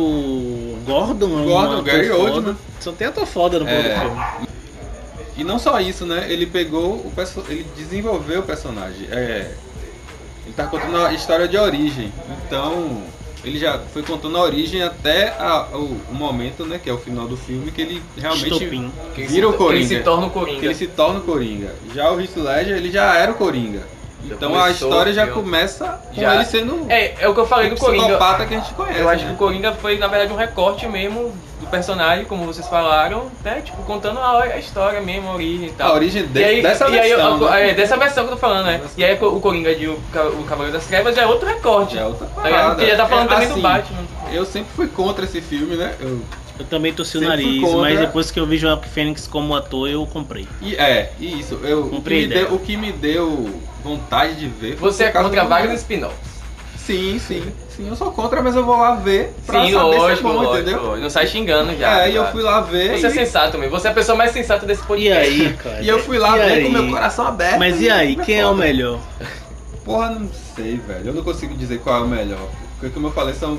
Gordon 0.85 1.25
é 1.39 1.41
um 1.41 1.45
Gordon, 1.45 1.71
ator 1.73 1.83
Gary 1.83 2.09
foda. 2.09 2.21
Oldman. 2.23 2.57
Só 2.79 2.91
tem 2.91 3.07
ator 3.07 3.25
foda 3.25 3.59
no 3.59 3.67
É. 3.67 3.79
é. 3.79 3.99
filme. 3.99 4.47
E 5.37 5.43
não 5.43 5.57
só 5.57 5.79
isso, 5.79 6.05
né? 6.05 6.25
Ele 6.31 6.45
pegou 6.45 6.93
o 6.95 7.11
perso- 7.15 7.43
ele 7.47 7.65
desenvolveu 7.77 8.41
o 8.41 8.43
personagem. 8.43 9.07
É, 9.11 9.51
ele 10.45 10.53
tá 10.55 10.65
contando 10.65 10.97
a 11.05 11.13
história 11.13 11.47
de 11.47 11.57
origem. 11.57 12.11
Então, 12.45 13.01
ele 13.43 13.57
já 13.59 13.79
foi 13.93 14.03
contando 14.03 14.37
a 14.37 14.41
origem 14.41 14.83
até 14.83 15.29
a- 15.39 15.67
o, 15.73 15.97
o 16.09 16.13
momento, 16.13 16.65
né, 16.65 16.79
que 16.81 16.89
é 16.89 16.93
o 16.93 16.97
final 16.97 17.27
do 17.27 17.35
filme 17.37 17.71
que 17.71 17.81
ele 17.81 18.03
realmente. 18.17 18.49
Que 19.15 19.21
ele 19.21 19.27
vira 19.27 19.47
o 19.47 19.51
se, 19.51 19.57
que 19.57 19.63
ele 19.63 19.69
Coringa. 19.69 19.87
se 19.87 19.99
torna 20.03 20.25
o 20.25 20.29
que 20.29 20.39
Coringa. 20.39 20.65
ele 20.65 20.75
se 20.75 20.87
torna 20.87 21.19
o 21.19 21.23
Coringa. 21.23 21.75
Já 21.93 22.11
o 22.11 22.19
Heath 22.21 22.35
Ledger, 22.37 22.77
ele 22.77 22.91
já 22.91 23.15
era 23.15 23.31
o 23.31 23.35
Coringa. 23.35 23.81
Já 24.27 24.35
Então 24.35 24.59
a 24.61 24.69
história 24.69 25.11
já 25.11 25.25
começa 25.25 25.99
com 26.13 26.21
Já. 26.21 26.35
ele 26.35 26.45
sendo 26.45 26.85
É, 26.89 27.15
é 27.23 27.27
o 27.27 27.33
que 27.33 27.39
eu 27.39 27.47
falei 27.47 27.71
o 27.71 27.75
do 27.75 27.79
Coringa. 27.79 28.03
psicopata 28.05 28.45
que 28.45 28.53
a 28.53 28.59
gente 28.59 28.73
conhece. 28.75 28.99
Eu 28.99 29.09
acho 29.09 29.19
que 29.23 29.29
né? 29.29 29.33
o 29.33 29.37
Coringa 29.37 29.73
foi, 29.73 29.97
na 29.97 30.05
verdade, 30.07 30.31
um 30.31 30.35
recorte 30.35 30.87
mesmo 30.87 31.33
do 31.61 31.67
personagem, 31.67 32.25
como 32.25 32.45
vocês 32.45 32.67
falaram, 32.67 33.31
né? 33.43 33.61
Tipo, 33.63 33.81
contando 33.83 34.19
a, 34.19 34.41
a 34.43 34.57
história 34.57 34.99
mesmo, 34.99 35.29
a 35.29 35.35
origem 35.35 35.67
e 35.67 35.71
tal. 35.71 35.91
a 35.91 35.95
origem 35.95 36.25
de, 36.25 36.39
E 36.39 36.43
aí, 36.43 36.61
dessa 36.61 36.89
e 36.89 36.99
aí, 36.99 37.09
versão, 37.09 37.37
o- 37.39 37.49
né? 37.49 37.69
é, 37.69 37.73
dessa 37.73 37.95
versão 37.97 38.23
que 38.25 38.31
eu 38.31 38.35
tô 38.35 38.41
falando, 38.41 38.65
né? 38.65 38.81
E 38.97 39.03
aí 39.05 39.17
o 39.21 39.39
Coringa 39.39 39.73
de 39.75 39.87
o, 39.87 39.93
o 39.93 40.43
Cavaleiro 40.47 40.73
das 40.77 40.85
Trevas 40.87 41.15
já 41.15 41.21
é 41.21 41.27
outro 41.27 41.47
recorte. 41.47 41.93
Já 41.95 42.01
é 42.01 42.05
outra 42.05 42.27
Tá 42.27 42.41
parada. 42.41 42.75
Porque 42.75 42.89
já 42.91 42.97
tá 42.97 43.05
falando 43.07 43.25
É, 43.25 43.29
também 43.29 43.45
assim, 43.47 43.55
do 43.55 43.61
Batman. 43.61 43.99
Eu 44.33 44.45
sempre 44.45 44.69
fui 44.75 44.87
contra 44.87 45.23
esse 45.25 45.39
filme, 45.41 45.75
né? 45.75 45.95
Eu- 45.99 46.21
Eu 46.59 46.65
também 46.65 46.93
torci 46.93 47.17
o 47.17 47.21
nariz, 47.21 47.61
contra. 47.61 47.77
mas 47.79 47.99
depois 47.99 48.29
que 48.29 48.39
eu 48.39 48.45
vi 48.45 48.57
Joaquim 48.57 48.89
Fênix 48.89 49.25
como 49.27 49.55
ator, 49.55 49.87
eu 49.89 50.05
comprei. 50.05 50.47
e 50.61 50.75
é, 50.75 51.11
isso. 51.19 51.59
Eu, 51.63 51.81
o, 51.81 51.83
que 51.89 51.95
Comprei 51.95 52.17
me 52.19 52.25
ideia. 52.25 52.45
deu, 52.45 52.55
o 52.55 52.59
que 52.59 52.77
me 52.77 52.91
deu 52.91 53.61
vontade 53.83 54.35
de 54.35 54.47
ver 54.47 54.77
foi 54.77 54.91
Você 54.91 55.05
é 55.05 55.09
contra 55.11 55.43
vários 55.45 55.73
spin-offs. 55.75 56.17
Sim, 56.77 57.19
sim. 57.19 57.43
Sim, 57.75 57.87
eu 57.87 57.95
sou 57.95 58.11
contra, 58.11 58.41
mas 58.41 58.53
eu 58.55 58.65
vou 58.65 58.77
lá 58.77 58.95
ver 58.95 59.33
pra 59.45 59.61
Sim, 59.65 59.71
saber 59.71 59.83
lógico, 59.85 60.07
se 60.07 60.19
é 60.19 60.23
bom, 60.23 60.33
lógico, 60.41 60.55
entendeu? 60.57 60.83
lógico. 60.83 61.01
Não 61.03 61.09
sai 61.09 61.27
xingando 61.27 61.77
já. 61.77 62.01
é, 62.01 62.11
e 62.11 62.15
eu 62.15 62.23
tá? 62.25 62.31
fui 62.31 62.41
lá 62.41 62.59
ver. 62.61 62.99
Você 62.99 63.07
é 63.07 63.09
e, 63.09 63.13
sensato 63.13 63.57
mesmo. 63.57 63.79
Você 63.79 63.87
é 63.87 63.91
a 63.91 63.93
pessoa 63.93 64.17
mais 64.17 64.31
sensata 64.31 64.65
desse 64.65 64.83
E 64.83 64.85
podcast. 64.85 65.29
aí, 65.41 65.53
cara? 65.53 65.81
e 65.81 65.87
eu 65.87 65.99
fui 65.99 66.19
lá 66.19 66.37
E 66.37 66.39
ver 66.41 66.51
aí? 66.53 66.63
com 66.65 66.69
meu 66.69 66.89
coração 66.89 67.25
aberto. 67.25 67.59
Mas 67.59 67.79
e 67.81 67.89
aí, 67.89 68.17
quem 68.17 68.39
é 68.41 68.45
o 68.45 68.53
melhor? 68.53 68.99
Porra, 69.85 70.09
não 70.11 70.29
sei, 70.55 70.77
velho. 70.85 71.07
Eu 71.07 71.13
não 71.13 71.23
consigo 71.23 71.55
dizer 71.55 71.79
qual 71.79 72.01
é 72.01 72.03
o 72.03 72.07
melhor. 72.07 72.47
Porque, 72.77 72.93
como 72.93 73.07
eu 73.07 73.11
falei, 73.11 73.33
são 73.33 73.57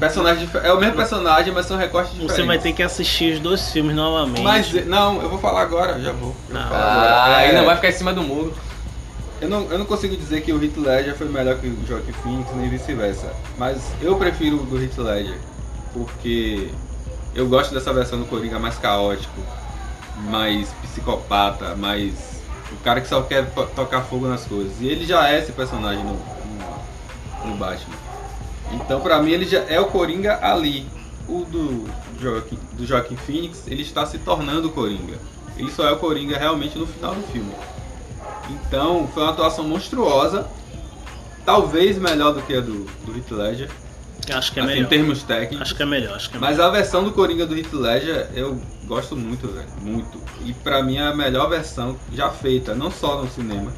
personagens 0.00 0.40
dif- 0.50 0.58
É 0.64 0.72
o 0.72 0.80
mesmo 0.80 0.96
personagem, 0.96 1.52
mas 1.52 1.66
são 1.66 1.76
recortes 1.76 2.12
diferentes. 2.12 2.36
Você 2.36 2.42
vai 2.44 2.58
ter 2.58 2.72
que 2.72 2.82
assistir 2.82 3.34
os 3.34 3.40
dois 3.40 3.70
filmes 3.70 3.94
novamente. 3.94 4.40
Mas, 4.42 4.86
não, 4.86 5.20
eu 5.20 5.28
vou 5.28 5.38
falar 5.38 5.60
agora, 5.62 6.00
já 6.00 6.12
vou. 6.12 6.34
Eu 6.48 6.54
vou 6.54 6.60
Não. 6.62 6.68
falar 6.68 6.80
Ah, 6.84 7.24
agora. 7.24 7.36
aí 7.36 7.50
É, 7.50 7.52
não 7.58 7.66
vai 7.66 7.76
ficar 7.76 7.88
em 7.90 7.92
cima 7.92 8.12
do 8.14 8.22
muro. 8.22 8.54
Eu 9.42 9.48
não, 9.48 9.62
eu 9.72 9.76
não 9.76 9.84
consigo 9.84 10.16
dizer 10.16 10.40
que 10.42 10.52
o 10.52 10.62
Heath 10.62 10.76
Ledger 10.76 11.16
foi 11.16 11.28
melhor 11.28 11.58
que 11.58 11.66
o 11.66 11.86
Joaquin 11.86 12.12
Phoenix, 12.12 12.54
nem 12.54 12.68
vice-versa. 12.70 13.34
Mas 13.58 13.82
eu 14.00 14.14
prefiro 14.16 14.62
o 14.62 14.64
do 14.64 14.80
Heath 14.80 14.96
Ledger. 14.98 15.36
Porque 15.92 16.70
eu 17.34 17.48
gosto 17.48 17.74
dessa 17.74 17.92
versão 17.92 18.20
do 18.20 18.24
Coringa 18.26 18.60
mais 18.60 18.78
caótico, 18.78 19.40
mais 20.30 20.68
psicopata, 20.82 21.74
mais... 21.74 22.14
O 22.70 22.76
cara 22.84 23.00
que 23.00 23.08
só 23.08 23.20
quer 23.22 23.44
to- 23.50 23.66
tocar 23.74 24.02
fogo 24.02 24.28
nas 24.28 24.44
coisas. 24.46 24.72
E 24.80 24.86
ele 24.86 25.04
já 25.04 25.28
é 25.28 25.40
esse 25.40 25.50
personagem 25.52 26.04
no, 26.04 26.12
no, 26.14 27.50
no 27.50 27.56
Batman. 27.56 27.96
Então 28.72 29.00
pra 29.00 29.20
mim 29.20 29.32
ele 29.32 29.44
já 29.44 29.58
é 29.68 29.78
o 29.80 29.86
Coringa 29.86 30.38
ali. 30.40 30.86
O 31.28 31.44
do 31.44 31.84
Joaquim, 32.20 32.58
do 32.72 32.86
Joaquim 32.86 33.16
Phoenix, 33.16 33.64
ele 33.66 33.82
está 33.82 34.06
se 34.06 34.18
tornando 34.18 34.68
o 34.68 34.70
Coringa. 34.70 35.18
Ele 35.56 35.70
só 35.70 35.86
é 35.86 35.92
o 35.92 35.98
Coringa 35.98 36.38
realmente 36.38 36.78
no 36.78 36.86
final 36.86 37.14
do 37.14 37.22
filme. 37.24 37.52
Então, 38.66 39.08
foi 39.12 39.22
uma 39.22 39.32
atuação 39.32 39.64
monstruosa. 39.64 40.46
Talvez 41.44 41.98
melhor 41.98 42.32
do 42.34 42.42
que 42.42 42.54
a 42.54 42.60
do, 42.60 42.84
do 43.04 43.16
Heath 43.16 43.30
Ledger, 43.32 43.68
Acho 44.32 44.52
que 44.52 44.60
é 44.60 44.62
assim, 44.62 44.72
em 44.72 44.74
melhor. 44.76 44.88
termos 44.88 45.22
técnicos. 45.24 45.62
Acho 45.62 45.74
que 45.74 45.82
é 45.82 45.86
melhor, 45.86 46.14
acho 46.14 46.30
que 46.30 46.36
é 46.36 46.40
melhor. 46.40 46.50
Mas 46.52 46.60
a 46.60 46.70
versão 46.70 47.02
do 47.02 47.10
Coringa 47.10 47.44
do 47.44 47.56
Heath 47.58 47.72
Ledger 47.72 48.28
eu 48.34 48.60
gosto 48.86 49.16
muito, 49.16 49.48
velho. 49.48 49.66
Muito. 49.80 50.20
E 50.44 50.52
pra 50.52 50.80
mim 50.82 50.98
é 50.98 51.02
a 51.08 51.14
melhor 51.14 51.48
versão 51.50 51.96
já 52.14 52.30
feita, 52.30 52.74
não 52.74 52.88
só 52.92 53.20
no 53.20 53.28
cinema, 53.28 53.72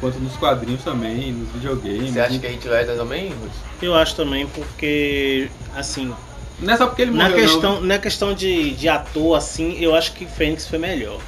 quanto 0.00 0.18
nos 0.18 0.34
quadrinhos 0.36 0.82
também, 0.82 1.32
nos 1.32 1.50
videogames. 1.50 2.12
Você 2.12 2.20
acha 2.20 2.38
que 2.38 2.46
a 2.46 2.50
Heath 2.52 2.64
Ledger 2.64 2.96
também? 2.96 3.28
Ruth? 3.28 3.52
Eu 3.82 3.94
acho 3.94 4.16
também 4.16 4.46
porque, 4.46 5.50
assim, 5.74 6.14
Não 6.58 6.72
é 6.72 6.76
só 6.78 6.86
porque 6.86 7.02
ele 7.02 7.10
na 7.10 7.28
morreu, 7.28 7.46
questão, 7.46 7.80
na 7.82 7.98
questão 7.98 8.32
de, 8.32 8.70
de 8.70 8.88
ator, 8.88 9.36
assim, 9.36 9.76
eu 9.78 9.94
acho 9.94 10.12
que 10.12 10.24
Fênix 10.24 10.66
foi 10.66 10.78
melhor. 10.78 11.20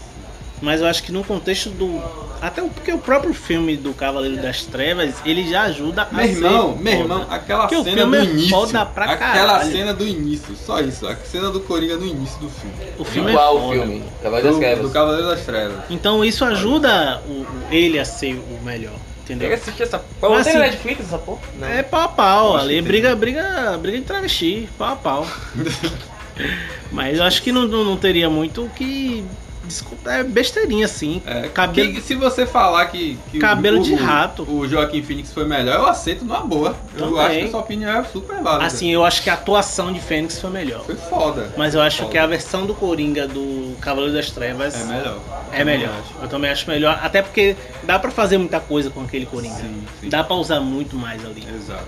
Mas 0.60 0.80
eu 0.80 0.86
acho 0.86 1.02
que 1.02 1.12
no 1.12 1.22
contexto 1.24 1.70
do. 1.70 2.02
Até 2.40 2.62
o- 2.62 2.68
porque 2.68 2.92
o 2.92 2.98
próprio 2.98 3.34
filme 3.34 3.76
do 3.76 3.92
Cavaleiro 3.92 4.40
das 4.40 4.64
Trevas, 4.64 5.14
ele 5.24 5.48
já 5.48 5.62
ajuda 5.62 6.06
não. 6.10 6.18
a 6.20 6.22
Meu 6.22 6.32
irmão, 6.34 6.76
ser 6.76 6.82
meu 6.82 6.92
foda. 6.92 7.02
irmão, 7.14 7.26
aquela 7.30 7.60
Porque 7.62 7.76
o 7.76 7.84
cena 7.84 7.96
filme 7.96 8.16
do 8.16 8.22
é 8.22 8.24
início. 8.26 8.50
foda 8.50 8.86
pra 8.86 9.04
aquela 9.06 9.32
caralho. 9.32 9.72
cena 9.72 9.94
do 9.94 10.06
início, 10.06 10.56
só 10.56 10.80
isso. 10.80 11.06
A 11.06 11.16
cena 11.16 11.50
do 11.50 11.60
Coringa 11.60 11.96
no 11.96 12.06
início 12.06 12.38
do 12.40 12.48
filme. 12.48 12.74
O 12.98 13.04
filme 13.04 13.32
Qual 13.32 13.56
é 13.56 13.60
foda. 13.60 13.72
filme? 13.74 14.04
Cavaleiro 14.22 14.46
das 14.48 14.54
Do, 14.56 14.60
Trevas. 14.60 14.82
do 14.86 14.90
Cavaleiro 14.90 15.26
das 15.28 15.40
Trevas. 15.40 15.76
Então 15.90 16.24
isso 16.24 16.44
ajuda 16.44 17.22
o, 17.26 17.30
o- 17.32 17.46
ele 17.70 17.98
a 17.98 18.04
ser 18.04 18.34
o 18.34 18.64
melhor, 18.64 18.92
Tem 19.26 19.36
entendeu? 19.36 19.48
que 19.48 19.54
assistir 19.54 19.82
essa 19.82 19.98
porra. 19.98 20.34
Mas 20.36 20.46
assim- 20.46 20.58
Netflix 20.58 21.00
essa 21.00 21.18
porra? 21.18 21.40
Não. 21.58 21.66
É 21.68 21.82
pau 21.82 22.02
a 22.02 22.08
pau, 22.08 22.56
ali 22.56 22.80
briga, 22.80 23.16
briga, 23.16 23.76
briga 23.80 23.98
de 23.98 24.04
travesti, 24.04 24.68
pau 24.78 24.92
a 24.92 24.96
pau. 24.96 25.26
Mas 26.92 27.18
eu 27.18 27.24
acho 27.24 27.42
que 27.42 27.50
não, 27.52 27.66
não, 27.66 27.84
não 27.84 27.96
teria 27.96 28.30
muito 28.30 28.64
o 28.64 28.70
que. 28.70 29.24
Desculpa, 29.68 30.10
é 30.12 30.24
besteirinha 30.24 30.86
assim. 30.86 31.22
É, 31.26 31.48
cabelo, 31.48 31.92
que- 31.94 32.00
se 32.00 32.14
você 32.14 32.46
falar 32.46 32.86
que, 32.86 33.18
que 33.30 33.38
Cabelo 33.38 33.80
o, 33.80 33.82
de 33.82 33.94
rato. 33.94 34.42
o 34.50 34.66
Joaquim 34.66 35.02
Phoenix 35.02 35.32
foi 35.32 35.44
melhor, 35.44 35.76
eu 35.76 35.86
aceito 35.86 36.24
numa 36.24 36.40
boa. 36.40 36.74
Eu 36.96 37.06
Também. 37.08 37.20
acho 37.26 37.38
que 37.38 37.44
a 37.44 37.50
sua 37.50 37.60
opinião 37.60 38.00
é 38.00 38.04
super 38.04 38.42
válida. 38.42 38.66
assim, 38.66 38.90
eu 38.90 39.04
acho 39.04 39.22
que 39.22 39.30
a 39.30 39.34
atuação 39.34 39.92
de 39.92 40.00
Fênix 40.00 40.40
foi 40.40 40.50
melhor. 40.50 40.84
foi 40.84 40.96
foda. 40.96 41.52
Mas 41.56 41.74
eu 41.74 41.80
acho 41.80 41.98
Foda. 41.98 42.10
que 42.10 42.18
a 42.18 42.26
versão 42.26 42.66
do 42.66 42.74
Coringa 42.74 43.28
do 43.28 43.76
Cavaleiro 43.80 44.14
das 44.14 44.30
Trevas 44.30 44.74
É 44.74 44.84
melhor. 44.84 45.18
é 45.52 45.64
melhor. 45.64 45.90
acho. 46.00 46.22
Eu 46.22 46.28
também 46.28 46.50
acho 46.50 46.68
melhor. 46.68 46.98
Até 47.02 47.20
porque 47.22 47.54
dá 47.84 47.98
pra 47.98 48.10
fazer 48.10 48.38
muita 48.38 48.58
coisa 48.60 48.90
com 48.90 49.02
aquele 49.02 49.26
Coringa. 49.26 49.54
Sim, 49.56 49.82
sim. 50.00 50.08
Dá 50.08 50.24
pra 50.24 50.34
usar 50.36 50.60
muito 50.60 50.96
mais 50.96 51.24
ali. 51.24 51.44
Exato. 51.54 51.84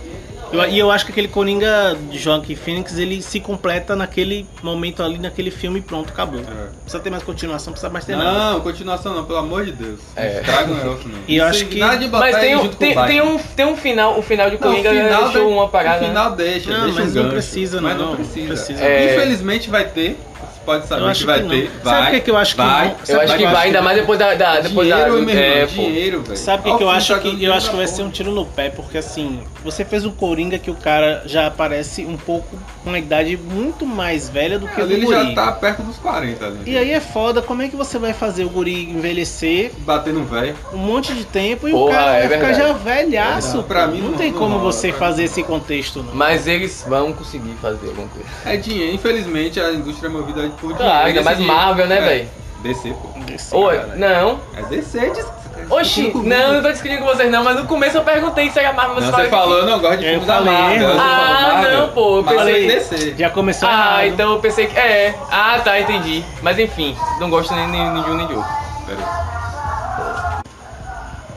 Eu- 0.53 0.69
e 0.69 0.79
eu 0.79 0.91
acho 0.91 1.05
que 1.07 1.13
aquele 1.13 1.29
Coringa 1.29 1.97
de 2.11 2.19
Joaquim 2.19 2.57
Phoenix, 2.57 2.99
ele 2.99 3.23
se 3.23 3.39
completa 3.39 3.95
naquele 3.95 4.45
momento 4.63 5.01
ali, 5.03 5.17
naquele 5.19 5.51
filme 5.51 5.79
e 5.79 5.83
pronto, 5.83 6.11
acabou. 6.11 6.41
É. 6.41 6.71
precisa 6.83 7.01
ter 7.03 7.09
mais 7.11 7.23
continuação, 7.23 7.70
não 7.71 7.73
precisa 7.73 7.91
mais 7.91 8.05
ter 8.05 8.17
nada. 8.17 8.33
Não, 8.53 8.61
continuação 8.61 9.15
não, 9.15 9.25
pelo 9.25 9.39
amor 9.39 9.65
de 9.65 9.73
Deus. 9.73 10.01
É. 10.17 10.35
Não 10.35 10.41
Estraga 10.41 10.71
o 10.73 10.75
negócio 10.75 11.09
não. 11.09 11.19
E 11.27 11.37
eu 11.37 11.45
acho 11.45 11.67
que- 11.67 11.79
Nada 11.79 11.97
de 11.97 12.09
Mas 12.09 12.37
tem, 12.37 12.57
um, 12.57 12.69
tem, 12.69 12.95
tem 13.07 13.23
um, 13.23 13.39
tem 13.39 13.67
um 13.67 13.77
final, 13.77 14.19
o 14.19 14.23
final 14.23 14.51
de 14.51 14.61
Não, 14.61 14.69
o 14.69 14.71
Coringa 14.71 14.91
final 14.91 15.23
deixou 15.25 15.47
de- 15.49 15.53
uma 15.55 15.69
parada. 15.69 16.05
O 16.05 16.09
final 16.09 16.31
deixa, 16.33 16.71
Não, 16.71 16.85
deixa 16.85 17.01
mas 17.01 17.11
um 17.11 17.15
não 17.15 17.23
gancho. 17.23 17.35
precisa, 17.35 17.81
mas 17.81 17.97
não. 17.97 18.07
não 18.09 18.17
precisa. 18.17 18.49
Precisa. 18.49 18.85
É. 18.85 19.15
Infelizmente 19.17 19.71
vai 19.71 19.85
ter. 19.85 20.19
Pode 20.65 20.83
Eu 20.83 20.89
saber 20.89 21.15
que 21.15 21.25
vai 21.25 21.43
que 21.43 21.49
ter. 21.49 21.71
Sabe 21.71 21.83
Vai, 21.85 22.03
por 22.03 22.11
que 22.11 22.21
que 22.21 22.31
eu 22.31 22.37
acho 22.37 22.55
que 22.55 22.61
vai. 22.63 22.85
não? 22.85 22.91
Eu 22.93 23.07
Sabe 23.07 23.25
acho 23.25 23.37
que 23.37 23.45
vai, 23.45 23.53
vai, 23.55 23.67
ainda 23.67 23.83
mais 23.83 23.97
depois 23.99 24.19
da. 24.19 24.35
da 24.35 24.61
depois 24.61 24.89
dinheiro, 24.89 25.13
da 25.15 25.21
meu 25.21 25.29
irmão, 25.35 25.45
é, 25.45 25.67
dinheiro, 25.67 26.23
velho. 26.23 26.37
Sabe 26.37 26.61
o 26.61 26.63
que, 26.65 26.69
que 26.71 26.75
eu 26.75 26.79
filme 26.89 26.97
acho 26.97 27.15
tá 27.15 27.19
que 27.21 27.45
eu 27.45 27.53
acho 27.55 27.71
que 27.71 27.77
vai 27.77 27.87
ser 27.87 28.03
um 28.03 28.11
tiro 28.11 28.31
no 28.31 28.45
pé, 28.45 28.71
porque 28.71 28.99
assim, 28.99 29.41
você 29.65 29.85
fez 29.85 30.05
um 30.05 30.11
Coringa 30.11 30.59
que 30.59 30.71
o 30.71 30.75
cara 30.75 31.23
já 31.27 31.47
aparece 31.47 32.05
um 32.05 32.17
pouco 32.17 32.57
com 32.85 32.91
uma 32.91 32.99
idade 32.99 33.37
muito 33.37 33.87
mais 33.87 34.29
velha 34.29 34.59
do 34.59 34.69
que 34.69 34.81
o 34.81 34.87
do 34.87 34.93
ele 34.93 35.07
já 35.07 35.35
tá 35.35 35.53
perto 35.53 35.83
dos 35.83 35.97
40 35.97 36.45
ali. 36.47 36.59
E 36.67 36.77
aí 36.77 36.91
é 36.93 37.01
foda, 37.01 37.41
como 37.43 37.63
é 37.63 37.69
que 37.69 37.77
você 37.77 37.99
vai 37.99 38.13
fazer 38.13 38.45
o 38.45 38.51
Guri 38.51 38.91
envelhecer 38.91 39.73
Bater 39.79 40.13
no 40.13 40.25
velho. 40.25 40.55
um 40.73 40.79
monte 40.79 41.13
de 41.15 41.25
tempo 41.25 41.69
e 41.69 41.73
o 41.73 41.77
Porra, 41.77 41.93
cara 41.97 42.17
é 42.19 42.29
vai 42.29 42.39
ficar 42.39 42.53
já 42.53 42.73
velhaço? 42.73 43.57
Não, 43.59 43.65
pra 43.65 43.87
mim 43.87 44.01
não 44.01 44.11
não- 44.11 44.19
tem 44.19 44.31
não 44.33 44.39
como 44.39 44.57
rola, 44.59 44.73
você 44.73 44.93
fazer 44.93 45.25
esse 45.25 45.43
contexto, 45.43 46.03
não. 46.03 46.15
Mas 46.15 46.47
eles 46.47 46.85
vão 46.89 47.13
conseguir 47.13 47.55
fazer 47.61 47.89
alguma 47.89 48.09
coisa. 48.09 48.29
É 48.45 48.57
dinheiro. 48.57 48.95
Infelizmente 48.95 49.61
a 49.61 49.73
indústria 49.73 50.09
é 50.09 50.11
movida 50.11 50.43
por 50.61 50.73
dinheiro. 50.73 50.85
Claro, 50.85 51.07
ainda 51.07 51.21
Esse 51.21 51.25
mais 51.25 51.39
Marvel, 51.41 51.87
né, 51.87 51.97
é, 51.99 52.01
velho? 52.01 52.29
DC, 52.63 52.91
pô. 52.91 53.09
Desse 53.21 53.55
Oi, 53.57 53.77
cara. 53.79 53.95
não. 53.97 54.41
É 54.57 54.63
DC, 54.63 55.11
diz 55.11 55.27
Oxi, 55.69 56.11
não, 56.15 56.55
não 56.55 56.63
tô 56.63 56.73
discutindo 56.73 56.99
com 57.01 57.05
vocês 57.07 57.31
não, 57.31 57.45
mas 57.45 57.57
no 57.57 57.65
começo 57.67 57.97
eu 57.97 58.03
perguntei 58.03 58.51
se 58.51 58.59
era 58.59 58.73
Marvel, 58.73 58.95
Não, 58.97 59.03
você 59.03 59.07
você 59.07 59.13
fala 59.13 59.25
que- 59.25 59.31
falou, 59.31 59.59
eu 59.59 59.67
não 59.67 59.79
gosto 59.79 59.99
de 59.99 60.05
Eu 60.05 60.11
filmes 60.11 60.27
da 60.27 60.41
Marvel. 60.41 60.89
Você 60.89 60.99
Ah, 61.01 61.51
Marvel. 61.53 61.79
não, 61.81 61.89
pô, 61.91 62.17
eu 62.19 62.25
pensei- 62.25 62.67
DC. 62.67 63.15
Já 63.17 63.31
começou 63.31 63.69
Ah, 63.69 63.73
errado. 63.73 64.05
então 64.15 64.33
eu 64.33 64.41
pensei 64.41 64.67
que. 64.67 64.77
É. 64.77 65.15
Ah, 65.31 65.61
tá, 65.63 65.79
entendi. 65.79 66.25
Mas 66.43 66.59
enfim, 66.59 66.97
não 67.21 67.31
gosto 67.31 67.55
nem, 67.55 67.69
nem, 67.69 67.89
nem 67.91 68.03
de 68.03 68.11
um 68.11 68.15
nem 68.17 68.27
de 68.27 68.35
outro. 68.35 68.51
Pera 68.87 68.99
aí. 68.99 70.43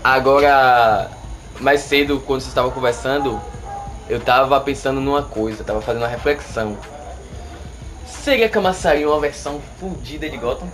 Agora, 0.04 1.10
mais 1.60 1.82
cedo, 1.82 2.20
quando 2.26 2.42
vocês 2.42 2.50
estavam 2.50 2.72
conversando, 2.72 3.40
eu 4.10 4.20
tava 4.20 4.60
pensando 4.60 5.00
numa 5.00 5.22
coisa, 5.22 5.64
tava 5.64 5.82
fazendo 5.82 6.02
uma 6.02 6.08
reflexão. 6.10 6.76
Seria 8.22 8.48
Camaçari 8.48 9.06
uma 9.06 9.20
versão 9.20 9.60
fodida 9.80 10.30
de 10.30 10.38
Gotham? 10.38 10.68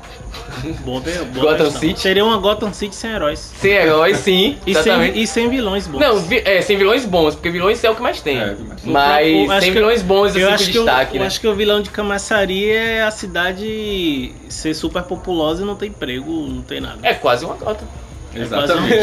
Boa 0.83 0.99
Gotham 1.01 1.57
questão. 1.57 1.71
City? 1.81 1.99
Seria 1.99 2.23
uma 2.23 2.37
Gotham 2.37 2.71
City 2.73 2.95
sem 2.95 3.11
heróis. 3.11 3.39
Sem 3.59 3.71
heróis, 3.71 4.17
sim, 4.17 4.57
E 4.67 4.73
sem, 4.73 4.81
exatamente. 4.83 5.21
e 5.21 5.25
sem 5.27 5.49
vilões 5.49 5.87
bons. 5.87 5.99
Não, 5.99 6.19
vi- 6.19 6.43
é, 6.45 6.61
sem 6.61 6.77
vilões 6.77 7.05
bons, 7.05 7.33
porque 7.33 7.49
vilões 7.49 7.83
é 7.83 7.89
o 7.89 7.95
que 7.95 8.01
mais 8.01 8.21
tem. 8.21 8.37
É. 8.39 8.55
Mas 8.83 9.27
Eu 9.27 9.51
acho 9.51 9.61
sem 9.61 9.69
que- 9.73 9.79
vilões 9.79 10.01
bons, 10.03 10.25
assim, 10.31 10.39
eu 10.41 10.49
acho, 10.49 10.63
que 10.71 10.77
o, 10.77 10.83
destaque, 10.83 11.15
eu 11.17 11.21
né? 11.21 11.27
acho 11.27 11.41
que 11.41 11.47
o 11.47 11.55
vilão 11.55 11.81
de 11.81 11.89
Camaçari 11.89 12.69
é 12.69 13.01
a 13.03 13.09
cidade 13.11 14.31
ser 14.47 14.73
super 14.75 15.01
populosa 15.03 15.63
e 15.63 15.65
não 15.65 15.75
ter 15.75 15.87
emprego, 15.87 16.31
não 16.47 16.61
tem 16.61 16.79
nada. 16.79 16.99
É 17.01 17.13
quase 17.15 17.45
uma 17.45 17.55
Gotham. 17.55 17.87
Exatamente. 18.36 18.93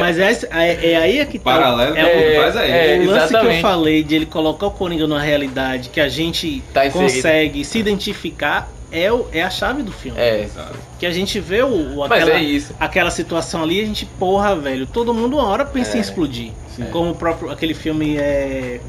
Mas 0.00 0.18
é, 0.18 0.32
é, 0.50 0.90
é 0.92 0.96
aí 0.96 1.18
é 1.18 1.24
que 1.24 1.38
tá. 1.38 1.44
Paralelo 1.52 1.96
é, 1.96 2.30
que 2.32 2.36
faz 2.40 2.56
aí. 2.56 2.70
é- 2.70 2.98
o 2.98 3.06
lance 3.06 3.28
que 3.28 3.34
eu 3.34 3.38
exatamente. 3.40 3.62
falei 3.62 4.02
de 4.02 4.14
ele 4.14 4.26
colocar 4.26 4.66
o 4.66 4.70
Coringa 4.70 5.06
numa 5.06 5.20
realidade 5.20 5.88
que 5.88 6.00
a 6.00 6.08
gente 6.08 6.62
Tá 6.72 6.88
consegue 6.90 7.64
se 7.64 7.78
identificar 7.78 8.70
é, 8.92 9.10
o, 9.12 9.26
é 9.32 9.42
a 9.42 9.50
chave 9.50 9.82
do 9.82 9.90
filme. 9.92 10.18
É. 10.18 10.42
Exato. 10.44 10.74
Que 10.98 11.06
a 11.06 11.10
gente 11.10 11.40
vê 11.40 11.62
o, 11.62 11.96
o- 11.96 12.04
aquela, 12.04 12.32
é 12.32 12.42
isso. 12.42 12.74
aquela 12.78 13.10
situação 13.10 13.62
ali, 13.64 13.80
a 13.80 13.84
gente, 13.84 14.06
porra, 14.18 14.54
velho, 14.54 14.86
todo 14.86 15.12
mundo 15.12 15.36
uma 15.36 15.46
hora 15.48 15.64
pensa 15.64 15.94
É. 15.94 15.98
em 15.98 16.00
explodir. 16.00 16.50
Sim. 16.74 16.84
Como 16.92 17.10
o 17.10 17.14
próprio, 17.14 17.50
aquele 17.50 17.74
filme 17.74 18.16
é. 18.16 18.80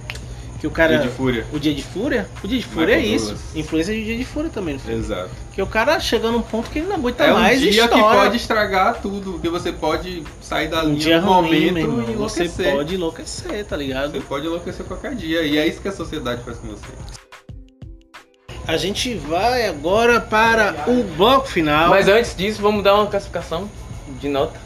Que 0.60 0.66
o 0.68 0.72
cara. 0.72 0.98
Dia 0.98 1.08
de 1.08 1.14
Fúria. 1.16 1.46
O 1.54 1.60
Dia 1.60 1.74
de 1.74 1.84
Fúria? 1.84 2.28
O 2.44 2.48
Dia 2.48 2.58
de 2.60 2.66
Fúria 2.66 2.94
é 2.94 2.98
Michael 2.98 3.16
isso. 3.16 3.26
Douglas. 3.28 3.56
Influência 3.56 3.94
de 3.94 4.04
Dia 4.06 4.18
de 4.18 4.26
Fúria 4.26 4.50
também 4.50 4.74
no 4.74 4.80
filme. 4.80 5.00
Exato. 5.00 5.30
Que 5.54 5.62
o 5.62 5.68
cara 5.68 6.00
chega 6.00 6.32
num 6.32 6.42
ponto 6.42 6.70
que 6.72 6.80
ele 6.80 6.88
não 6.88 6.96
aguenta 6.96 7.24
é 7.26 7.32
um 7.32 7.38
mais 7.40 7.60
dia 7.60 7.70
história. 7.70 7.96
que 7.96 8.02
pode 8.02 8.38
estragar 8.38 9.02
tudo, 9.02 9.34
porque 9.34 9.50
você 9.50 9.72
pode 9.72 10.24
sair 10.42 10.68
da 10.68 10.84
um 10.84 10.88
linha 10.90 10.98
dia 11.00 11.22
no 11.22 11.32
ruim, 11.32 11.44
momento 11.72 11.78
irmão. 11.78 12.02
e 12.10 12.14
Você 12.16 12.44
enlouquecer. 12.46 12.72
pode 12.74 12.96
enlouquecer, 12.96 13.66
tá 13.66 13.78
ligado? 13.78 14.12
Você 14.12 14.20
pode 14.22 14.46
enlouquecer 14.48 14.86
qualquer 14.86 15.14
dia. 15.16 15.44
E 15.44 15.58
é 15.58 15.68
isso 15.68 15.80
que 15.80 15.88
a 15.90 15.92
sociedade 15.92 16.44
faz 16.44 16.58
com 16.58 16.68
você. 16.70 16.86
A 18.68 18.76
gente 18.76 19.14
vai 19.16 19.66
agora 19.68 20.20
para 20.20 20.86
o 20.88 21.04
bloco 21.16 21.48
final. 21.48 21.90
Mas 21.90 22.08
antes 22.08 22.36
disso, 22.36 22.62
vamos 22.62 22.84
dar 22.84 22.96
uma 22.96 23.08
classificação 23.08 23.70
de 24.20 24.28
nota. 24.28 24.60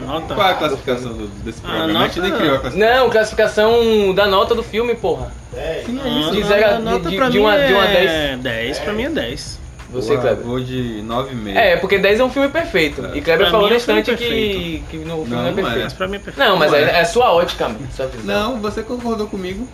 Nota. 0.00 0.34
Qual 0.34 0.48
é 0.48 0.50
a 0.50 0.54
classificação 0.54 1.12
do- 1.12 1.26
desse 1.44 1.60
Ah, 1.64 1.68
programa? 1.68 2.00
A 2.00 2.02
gente 2.08 2.16
nota- 2.18 2.28
nem 2.30 2.38
criou 2.38 2.56
a 2.56 2.58
classificação. 2.60 2.96
Não, 3.04 3.10
classificação 3.10 4.14
da 4.14 4.26
nota 4.26 4.54
do 4.54 4.62
filme, 4.62 4.94
porra. 4.94 5.32
Sim, 5.52 5.58
é 5.58 5.84
Ah, 6.02 6.08
isso. 6.20 6.30
de 6.32 6.40
não, 6.40 6.48
zero 6.48 6.64
a- 6.66 6.68
a 6.76 6.78
nota 6.78 7.08
de- 7.10 7.16
pra 7.16 7.28
de 7.28 7.38
mim 7.38 7.44
uma- 7.44 7.58
de 7.58 7.72
uma 7.72 7.84
é 7.84 8.36
10, 8.36 8.78
pra 8.78 8.92
mim 8.92 9.04
é 9.04 9.10
10. 9.10 9.60
Você, 9.90 10.08
Porra, 10.14 10.20
Kleber. 10.22 10.44
Vou 10.46 10.58
de 10.58 11.02
9,5. 11.02 11.58
É, 11.58 11.76
porque 11.76 11.98
10 11.98 12.18
é 12.18 12.24
um 12.24 12.30
filme 12.30 12.48
perfeito. 12.48 13.04
É. 13.04 13.18
E 13.18 13.20
Kleber 13.20 13.42
Pra 13.46 13.50
falou 13.50 13.68
é 13.68 13.74
no 13.74 13.80
filme 13.80 14.00
instante 14.00 14.16
que, 14.16 14.24
perfeito. 14.24 14.84
que 14.90 14.96
no 14.96 15.04
filme 15.04 15.04
Não, 15.06 15.24
não 15.26 15.38
é 15.38 15.42
não 15.42 15.48
é. 15.50 15.52
perfeito. 15.52 15.84
Mas 15.84 15.92
pra 15.92 16.08
mim 16.08 16.16
é 16.16 16.18
perfeito. 16.20 16.48
Não, 16.48 16.56
mas 16.56 16.70
Não 16.70 16.78
é, 16.78 16.82
é. 16.82 16.98
é 17.00 17.04
sua 17.04 17.30
ótica, 17.34 17.68
mano. 17.68 17.86
Sua 17.94 18.06
visão. 18.06 18.24
Não, 18.52 18.60
você 18.60 18.82
concordou 18.82 19.26
comigo. 19.26 19.68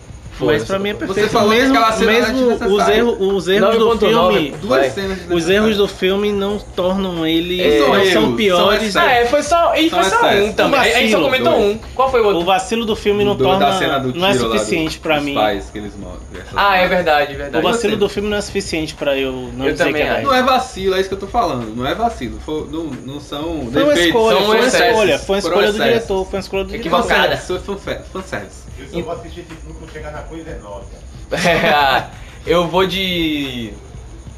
Mas 0.45 0.63
pra 0.65 0.79
mim 0.79 0.89
é 0.89 0.93
Você 0.93 1.05
perfeito. 1.05 1.29
falou 1.29 1.49
que 1.51 1.55
mesmo, 1.57 1.75
aquela 1.75 1.91
cena 1.91 2.11
era 2.13 2.27
mesmo 2.33 2.47
os, 2.75 2.87
erros, 2.87 3.17
os 3.19 3.47
erros 3.47 3.77
do 3.77 3.85
9.9, 3.89 4.31
filme. 4.33 4.55
Duas 4.61 4.93
cenas 4.93 5.17
Os 5.29 5.49
erros 5.49 5.77
do 5.77 5.87
filme 5.87 6.31
não 6.31 6.57
tornam 6.59 7.25
ele. 7.27 7.61
É, 7.61 7.79
não 7.79 7.85
são 7.85 7.93
são 7.93 7.95
erros, 8.03 8.13
são 8.13 8.35
piores. 8.35 8.83
excessos. 8.83 9.09
É, 9.09 9.25
foi 9.25 9.43
só. 9.43 9.75
E 9.75 9.89
foi 9.89 10.03
São 10.03 10.19
só 10.19 10.27
um 10.27 10.53
também. 10.53 10.79
Um 10.79 10.81
A 10.81 10.85
gente 10.85 10.93
só 11.11 11.19
vacilo, 11.19 11.23
comentou 11.23 11.53
dois. 11.53 11.75
um. 11.75 11.79
Qual 11.95 12.11
foi 12.11 12.21
o 12.21 12.23
o 12.23 12.27
outro? 12.27 12.45
vacilo 12.45 12.85
do 12.85 12.95
filme 12.95 13.23
não 13.23 13.35
Do- 13.35 13.43
torna. 13.43 13.59
não 13.69 13.73
é 13.75 13.77
tiro 13.79 13.91
lá 13.91 14.29
do- 14.29 14.37
suficiente 14.39 14.99
pra 14.99 15.19
mim. 15.21 15.33
pais 15.33 15.69
que 15.71 15.77
eles 15.77 15.93
mostram. 15.97 16.19
Ah, 16.55 16.77
é 16.77 16.87
verdade, 16.87 17.33
O 17.33 17.37
verdade. 17.37 17.63
vacilo 17.63 17.93
Você- 17.93 17.99
do 17.99 18.09
filme 18.09 18.29
não 18.29 18.37
é 18.37 18.41
suficiente 18.41 18.95
pra 18.95 19.17
eu 19.17 19.31
não 19.55 19.65
Eu 19.65 19.71
dizer 19.73 19.85
também 19.85 20.01
que 20.01 20.07
é 20.07 20.11
acho. 20.11 20.15
10. 20.21 20.27
Não 20.27 20.35
é 20.35 20.43
vacilo, 20.43 20.95
é 20.95 20.99
isso 20.99 21.09
que 21.09 21.15
eu 21.15 21.19
tô 21.19 21.27
falando. 21.27 21.75
Não 21.75 21.85
é 21.85 21.93
vacilo. 21.95 22.39
Foi- 22.45 22.67
não, 22.71 22.85
não 23.05 23.19
são 23.19 23.67
Foi 23.71 23.83
uma 23.83 23.93
escolha, 23.93 24.37
são 24.37 24.45
foi 24.45 24.57
uma 24.57 24.67
escolha. 24.67 25.19
Foi 25.19 25.35
uma 25.35 25.41
Foram 25.41 25.55
escolha 25.59 25.71
do 25.71 25.77
diretor, 25.83 26.25
foi 26.25 26.33
uma 26.37 26.39
escolha 26.41 26.63
do 26.63 26.67
diretor. 26.71 26.87
Equivocada. 26.97 27.33
Isso 27.35 27.59
foi 27.59 27.77
fan- 27.77 28.01
fanservice. 28.13 28.68
Eu 28.79 28.87
só 28.87 29.01
vou 29.01 29.11
assistir 29.11 29.41
esse 29.41 29.55
filme 29.55 29.75
quando 29.77 29.91
chegar 29.91 30.11
na 30.11 30.21
coisa 30.23 30.49
é 30.49 30.59
nota. 30.59 30.97
eu 32.45 32.67
vou 32.67 32.87
de. 32.87 33.73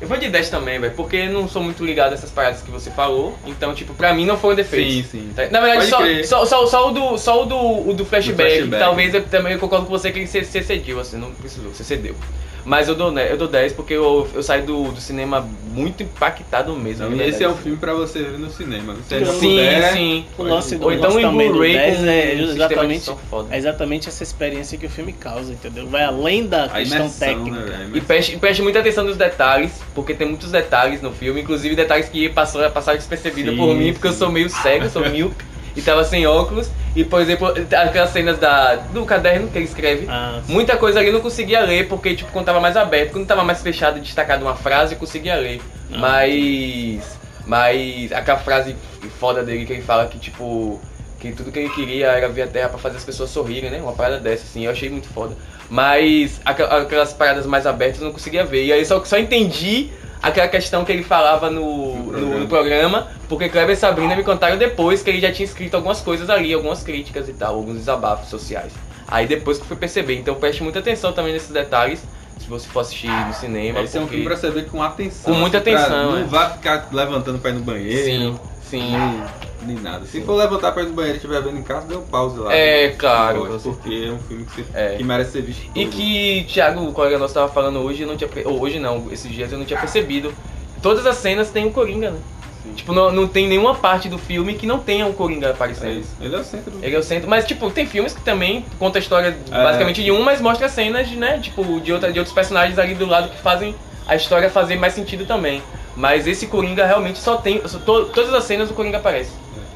Eu 0.01 0.07
vou 0.07 0.17
de 0.17 0.29
10 0.29 0.49
também, 0.49 0.79
velho, 0.79 0.93
porque 0.95 1.15
eu 1.15 1.29
não 1.31 1.47
sou 1.47 1.61
muito 1.61 1.85
ligado 1.85 2.11
a 2.11 2.15
essas 2.15 2.31
paradas 2.31 2.61
que 2.61 2.71
você 2.71 2.89
falou. 2.89 3.37
Então, 3.45 3.73
tipo, 3.75 3.93
pra 3.93 4.13
mim 4.13 4.25
não 4.25 4.35
foi 4.37 4.53
um 4.53 4.55
defeito. 4.55 5.07
Sim, 5.07 5.31
sim. 5.35 5.49
Na 5.51 5.61
verdade, 5.61 5.85
só, 5.87 5.99
só, 6.23 6.45
só, 6.45 6.65
só 6.67 6.89
o 6.89 6.91
do, 6.91 7.17
só 7.19 7.43
o 7.43 7.45
do, 7.45 7.89
o 7.89 7.93
do 7.93 8.03
flashback, 8.03 8.51
flashback. 8.55 8.83
talvez 8.83 9.13
eu 9.13 9.23
também 9.23 9.57
concordo 9.59 9.85
com 9.85 9.91
você 9.91 10.11
que 10.11 10.19
ele 10.19 10.27
se, 10.27 10.43
se 10.43 10.63
cedeu, 10.63 10.99
assim, 10.99 11.17
não 11.17 11.31
precisou, 11.31 11.71
você 11.71 11.83
cedeu. 11.83 12.15
Mas 12.63 12.87
eu 12.87 12.93
dou, 12.93 13.11
né, 13.11 13.31
eu 13.31 13.37
dou 13.37 13.47
10 13.47 13.73
porque 13.73 13.93
eu, 13.95 14.29
eu 14.35 14.43
saí 14.43 14.61
do, 14.61 14.91
do 14.91 15.01
cinema 15.01 15.47
muito 15.71 16.03
impactado 16.03 16.71
mesmo. 16.75 17.07
Então, 17.07 17.25
esse 17.27 17.43
é 17.43 17.47
um 17.47 17.53
verdade. 17.53 17.63
filme 17.63 17.77
pra 17.79 17.93
você 17.95 18.21
ver 18.21 18.37
no 18.37 18.51
cinema. 18.51 18.95
Se 19.07 19.17
você 19.17 19.25
Sim, 19.25 19.49
puder, 19.49 19.93
sim. 19.93 20.25
O 20.37 20.43
lance 20.43 20.75
do 20.75 20.85
Ou 20.85 20.91
então 20.93 21.19
em 21.19 21.27
Blu-ray 21.27 21.73
10 21.73 21.97
com 21.97 22.05
é 22.05 22.35
um 22.35 22.51
exatamente, 22.51 23.11
é 23.49 23.57
exatamente 23.57 24.09
essa 24.09 24.21
experiência 24.21 24.77
que 24.77 24.85
o 24.85 24.89
filme 24.91 25.11
causa, 25.11 25.51
entendeu? 25.51 25.87
Vai 25.87 26.03
além 26.03 26.45
da 26.45 26.65
a 26.65 26.69
questão 26.69 26.97
imersão, 26.99 27.27
técnica. 27.27 27.57
né, 27.57 27.65
velho? 27.65 27.73
A 27.73 27.83
E 27.83 27.87
imersão. 27.87 28.05
preste, 28.05 28.35
e 28.35 28.37
preste 28.37 28.61
muita 28.61 28.79
atenção 28.79 29.05
nos 29.05 29.17
detalhes, 29.17 29.71
porque 29.93 30.13
tem 30.13 30.27
muitos 30.27 30.51
detalhes 30.51 31.01
no 31.01 31.11
filme, 31.11 31.41
inclusive 31.41 31.75
detalhes 31.75 32.07
que 32.09 32.29
passou, 32.29 32.69
passaram 32.71 32.97
despercebido 32.97 33.51
Sim, 33.51 33.57
por 33.57 33.75
mim, 33.75 33.91
porque 33.93 34.07
eu 34.07 34.11
sim. 34.13 34.19
sou 34.19 34.31
meio 34.31 34.49
cego, 34.49 34.89
sou 34.89 35.07
míope, 35.09 35.43
e 35.75 35.81
tava 35.81 36.03
sem 36.03 36.25
óculos. 36.25 36.69
E, 36.95 37.03
por 37.05 37.21
exemplo, 37.21 37.47
aquelas 37.47 38.09
cenas 38.09 38.37
da, 38.37 38.75
do 38.75 39.05
caderno 39.05 39.47
que 39.49 39.57
ele 39.57 39.65
escreve, 39.65 40.05
Ah, 40.09 40.41
sim. 40.45 40.51
muita 40.53 40.75
coisa 40.77 40.99
ali 40.99 41.07
eu 41.07 41.13
não 41.13 41.21
conseguia 41.21 41.61
ler, 41.61 41.87
porque 41.87 42.13
tipo, 42.15 42.31
quando 42.31 42.45
tava 42.45 42.59
mais 42.59 42.75
aberto, 42.75 43.11
quando 43.13 43.25
tava 43.25 43.43
mais 43.43 43.61
fechado 43.61 43.97
e 43.97 44.01
destacado 44.01 44.43
uma 44.43 44.55
frase, 44.55 44.93
eu 44.95 44.99
conseguia 44.99 45.35
ler. 45.35 45.61
Ah. 45.93 45.97
Mas. 45.97 47.19
Mas 47.45 48.11
aquela 48.11 48.37
frase 48.37 48.75
foda 49.19 49.43
dele 49.43 49.65
que 49.65 49.73
ele 49.73 49.81
fala 49.81 50.05
que, 50.05 50.19
tipo, 50.19 50.79
que 51.21 51.31
tudo 51.31 51.51
que 51.51 51.59
ele 51.59 51.69
queria 51.69 52.07
era 52.07 52.27
ver 52.27 52.41
a 52.41 52.47
Terra 52.47 52.69
pra 52.69 52.79
fazer 52.79 52.97
as 52.97 53.03
pessoas 53.03 53.29
sorrirem, 53.29 53.69
né? 53.69 53.79
Uma 53.81 53.93
parada 53.93 54.19
dessa, 54.19 54.43
assim, 54.43 54.65
eu 54.65 54.71
achei 54.71 54.89
muito 54.89 55.07
foda. 55.07 55.35
Mas 55.69 56.41
aquelas 56.43 57.13
paradas 57.13 57.45
mais 57.45 57.65
abertas 57.65 57.99
eu 58.01 58.05
não 58.07 58.11
conseguia 58.13 58.43
ver. 58.43 58.65
E 58.65 58.73
aí 58.73 58.85
só, 58.85 59.03
só 59.05 59.17
entendi 59.17 59.89
aquela 60.21 60.47
questão 60.47 60.83
que 60.83 60.91
ele 60.91 61.03
falava 61.03 61.49
no, 61.49 61.95
No 61.95 62.11
programa. 62.11 62.39
no 62.39 62.47
programa, 62.47 63.07
porque 63.29 63.49
Kleber 63.49 63.73
e 63.73 63.79
Sabrina 63.79 64.15
me 64.15 64.23
contaram 64.23 64.57
depois 64.57 65.01
que 65.01 65.09
ele 65.09 65.21
já 65.21 65.31
tinha 65.31 65.45
escrito 65.45 65.75
algumas 65.75 66.01
coisas 66.01 66.29
ali, 66.29 66.53
algumas 66.53 66.83
críticas 66.83 67.29
e 67.29 67.33
tal, 67.33 67.55
alguns 67.55 67.77
desabafos 67.77 68.29
sociais. 68.29 68.73
Aí 69.07 69.25
depois 69.27 69.57
que 69.57 69.63
eu 69.63 69.67
fui 69.67 69.77
perceber. 69.77 70.15
Então 70.17 70.35
preste 70.35 70.61
muita 70.63 70.79
atenção 70.79 71.13
também 71.13 71.33
nesses 71.33 71.49
detalhes, 71.51 72.01
se 72.39 72.47
você 72.47 72.67
for 72.67 72.81
assistir 72.81 73.07
no 73.09 73.33
cinema. 73.33 73.81
Esse 73.81 73.97
é 73.97 74.01
um 74.01 74.07
filme 74.07 74.25
pra 74.25 74.35
você 74.35 74.49
ver 74.49 74.65
com 74.67 74.81
atenção. 74.83 75.33
Com 75.33 75.39
muita 75.39 75.57
assim, 75.59 75.71
pra- 75.71 75.81
atenção, 75.81 76.11
Não 76.11 76.19
é. 76.19 76.23
vai 76.23 76.49
ficar 76.53 76.87
levantando 76.91 77.39
pra 77.39 77.51
ir 77.51 77.53
no 77.53 77.59
banheiro. 77.61 78.03
Sim, 78.05 78.39
sim. 78.69 78.91
Nem, 78.91 79.23
nem 79.65 79.75
nada. 79.77 80.05
Se 80.05 80.21
for 80.21 80.35
levantar 80.35 80.71
pra 80.71 80.83
ir 80.83 80.87
no 80.87 80.93
banheiro 80.93 81.15
e 81.15 81.17
estiver 81.17 81.41
vendo 81.41 81.57
em 81.57 81.63
casa, 81.63 81.87
dê 81.87 81.95
um 81.95 82.01
pause 82.03 82.39
lá. 82.39 82.53
É, 82.53 82.89
claro, 82.97 83.45
Pode, 83.47 83.63
Porque 83.63 84.05
é 84.07 84.11
um 84.11 84.19
filme 84.19 84.45
que, 84.45 84.61
você- 84.61 84.65
É. 84.73 84.95
que 84.97 85.03
merece 85.03 85.31
ser 85.31 85.41
visto. 85.41 85.63
E 85.75 85.85
todo. 85.85 85.91
que 85.95 86.45
Thiago, 86.51 86.81
o 86.87 86.91
colega 86.93 87.17
nosso, 87.17 87.33
tava 87.33 87.51
falando 87.51 87.79
hoje, 87.79 88.05
não 88.05 88.15
tinha. 88.17 88.29
hoje 88.45 88.79
não, 88.79 89.07
esses 89.11 89.31
dias 89.31 89.51
eu 89.51 89.57
não 89.57 89.65
tinha 89.65 89.79
percebido. 89.79 90.33
Todas 90.81 91.05
as 91.05 91.17
cenas 91.17 91.49
tem 91.51 91.65
o 91.65 91.71
Coringa, 91.71 92.11
né? 92.11 92.19
Sim. 92.63 92.73
Tipo, 92.73 92.93
não, 92.93 93.11
não 93.11 93.27
tem 93.27 93.47
nenhuma 93.47 93.73
parte 93.73 94.07
do 94.07 94.17
filme 94.19 94.53
que 94.53 94.67
não 94.67 94.77
tenha 94.79 95.05
um 95.05 95.13
Coringa 95.13 95.47
É 95.47 95.51
aparecendo. 95.51 95.99
isso. 95.99 96.15
Ele 96.21 96.35
é 96.35 96.39
o 96.39 96.43
centro 96.43 96.73
Ele 96.81 96.95
é 96.95 96.99
o 96.99 97.03
centro, 97.03 97.27
mas 97.29 97.45
tipo, 97.45 97.69
tem 97.71 97.85
filmes 97.87 98.13
que 98.13 98.21
também 98.21 98.63
conta 98.77 98.99
a 98.99 99.01
história 99.01 99.35
É. 99.51 99.63
basicamente 99.63 100.03
de 100.03 100.11
um, 100.11 100.21
mas 100.23 100.39
mostra 100.41 100.69
cenas, 100.69 101.09
né, 101.11 101.39
tipo, 101.39 101.79
de, 101.79 101.91
outra, 101.91 102.11
de 102.11 102.19
outros 102.19 102.33
personagens 102.35 102.77
ali 102.77 102.93
do 102.93 103.05
lado 103.07 103.29
que 103.29 103.37
fazem 103.41 103.75
a 104.07 104.15
história 104.15 104.49
fazer 104.49 104.75
mais 104.77 104.93
sentido 104.93 105.25
também. 105.25 105.61
Mas 105.95 106.25
esse 106.27 106.47
Coringa 106.47 106.85
realmente 106.85 107.19
só 107.19 107.37
tem. 107.37 107.61
só- 107.67 107.79
to- 107.79 108.05
todas 108.05 108.33
as 108.33 108.43
cenas 108.45 108.69
o 108.71 108.73
Coringa 108.73 108.97
aparece. 108.97 109.31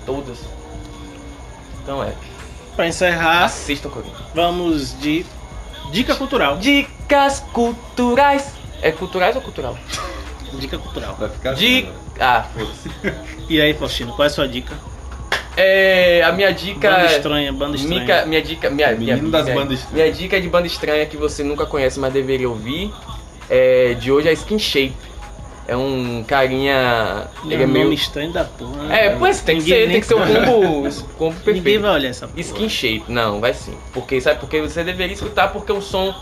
Todas. 0.05 0.39
Então 1.83 2.03
é. 2.03 2.13
Pra 2.75 2.87
encerrar, 2.87 3.45
Assistam 3.45 3.89
Coringa. 3.89 4.15
vamos 4.33 4.97
de 4.99 5.25
dica 5.91 6.15
cultural. 6.15 6.57
Dicas 6.57 7.39
culturais. 7.53 8.53
É 8.81 8.91
culturais 8.91 9.35
ou 9.35 9.41
cultural? 9.41 9.77
Dica 10.59 10.77
cultural. 10.77 11.15
Vai 11.19 11.29
ficar 11.29 11.53
De. 11.53 11.79
assim, 11.79 11.87
agora. 11.87 11.99
Ah, 12.19 12.43
foda-se. 12.43 12.89
E 13.49 13.59
aí, 13.59 13.73
Faustino, 13.73 14.13
qual 14.13 14.23
é 14.23 14.27
a 14.27 14.29
sua 14.29 14.47
dica? 14.47 14.73
É. 15.57 16.21
A 16.23 16.31
minha 16.31 16.53
dica. 16.53 16.89
Banda 16.91 17.05
estranha, 17.07 17.51
banda 17.53 17.75
estranha. 17.75 18.03
Minha, 18.05 18.25
minha 18.25 18.41
dica. 18.41 18.69
Minha, 18.69 18.91
minha, 18.95 19.15
Menino 19.15 19.31
das 19.31 19.43
minha, 19.45 19.55
bandas 19.55 19.79
estranhas. 19.79 19.93
minha 20.05 20.13
dica 20.13 20.39
de 20.39 20.47
banda 20.47 20.67
estranha 20.67 21.05
que 21.05 21.17
você 21.17 21.43
nunca 21.43 21.65
conhece, 21.65 21.99
mas 21.99 22.13
deveria 22.13 22.47
ouvir. 22.49 22.93
É, 23.49 23.93
de 23.93 24.11
hoje 24.11 24.27
é 24.29 24.33
Skin 24.33 24.59
Shape. 24.59 24.93
É 25.67 25.75
um 25.75 26.23
carinha. 26.27 27.27
Ele 27.43 27.63
é 27.63 27.65
meio. 27.65 27.91
estranho 27.91 28.31
da 28.31 28.43
porra. 28.43 28.93
É, 28.95 29.15
pois 29.15 29.41
tem 29.41 29.57
que 29.57 29.63
Ninguém 29.63 29.73
ser, 29.79 29.87
nem- 29.87 29.91
tem 29.93 30.01
que 30.01 30.07
ser 30.07 30.13
o 30.13 30.17
combo, 30.19 31.05
combo 31.17 31.35
Ninguém 31.39 31.53
perfeito. 31.53 31.81
vai 31.81 31.91
olhar 31.91 32.09
essa 32.09 32.27
porra. 32.27 32.39
Skin 32.39 32.69
Shape, 32.69 33.03
não, 33.07 33.39
vai 33.41 33.53
sim. 33.55 33.73
Porque 33.91 34.21
sabe 34.21 34.39
porque 34.39 34.61
você 34.61 34.83
deveria 34.83 35.13
escutar 35.15 35.47
porque 35.47 35.71
é 35.71 35.75
um 35.75 35.81
som 35.81 36.13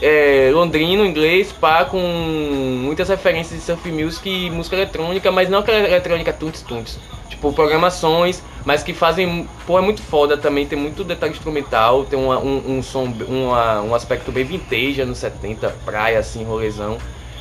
é, 0.00 0.50
londrino, 0.52 1.04
inglês, 1.04 1.52
pá, 1.52 1.84
com 1.84 1.98
muitas 1.98 3.08
referências 3.08 3.58
de 3.58 3.64
surf 3.66 3.90
music 3.90 4.28
e 4.28 4.50
música 4.50 4.76
eletrônica, 4.76 5.30
mas 5.32 5.48
não 5.48 5.58
aquela 5.60 5.78
eletrônica 5.78 6.32
tunts 6.32 6.62
tunts. 6.62 6.98
Tipo, 7.28 7.52
programações, 7.52 8.42
mas 8.64 8.82
que 8.82 8.92
fazem. 8.92 9.48
Pô, 9.66 9.78
é 9.78 9.82
muito 9.82 10.02
foda 10.02 10.36
também, 10.36 10.66
tem 10.66 10.78
muito 10.78 11.04
detalhe 11.04 11.32
instrumental, 11.32 12.04
tem 12.04 12.18
uma- 12.18 12.38
um, 12.38 12.78
um 12.78 12.82
som, 12.82 13.04
uma- 13.28 13.80
um 13.82 13.94
aspecto 13.94 14.32
bem 14.32 14.44
vintage, 14.44 15.00
anos 15.00 15.18
70, 15.18 15.74
praia, 15.84 16.18
assim, 16.18 16.42
rolezão. 16.44 16.98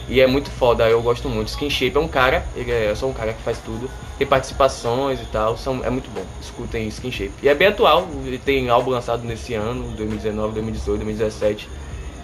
E 0.09 0.21
é 0.21 0.27
muito 0.27 0.49
foda, 0.49 0.87
eu 0.87 1.01
gosto 1.01 1.27
muito. 1.27 1.49
Skin 1.49 1.69
Shape 1.69 1.97
é 1.97 1.99
um 1.99 2.07
cara, 2.07 2.45
ele 2.55 2.71
é 2.71 2.95
só 2.95 3.07
um 3.07 3.13
cara 3.13 3.33
que 3.33 3.41
faz 3.41 3.57
tudo. 3.59 3.89
Tem 4.17 4.25
participações 4.25 5.19
e 5.21 5.25
tal, 5.25 5.57
são, 5.57 5.83
é 5.83 5.89
muito 5.89 6.09
bom. 6.11 6.23
Escutem 6.41 6.87
Skin 6.87 7.11
Shape. 7.11 7.33
E 7.43 7.49
é 7.49 7.53
bem 7.53 7.67
atual, 7.67 8.07
tem 8.45 8.69
álbum 8.69 8.91
lançado 8.91 9.23
nesse 9.25 9.53
ano, 9.53 9.83
2019, 9.97 10.53
2018, 10.53 11.03
2017. 11.03 11.67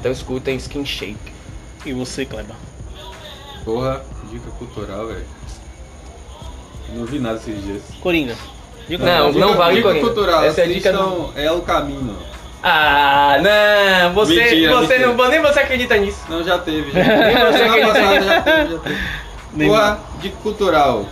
Então 0.03 0.11
escutem 0.11 0.57
Skin 0.57 0.85
Shape. 0.85 1.15
E 1.85 1.93
você, 1.93 2.25
Kleber? 2.25 2.57
Porra, 3.63 4.01
dica 4.29 4.51
cultural, 4.59 5.07
velho. 5.07 5.23
Não 6.93 7.05
vi 7.05 7.19
nada 7.19 7.37
esses 7.37 7.63
dias. 7.63 7.81
Coringa. 8.01 8.35
Dica 8.89 9.01
Não, 9.05 9.31
não 9.31 9.55
vale 9.55 9.77
dica 9.77 9.87
Coringa. 9.87 10.05
cultural. 10.05 10.43
Essa 10.43 10.59
é 10.59 10.63
a 10.65 10.67
dica 10.67 10.89
assistam 10.89 11.29
É 11.37 11.49
o 11.53 11.61
caminho. 11.61 12.17
Ah, 12.61 13.37
não, 13.41 14.13
você, 14.13 14.35
Mentira, 14.35 14.75
você 14.75 14.97
mentira. 14.97 15.13
não, 15.13 15.29
nem 15.29 15.41
você 15.41 15.59
acredita 15.61 15.95
nisso. 15.97 16.19
Não, 16.27 16.43
já 16.43 16.59
teve. 16.59 16.91
Já. 16.91 16.99
Nem 17.07 17.35
você 17.45 17.93
passada 17.93 18.21
já 18.25 18.41
teve, 18.41 18.71
já 18.73 18.79
teve. 18.79 18.97
Nem- 19.53 19.69
Porra, 19.69 19.99
dica 20.19 20.35
cultural. 20.43 21.05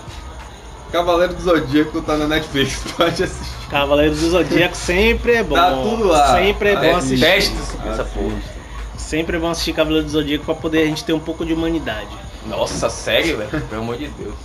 Cavaleiro 0.91 1.33
do 1.33 1.41
Zodíaco 1.41 2.01
tá 2.01 2.17
na 2.17 2.27
Netflix, 2.27 2.83
pode 2.97 3.23
assistir. 3.23 3.67
Cavaleiro 3.69 4.13
do 4.13 4.29
Zodíaco 4.29 4.75
sempre 4.75 5.35
é 5.35 5.43
bom. 5.43 5.55
Tá 5.55 5.71
tudo 5.71 6.07
lá. 6.09 6.35
Sempre 6.35 6.69
é 6.71 6.75
bom 6.75 6.97
Assiste. 6.97 7.23
assistir. 7.25 7.53
Testes 7.55 7.77
essa 7.89 8.03
porra. 8.03 8.60
Sempre 8.97 9.37
é 9.37 9.39
bom 9.39 9.49
assistir 9.49 9.73
Cavaleiro 9.73 10.05
do 10.05 10.11
Zodíaco 10.11 10.45
pra 10.45 10.53
poder 10.55 10.83
a 10.83 10.85
gente 10.85 11.03
ter 11.03 11.13
um 11.13 11.19
pouco 11.19 11.45
de 11.45 11.53
humanidade. 11.53 12.09
Nossa, 12.45 12.89
sério, 12.89 13.37
velho? 13.37 13.61
Pelo 13.67 13.81
amor 13.81 13.97
de 13.97 14.07
Deus. 14.07 14.35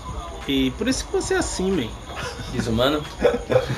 E 0.48 0.70
por 0.72 0.86
isso 0.88 1.04
que 1.04 1.12
você 1.12 1.34
é 1.34 1.38
assim, 1.38 1.70
man. 1.70 1.88
Desumano? 2.52 3.02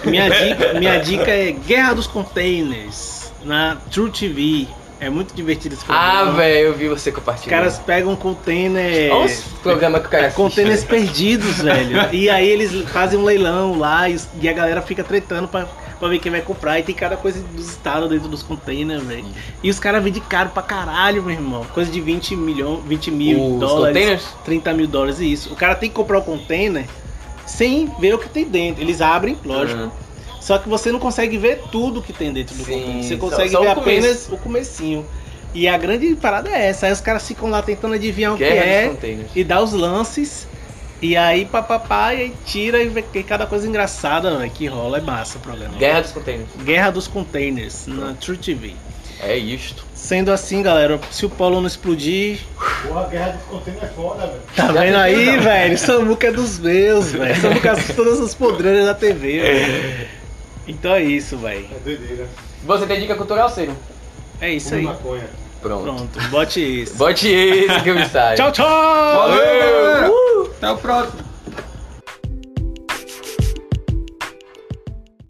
Minha 0.04 0.28
dica, 0.28 0.74
minha 0.74 0.98
dica 0.98 1.30
é 1.30 1.50
Guerra 1.52 1.94
dos 1.94 2.06
Containers 2.06 3.32
na 3.44 3.76
True 3.90 4.10
TV. 4.10 4.66
É 5.00 5.08
muito 5.08 5.32
divertido 5.32 5.76
esse 5.76 5.84
programa. 5.84 6.20
Ah, 6.20 6.24
velho, 6.32 6.58
eu 6.66 6.74
vi 6.74 6.88
você 6.88 7.10
Os 7.10 7.14
compartilhando. 7.16 7.50
caras 7.60 7.78
pegam 7.78 8.16
container. 8.16 9.12
Olha 9.12 9.26
os 9.26 9.42
programas 9.62 10.00
que 10.00 10.08
o 10.08 10.10
cara 10.10 10.24
assiste, 10.26 10.36
Containers 10.36 10.80
né? 10.82 10.88
perdidos, 10.88 11.58
velho. 11.58 12.08
E 12.12 12.28
aí 12.28 12.48
eles 12.48 12.88
fazem 12.90 13.16
um 13.18 13.22
leilão 13.24 13.78
lá 13.78 14.08
os- 14.08 14.26
e 14.40 14.48
a 14.48 14.52
galera 14.52 14.82
fica 14.82 15.04
tretando 15.04 15.46
pra, 15.46 15.68
pra 15.98 16.08
ver 16.08 16.18
quem 16.18 16.30
vai 16.30 16.40
comprar. 16.42 16.78
E 16.78 16.82
tem 16.82 16.94
cada 16.94 17.16
coisa 17.16 17.40
dos 17.54 17.70
estados 17.70 18.08
dentro 18.08 18.28
dos 18.28 18.42
containers, 18.42 19.02
velho. 19.02 19.24
E 19.62 19.70
os 19.70 19.78
caras 19.78 20.02
vendem 20.02 20.22
caro 20.22 20.50
pra 20.50 20.62
caralho, 20.62 21.22
meu 21.22 21.32
irmão. 21.34 21.64
Coisa 21.74 21.90
de 21.90 22.00
20 22.00 22.36
milhões, 22.36 22.80
20 22.86 23.10
mil 23.10 23.54
Os 23.54 23.60
dólares. 23.60 23.96
containers? 23.96 24.24
30 24.44 24.72
mil 24.74 24.86
dólares 24.86 25.20
e 25.20 25.32
isso. 25.32 25.52
O 25.52 25.56
cara 25.56 25.74
tem 25.74 25.88
que 25.88 25.94
comprar 25.94 26.18
o 26.18 26.22
container 26.22 26.84
sem 27.46 27.90
ver 27.98 28.14
o 28.14 28.18
que 28.18 28.28
tem 28.28 28.44
dentro. 28.44 28.82
Eles 28.82 29.00
abrem, 29.00 29.36
lógico. 29.44 29.82
Uhum. 29.82 29.90
Só 30.40 30.56
que 30.58 30.68
você 30.68 30.90
não 30.92 30.98
consegue 30.98 31.36
ver 31.36 31.62
tudo 31.70 32.00
que 32.00 32.12
tem 32.12 32.32
dentro 32.32 32.54
do 32.54 32.64
Sim, 32.64 32.72
container. 32.72 33.02
Você 33.04 33.14
só- 33.16 33.20
consegue 33.20 33.50
só 33.50 33.58
o 33.60 33.62
ver 33.64 33.74
começo. 33.74 33.98
apenas 33.98 34.28
o 34.30 34.36
comecinho. 34.38 35.06
E 35.54 35.66
a 35.66 35.76
grande 35.78 36.14
parada 36.14 36.48
é 36.50 36.68
essa. 36.68 36.86
Aí 36.86 36.92
os 36.92 37.00
caras 37.00 37.26
ficam 37.26 37.48
lá 37.50 37.60
tentando 37.62 37.94
adivinhar 37.94 38.34
o 38.34 38.36
que 38.36 38.44
é 38.44 38.94
e 39.34 39.42
dá 39.42 39.62
os 39.62 39.72
lances. 39.72 40.46
E 41.00 41.16
aí 41.16 41.44
papapá, 41.44 42.12
e 42.14 42.22
aí 42.22 42.34
tira 42.44 42.82
e 42.82 42.88
vê 42.88 43.02
que 43.02 43.22
cada 43.22 43.46
coisa 43.46 43.66
engraçada 43.68 44.36
né, 44.38 44.50
que 44.52 44.66
rola. 44.66 44.98
É 44.98 45.00
massa 45.00 45.38
o 45.38 45.40
programa. 45.40 45.76
Guerra 45.78 46.00
dos 46.00 46.12
containers. 46.12 46.48
Guerra 46.64 46.90
dos 46.90 47.06
Containers 47.08 47.86
na 47.86 48.14
True 48.14 48.36
TV. 48.36 48.74
É 49.20 49.36
isto. 49.36 49.84
Sendo 49.94 50.30
assim, 50.32 50.62
galera, 50.62 50.98
se 51.10 51.26
o 51.26 51.30
polo 51.30 51.60
não 51.60 51.66
explodir, 51.66 52.38
Porra, 52.86 53.02
a 53.02 53.08
guerra 53.08 53.32
dos 53.32 53.42
containers 53.44 53.82
é 53.84 53.86
foda, 53.88 54.26
velho. 54.26 54.40
tá 54.56 54.66
Já 54.72 54.80
vendo 54.80 54.96
aí, 54.96 55.36
não. 55.36 55.42
velho? 55.42 55.78
Samuca 55.78 56.26
é 56.28 56.32
dos 56.32 56.58
meus, 56.58 57.10
velho. 57.12 57.40
Samuca 57.40 57.72
assiste 57.72 57.94
todas 57.94 58.20
as 58.20 58.34
podreiras 58.34 58.86
da 58.86 58.94
TV, 58.94 59.40
velho. 59.40 60.08
Então 60.68 60.92
é 60.94 61.02
isso, 61.02 61.36
velho. 61.38 61.66
É 61.74 61.78
doideira. 61.84 62.28
Você 62.64 62.86
tem 62.86 63.00
dica 63.00 63.14
cultural, 63.14 63.48
Ciro? 63.50 63.76
É 64.40 64.50
isso 64.50 64.68
Fume 64.70 64.80
aí. 64.80 64.86
maconha. 64.86 65.26
Pronto. 65.60 65.82
Pronto, 65.82 66.20
bote 66.30 66.82
isso. 66.82 66.96
Bote 66.96 67.28
esse 67.28 67.80
que 67.80 67.90
eu 67.90 67.94
me 67.94 68.08
saio. 68.08 68.36
Tchau, 68.36 68.52
tchau! 68.52 68.66
Valeu, 68.66 69.36
galera! 69.36 70.10
Uh! 70.10 70.50
Até 70.56 70.70
o 70.70 70.76
próximo. 70.76 71.27